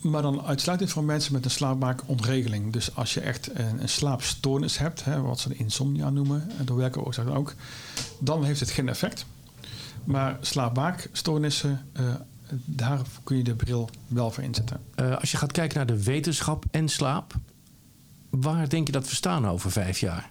maar 0.00 0.22
dan 0.22 0.42
uitsluitend 0.42 0.90
voor 0.90 1.04
mensen 1.04 1.32
met 1.32 1.44
een 1.44 1.50
slaapmaakontregeling. 1.50 2.72
Dus 2.72 2.96
als 2.96 3.14
je 3.14 3.20
echt 3.20 3.58
een, 3.58 3.82
een 3.82 3.88
slaapstoornis 3.88 4.78
hebt, 4.78 5.04
hè, 5.04 5.20
wat 5.20 5.40
ze 5.40 5.56
insomnia 5.56 6.10
noemen, 6.10 6.50
en 6.58 6.64
door 6.64 6.76
welke 6.76 7.04
oorzaak 7.04 7.26
dan 7.26 7.36
ook, 7.36 7.54
dan 8.18 8.44
heeft 8.44 8.60
het 8.60 8.70
geen 8.70 8.88
effect. 8.88 9.26
Maar 10.04 10.38
slaapmaakstoornissen, 10.40 11.86
uh, 12.00 12.14
daar 12.64 13.00
kun 13.22 13.36
je 13.36 13.44
de 13.44 13.54
bril 13.54 13.90
wel 14.06 14.30
voor 14.30 14.42
inzetten. 14.42 14.80
Uh, 14.96 15.16
als 15.16 15.30
je 15.30 15.36
gaat 15.36 15.52
kijken 15.52 15.76
naar 15.76 15.86
de 15.86 16.02
wetenschap 16.02 16.64
en 16.70 16.88
slaap, 16.88 17.34
waar 18.30 18.68
denk 18.68 18.86
je 18.86 18.92
dat 18.92 19.08
we 19.08 19.14
staan 19.14 19.48
over 19.48 19.70
vijf 19.70 19.98
jaar? 19.98 20.30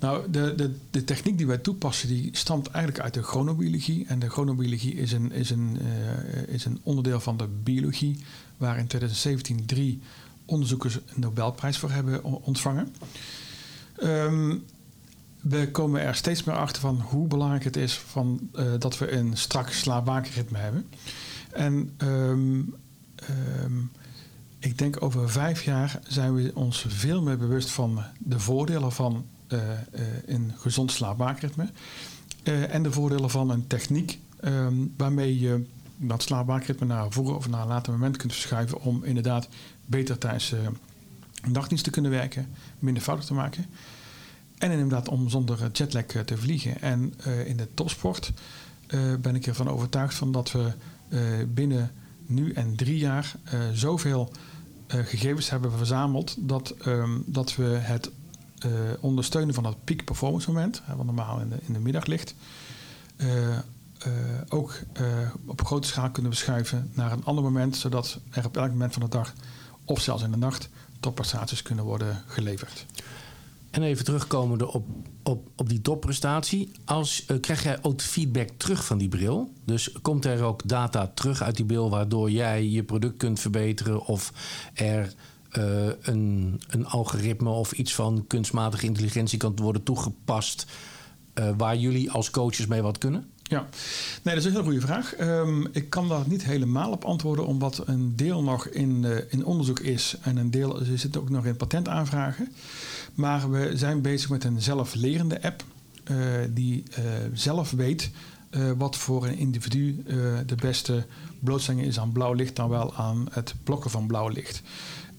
Nou, 0.00 0.30
de, 0.30 0.54
de, 0.56 0.74
de 0.90 1.04
techniek 1.04 1.38
die 1.38 1.46
wij 1.46 1.58
toepassen, 1.58 2.08
die 2.08 2.28
stamt 2.32 2.66
eigenlijk 2.66 3.04
uit 3.04 3.14
de 3.14 3.22
chronobiologie. 3.22 4.06
En 4.06 4.18
de 4.18 4.28
chronobiologie 4.28 4.94
is 4.94 5.12
een, 5.12 5.32
is 5.32 5.50
een, 5.50 5.78
uh, 5.82 6.54
is 6.54 6.64
een 6.64 6.80
onderdeel 6.82 7.20
van 7.20 7.36
de 7.36 7.46
biologie, 7.62 8.24
waar 8.56 8.78
in 8.78 8.86
2017 8.86 9.66
drie 9.66 10.00
onderzoekers 10.44 10.94
een 10.94 11.20
Nobelprijs 11.20 11.78
voor 11.78 11.90
hebben 11.90 12.24
ontvangen. 12.24 12.94
Ehm, 13.96 14.56
we 15.40 15.70
komen 15.70 16.00
er 16.00 16.14
steeds 16.14 16.44
meer 16.44 16.56
achter 16.56 16.80
van 16.80 17.00
hoe 17.00 17.26
belangrijk 17.26 17.64
het 17.64 17.76
is 17.76 17.94
van, 17.94 18.48
eh, 18.52 18.64
dat 18.78 18.98
we 18.98 19.12
een 19.12 19.36
strak 19.36 19.70
slaap-wakenritme 19.70 20.58
hebben. 20.58 20.86
En 21.50 21.94
ehm, 21.96 22.60
ehm, 23.16 23.78
ik 24.58 24.78
denk 24.78 25.02
over 25.02 25.30
vijf 25.30 25.62
jaar 25.62 26.00
zijn 26.06 26.34
we 26.34 26.50
ons 26.54 26.84
veel 26.88 27.22
meer 27.22 27.38
bewust 27.38 27.70
van 27.70 28.02
de 28.18 28.38
voordelen 28.38 28.92
van 28.92 29.24
eh, 29.52 29.72
eh, 29.72 29.78
een 30.26 30.52
gezond 30.56 30.92
slaap-wakenritme. 30.92 31.70
Eh, 32.42 32.74
en 32.74 32.82
de 32.82 32.92
voordelen 32.92 33.30
van 33.30 33.50
een 33.50 33.66
techniek 33.66 34.18
ehm, 34.40 34.74
waarmee 34.96 35.38
je 35.40 35.64
dat 35.96 36.22
slaap-wakenritme 36.22 36.86
naar 36.86 37.04
een 37.04 37.12
vroeger 37.12 37.36
of 37.36 37.48
naar 37.48 37.60
een 37.60 37.68
later 37.68 37.92
moment 37.92 38.16
kunt 38.16 38.32
verschuiven 38.32 38.80
om 38.80 39.04
inderdaad 39.04 39.48
beter 39.86 40.18
tijdens 40.18 40.52
eh, 40.52 40.58
een 41.42 41.52
nachtdienst 41.52 41.84
te 41.84 41.90
kunnen 41.90 42.10
werken, 42.10 42.46
minder 42.78 43.02
fouten 43.02 43.26
te 43.26 43.34
maken. 43.34 43.66
En 44.58 44.70
inderdaad 44.70 45.08
om 45.08 45.28
zonder 45.28 45.62
eh, 45.62 45.68
jetlag 45.72 46.04
eh, 46.04 46.22
te 46.22 46.36
vliegen. 46.36 46.80
En 46.80 47.14
eh, 47.24 47.46
in 47.46 47.56
de 47.56 47.68
topsport 47.74 48.32
eh, 48.86 49.00
ben 49.20 49.34
ik 49.34 49.46
ervan 49.46 49.68
overtuigd 49.68 50.14
van 50.14 50.32
dat 50.32 50.52
we 50.52 50.72
eh, 51.08 51.20
binnen 51.48 51.90
nu 52.26 52.52
en 52.52 52.76
drie 52.76 52.98
jaar 52.98 53.34
eh, 53.44 53.60
zoveel 53.72 54.32
eh, 54.86 55.00
gegevens 55.04 55.50
hebben 55.50 55.72
verzameld 55.72 56.36
dat, 56.38 56.70
ehm, 56.70 57.18
dat 57.26 57.56
we 57.56 57.64
het 57.64 58.10
eh, 58.60 58.70
ondersteunen 59.00 59.54
van 59.54 59.62
dat 59.62 59.84
peak 59.84 60.04
performance 60.04 60.50
moment, 60.50 60.82
wat 60.96 61.06
normaal 61.06 61.40
in 61.40 61.48
de, 61.48 61.56
in 61.60 61.72
de 61.72 61.78
middag 61.78 62.06
ligt, 62.06 62.34
eh, 63.16 63.56
eh, 63.56 63.62
ook 64.48 64.80
op 65.46 65.64
grote 65.64 65.88
schaal 65.88 66.10
kunnen 66.10 66.32
verschuiven 66.32 66.90
naar 66.94 67.12
een 67.12 67.24
ander 67.24 67.44
moment, 67.44 67.76
zodat 67.76 68.20
er 68.30 68.46
op 68.46 68.56
elk 68.56 68.70
moment 68.70 68.92
van 68.92 69.02
de 69.02 69.08
dag 69.08 69.34
of 69.84 70.00
zelfs 70.00 70.22
in 70.22 70.30
de 70.30 70.36
nacht 70.36 70.68
topprestaties 71.00 71.62
kunnen 71.62 71.84
worden 71.84 72.22
geleverd. 72.26 72.86
En 73.70 73.82
even 73.82 74.04
terugkomende 74.04 74.72
op, 74.72 74.86
op, 75.22 75.48
op 75.56 75.68
die 75.68 75.80
topprestatie. 75.80 76.72
Als, 76.84 77.26
krijg 77.40 77.62
jij 77.62 77.78
ook 77.82 78.00
feedback 78.00 78.48
terug 78.56 78.84
van 78.84 78.98
die 78.98 79.08
bril? 79.08 79.52
Dus 79.64 79.92
komt 80.02 80.24
er 80.24 80.42
ook 80.42 80.68
data 80.68 81.10
terug 81.14 81.42
uit 81.42 81.56
die 81.56 81.64
bril 81.64 81.90
waardoor 81.90 82.30
jij 82.30 82.68
je 82.68 82.82
product 82.82 83.16
kunt 83.16 83.40
verbeteren 83.40 84.06
of 84.06 84.32
er 84.74 85.14
eh, 85.50 85.86
een, 86.00 86.60
een 86.68 86.86
algoritme 86.86 87.48
of 87.48 87.72
iets 87.72 87.94
van 87.94 88.24
kunstmatige 88.26 88.86
intelligentie 88.86 89.38
kan 89.38 89.56
worden 89.56 89.82
toegepast 89.82 90.66
eh, 91.32 91.50
waar 91.56 91.76
jullie 91.76 92.10
als 92.10 92.30
coaches 92.30 92.66
mee 92.66 92.82
wat 92.82 92.98
kunnen? 92.98 93.26
Ja, 93.42 93.68
nee, 94.22 94.34
dat 94.34 94.36
is 94.36 94.44
een 94.44 94.50
hele 94.50 94.62
goede 94.62 94.80
vraag. 94.80 95.14
Ehm, 95.14 95.66
ik 95.72 95.90
kan 95.90 96.08
daar 96.08 96.24
niet 96.26 96.44
helemaal 96.44 96.90
op 96.90 97.04
antwoorden, 97.04 97.46
omdat 97.46 97.82
een 97.86 98.16
deel 98.16 98.42
nog 98.42 98.66
in, 98.66 99.04
eh, 99.04 99.18
in 99.28 99.44
onderzoek 99.44 99.80
is 99.80 100.16
en 100.22 100.36
een 100.36 100.50
deel 100.50 100.78
zit 100.94 101.16
ook 101.16 101.30
nog 101.30 101.46
in 101.46 101.56
patentaanvragen. 101.56 102.48
Maar 103.14 103.50
we 103.50 103.70
zijn 103.74 104.00
bezig 104.00 104.30
met 104.30 104.44
een 104.44 104.62
zelflerende 104.62 105.42
app 105.42 105.64
die 106.50 106.82
zelf 107.32 107.70
weet 107.70 108.10
wat 108.76 108.96
voor 108.96 109.26
een 109.26 109.36
individu 109.36 110.02
de 110.46 110.54
beste 110.54 111.06
blootstelling 111.38 111.86
is 111.86 111.98
aan 111.98 112.12
blauw 112.12 112.32
licht 112.32 112.56
dan 112.56 112.68
wel 112.68 112.94
aan 112.94 113.26
het 113.30 113.54
blokken 113.64 113.90
van 113.90 114.06
blauw 114.06 114.28
licht. 114.28 114.62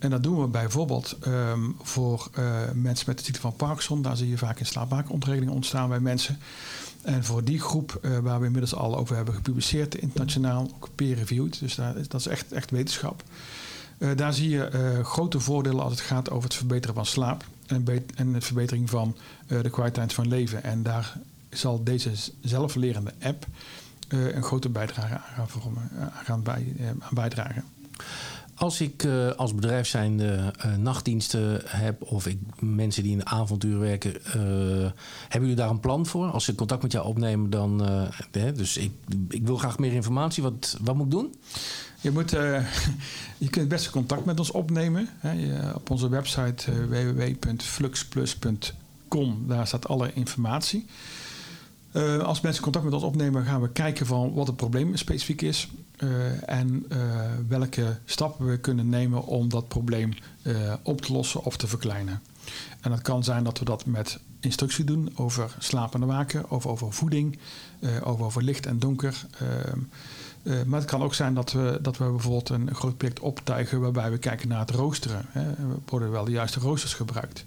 En 0.02 0.10
dat 0.10 0.24
doen 0.24 0.42
we 0.42 0.48
bijvoorbeeld 0.48 1.18
ehm, 1.22 1.70
voor 1.82 2.30
eh, 2.34 2.72
mensen 2.74 3.06
met 3.08 3.18
de 3.18 3.24
ziekte 3.24 3.42
van 3.42 3.56
Parkinson. 3.56 4.02
Daar 4.02 4.18
zie 4.18 4.30
je 4.30 4.38
vaak 4.38 4.60
een 4.60 4.66
slaapwaakontregeling 4.66 5.52
ontstaan 5.52 5.90
bij 5.90 6.00
mensen. 6.00 6.40
En 7.02 7.24
voor 7.24 7.44
die 7.44 7.60
groep, 7.60 8.00
eh, 8.02 8.18
waar 8.18 8.40
we 8.40 8.46
inmiddels 8.46 8.76
al 8.76 8.98
over 8.98 9.16
hebben 9.16 9.34
gepubliceerd, 9.34 9.96
internationaal, 9.96 10.72
ook 10.76 10.90
peer-reviewed, 10.96 11.60
dus 11.60 11.76
daar, 11.76 11.94
dat 12.08 12.20
is 12.20 12.28
echt, 12.28 12.52
echt 12.52 12.72
wetenschap. 12.72 13.24
Eh, 13.98 14.10
daar 14.16 14.34
zie 14.34 14.50
je 14.50 15.00
grote 15.04 15.40
voordelen 15.40 15.84
als 15.84 15.92
het 15.92 16.02
gaat 16.02 16.30
over 16.30 16.44
het 16.44 16.58
verbeteren 16.58 16.96
van 16.96 17.06
slaap 17.06 17.46
en, 17.66 17.86
en 18.16 18.34
de 18.34 18.42
verbetering 18.42 18.90
van 18.90 19.18
de 19.48 19.70
kwaliteit 19.70 20.14
van 20.14 20.28
leven. 20.28 20.64
En 20.64 20.84
daar 20.84 21.18
zal 21.50 21.84
deze 21.84 22.12
zelflerende 22.42 23.14
app 23.22 23.46
een 24.08 24.44
grote 24.44 24.70
bijdrage 24.70 25.14
aan 25.38 25.50
gaan, 25.50 25.90
gaan 26.24 26.44
bij, 26.44 26.76
aan 27.00 27.14
bijdragen. 27.14 27.64
Als 28.62 28.82
ik 28.82 29.04
eh, 29.04 29.32
als 29.32 29.56
bedrijf 29.56 29.88
zijnde 29.88 30.54
eh, 30.58 30.76
nachtdiensten 30.76 31.62
heb 31.66 32.02
of 32.02 32.28
ik 32.28 32.38
mensen 32.60 33.04
die 33.04 33.12
in 33.12 33.18
de 33.18 33.26
avontuur 33.26 33.80
werken, 33.80 34.26
eh, 34.26 34.34
hebben 35.22 35.40
jullie 35.40 35.56
daar 35.56 35.70
een 35.70 35.80
plan 35.80 36.06
voor? 36.06 36.26
Als 36.26 36.44
ze 36.44 36.56
contact 36.56 36.82
met 36.82 36.92
jou 36.92 37.06
opnemen, 37.06 37.50
dan. 37.50 37.88
dus 38.32 38.78
ik, 38.78 38.92
ik 39.30 39.46
wil 39.46 39.58
graag 39.58 39.80
meer 39.80 39.94
informatie. 39.94 40.44
Wat, 40.44 40.78
wat 40.82 40.96
moet 40.96 41.06
ik 41.06 41.12
doen? 41.12 41.36
Je, 42.02 42.12
moet, 42.12 42.30
je 43.38 43.50
kunt 43.50 43.68
best 43.68 43.90
contact 43.90 44.26
met 44.26 44.40
ons 44.40 44.52
opnemen. 44.52 45.10
Hè. 45.18 45.72
Op 45.74 45.90
onze 45.90 46.10
website 46.10 46.88
www.fluxplus.com. 46.88 49.48
Daar 49.48 49.68
staat 49.68 49.88
alle 49.88 50.14
informatie. 50.14 50.86
Eh, 51.92 52.18
als 52.18 52.42
mensen 52.42 52.64
contact 52.64 52.86
met 52.86 52.94
ons 52.94 53.04
opnemen, 53.04 53.46
gaan 53.46 53.62
we 53.62 53.70
kijken 53.72 54.06
van 54.06 54.34
wat 54.34 54.48
het 54.48 54.56
probleem 54.56 54.96
specifiek 54.96 55.42
is. 55.42 55.70
eh, 55.98 56.50
en 56.50 56.86
eh, 56.90 56.98
welke 57.48 57.98
stappen 58.06 58.46
we 58.46 58.58
kunnen 58.58 58.90
nemen 58.90 59.26
om 59.26 59.50
dat 59.50 59.68
probleem 59.68 60.14
op 60.84 61.02
te 61.02 61.14
lossen 61.14 61.44
of 61.44 61.58
te 61.58 61.68
verkleinen. 61.68 62.22
En 62.82 62.92
dat 62.92 63.02
kan 63.02 63.24
zijn 63.24 63.44
dat 63.44 63.60
we 63.60 63.66
dat 63.66 63.86
met 63.86 64.20
instructie 64.40 64.84
doen 64.86 65.12
over 65.16 65.56
slapen 65.60 66.02
en 66.02 66.08
waken, 66.08 66.50
of 66.50 66.66
over 66.66 66.94
voeding, 66.94 67.40
eh, 67.80 67.90
over, 68.20 68.44
licht 68.44 68.66
en 68.66 68.80
donker. 68.80 69.26
Maar 70.66 70.80
het 70.80 70.90
kan 70.90 71.04
ook 71.04 71.14
zijn 71.14 71.34
dat 71.34 71.52
we, 71.52 71.80
dat 71.82 71.98
we 71.98 72.06
bijvoorbeeld 72.06 72.50
een 72.50 72.76
groot 72.76 72.98
project 72.98 73.20
optuigen 73.20 73.82
waarbij 73.82 74.12
we 74.12 74.18
kijken 74.18 74.48
naar 74.48 74.60
het 74.60 74.70
roosteren. 74.70 75.26
Hè. 75.30 75.54
Worden 75.86 76.12
wel 76.12 76.26
de 76.26 76.32
juiste 76.32 76.60
roosters 76.60 76.94
gebruikt? 76.94 77.46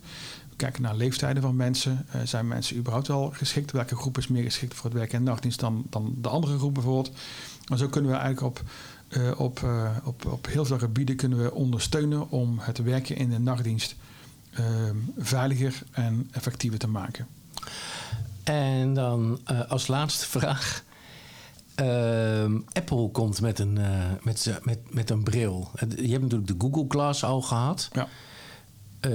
Kijken 0.57 0.83
naar 0.83 0.95
leeftijden 0.95 1.43
van 1.43 1.57
mensen. 1.57 2.07
Eh, 2.11 2.21
zijn 2.25 2.49
mensen 2.49 2.77
überhaupt 2.77 3.09
wel 3.09 3.31
geschikt? 3.35 3.73
Welke 3.73 3.97
groep 3.97 4.19
is 4.19 4.29
meer 4.29 4.43
geschikt 4.43 4.75
voor 4.75 4.91
het 4.91 4.99
werk 4.99 5.13
en 5.13 5.23
nachtdienst 5.23 5.61
dan, 5.61 5.87
dan 5.91 6.15
de 6.19 6.29
andere 6.29 6.59
groep 6.59 6.75
bijvoorbeeld? 6.75 7.11
En 7.65 7.79
zo 7.79 7.89
kunnen 7.89 8.11
we 8.11 8.17
eigenlijk 8.17 8.59
op, 8.59 8.63
eh, 9.09 9.41
op, 9.41 9.63
eh, 9.63 9.97
op, 10.05 10.27
op 10.27 10.47
heel 10.47 10.65
veel 10.65 10.79
gebieden 10.79 11.17
kunnen 11.17 11.43
we 11.43 11.53
ondersteunen 11.53 12.31
om 12.31 12.59
het 12.59 12.79
werken 12.79 13.17
in 13.17 13.31
de 13.31 13.39
nachtdienst 13.39 13.97
ehm, 14.51 14.97
veiliger 15.19 15.83
en 15.91 16.29
effectiever 16.31 16.79
te 16.79 16.89
maken. 16.89 17.27
En 18.45 18.95
dan 18.95 19.41
als 19.69 19.87
laatste 19.87 20.27
vraag. 20.27 20.85
Ehm, 21.75 22.59
Apple 22.73 23.11
komt 23.11 23.41
met 23.41 23.59
een, 23.59 23.79
met, 24.23 24.61
met, 24.63 24.79
met 24.95 25.11
een 25.11 25.23
bril. 25.23 25.71
Je 25.97 26.09
hebt 26.09 26.23
natuurlijk 26.23 26.47
de 26.47 26.55
Google 26.59 26.85
Glass 26.89 27.25
al 27.25 27.43
gehad. 27.43 27.89
Ja. 27.93 28.09
Eh, 29.05 29.11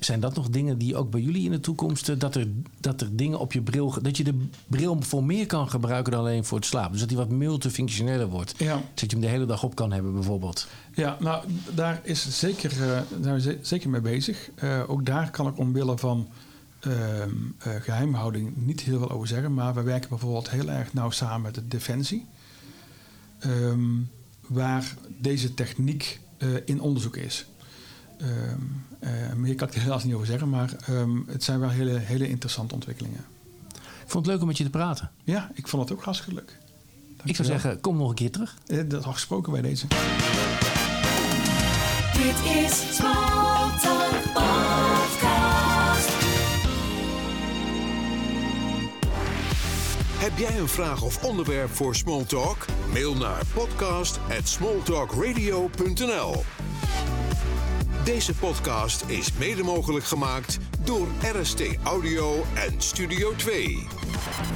zijn, 0.00 0.20
dat 0.20 0.34
nog 0.34 0.48
dingen 0.48 0.78
die 0.78 0.96
ook 0.96 1.10
bij 1.10 1.20
jullie 1.20 1.44
in 1.44 1.50
de 1.50 1.60
toekomst... 1.60 2.08
eh, 2.08 2.18
dat 2.18 2.34
er, 2.34 2.46
dat 2.80 3.00
er 3.00 3.16
dingen 3.16 3.38
op 3.38 3.52
je 3.52 3.62
bril... 3.62 3.94
dat 4.02 4.16
je 4.16 4.24
de 4.24 4.46
bril 4.66 4.96
voor 5.00 5.24
meer 5.24 5.46
kan 5.46 5.68
gebruiken 5.70 6.12
dan 6.12 6.20
alleen 6.20 6.44
voor 6.44 6.58
het 6.58 6.66
slapen? 6.66 6.90
Dus 6.90 7.00
dat 7.00 7.08
die 7.08 7.18
wat 7.18 7.28
multifunctioneler 7.28 8.26
wordt. 8.28 8.54
Ja. 8.58 8.74
Dat 8.94 9.00
je 9.00 9.06
hem 9.06 9.20
de 9.20 9.26
hele 9.26 9.46
dag 9.46 9.62
op 9.62 9.74
kan 9.74 9.92
hebben 9.92 10.12
bijvoorbeeld. 10.14 10.66
Ja, 10.94 11.16
nou, 11.20 11.44
daar 11.74 12.00
is 12.02 12.38
zeker, 12.38 12.70
eh, 12.82 13.00
daar 13.20 13.40
zijn 13.40 13.58
zeker 13.62 13.90
mee 13.90 14.00
bezig. 14.00 14.50
Eh, 14.54 14.82
ook 14.86 15.06
daar 15.06 15.30
kan 15.30 15.46
ik 15.46 15.58
omwille 15.58 15.98
van 15.98 16.28
ehm, 16.80 17.30
eh, 17.58 17.72
geheimhouding 17.80 18.52
niet 18.56 18.80
heel 18.80 18.98
veel 18.98 19.10
over 19.10 19.28
zeggen. 19.28 19.54
Maar 19.54 19.74
we 19.74 19.82
werken 19.82 20.08
bijvoorbeeld 20.08 20.50
heel 20.50 20.70
erg 20.70 20.92
nauw 20.92 21.10
samen 21.10 21.42
met 21.42 21.54
de 21.54 21.68
Defensie. 21.68 22.26
ehm, 23.38 23.80
waar 24.46 24.94
deze 25.18 25.54
techniek 25.54 26.20
eh, 26.38 26.48
in 26.64 26.80
onderzoek 26.80 27.16
is. 27.16 27.46
Ehm, 28.18 28.30
eh, 28.98 29.32
meer 29.36 29.54
kan 29.54 29.68
ik 29.68 29.74
er 29.74 29.80
helaas 29.80 30.04
niet 30.04 30.14
over 30.14 30.26
zeggen, 30.26 30.48
maar 30.48 30.70
ehm, 30.86 31.10
het 31.26 31.44
zijn 31.44 31.60
wel 31.60 31.68
hele, 31.68 31.98
hele 31.98 32.28
interessante 32.28 32.74
ontwikkelingen. 32.74 33.24
Ik 33.74 34.10
vond 34.10 34.24
het 34.24 34.26
leuk 34.34 34.40
om 34.40 34.46
met 34.48 34.58
je 34.58 34.64
te 34.64 34.70
praten. 34.70 35.10
Ja, 35.24 35.50
ik 35.54 35.68
vond 35.68 35.88
het 35.88 35.98
ook 35.98 36.04
hartstikke 36.04 36.34
leuk. 36.34 36.58
Ik 37.24 37.36
zou 37.36 37.48
zeggen, 37.48 37.80
kom 37.80 37.96
nog 37.96 38.08
een 38.08 38.14
keer 38.14 38.30
terug. 38.30 38.56
Eh, 38.66 38.78
Dat 38.88 39.04
had 39.04 39.14
gesproken 39.14 39.52
bij 39.52 39.62
deze. 39.62 39.86
Dit 42.12 42.36
is 42.64 42.96
Small 42.96 43.78
Talk 43.82 44.22
Podcast. 44.34 46.12
Heb 50.16 50.38
jij 50.38 50.58
een 50.58 50.68
vraag 50.68 51.02
of 51.02 51.24
onderwerp 51.24 51.70
voor 51.74 51.94
Smalltalk? 51.96 52.64
Mail 52.92 53.14
naar 53.14 53.42
podcast@smalltalkradio.nl. 53.54 56.44
Deze 58.04 58.34
podcast 58.34 59.04
is 59.06 59.32
mede 59.32 59.62
mogelijk 59.62 60.04
gemaakt 60.04 60.58
door 60.84 61.06
RST 61.40 61.62
Audio 61.82 62.42
en 62.54 62.74
Studio 62.80 63.34
2. 63.36 63.86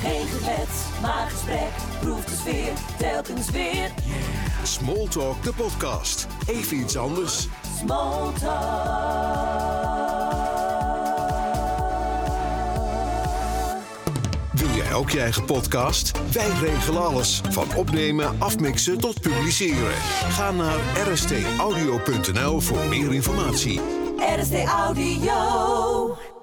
Geen 0.01 0.26
gebed, 0.26 0.68
maar 1.03 1.30
gesprek. 1.30 1.70
Proef 2.01 2.24
de 2.24 2.34
sfeer, 2.36 2.72
telkens 2.99 3.51
weer. 3.51 3.90
Smalltalk 4.62 5.42
de 5.42 5.53
podcast. 5.53 6.26
Even 6.46 6.76
iets 6.76 6.96
anders. 6.96 7.49
Small 7.78 8.32
Wil 14.59 14.68
jij 14.76 14.94
ook 14.94 15.11
je 15.11 15.20
eigen 15.20 15.44
podcast? 15.44 16.12
Wij 16.32 16.50
regelen 16.50 17.06
alles. 17.06 17.40
Van 17.50 17.74
opnemen, 17.76 18.36
afmixen 18.38 18.98
tot 18.98 19.20
publiceren. 19.20 19.94
Ga 20.30 20.50
naar 20.50 20.78
rstaudio.nl 21.09 22.61
voor 22.61 22.84
meer 22.88 23.12
informatie. 23.12 23.80
RST 24.16 24.64
Audio. 24.64 26.38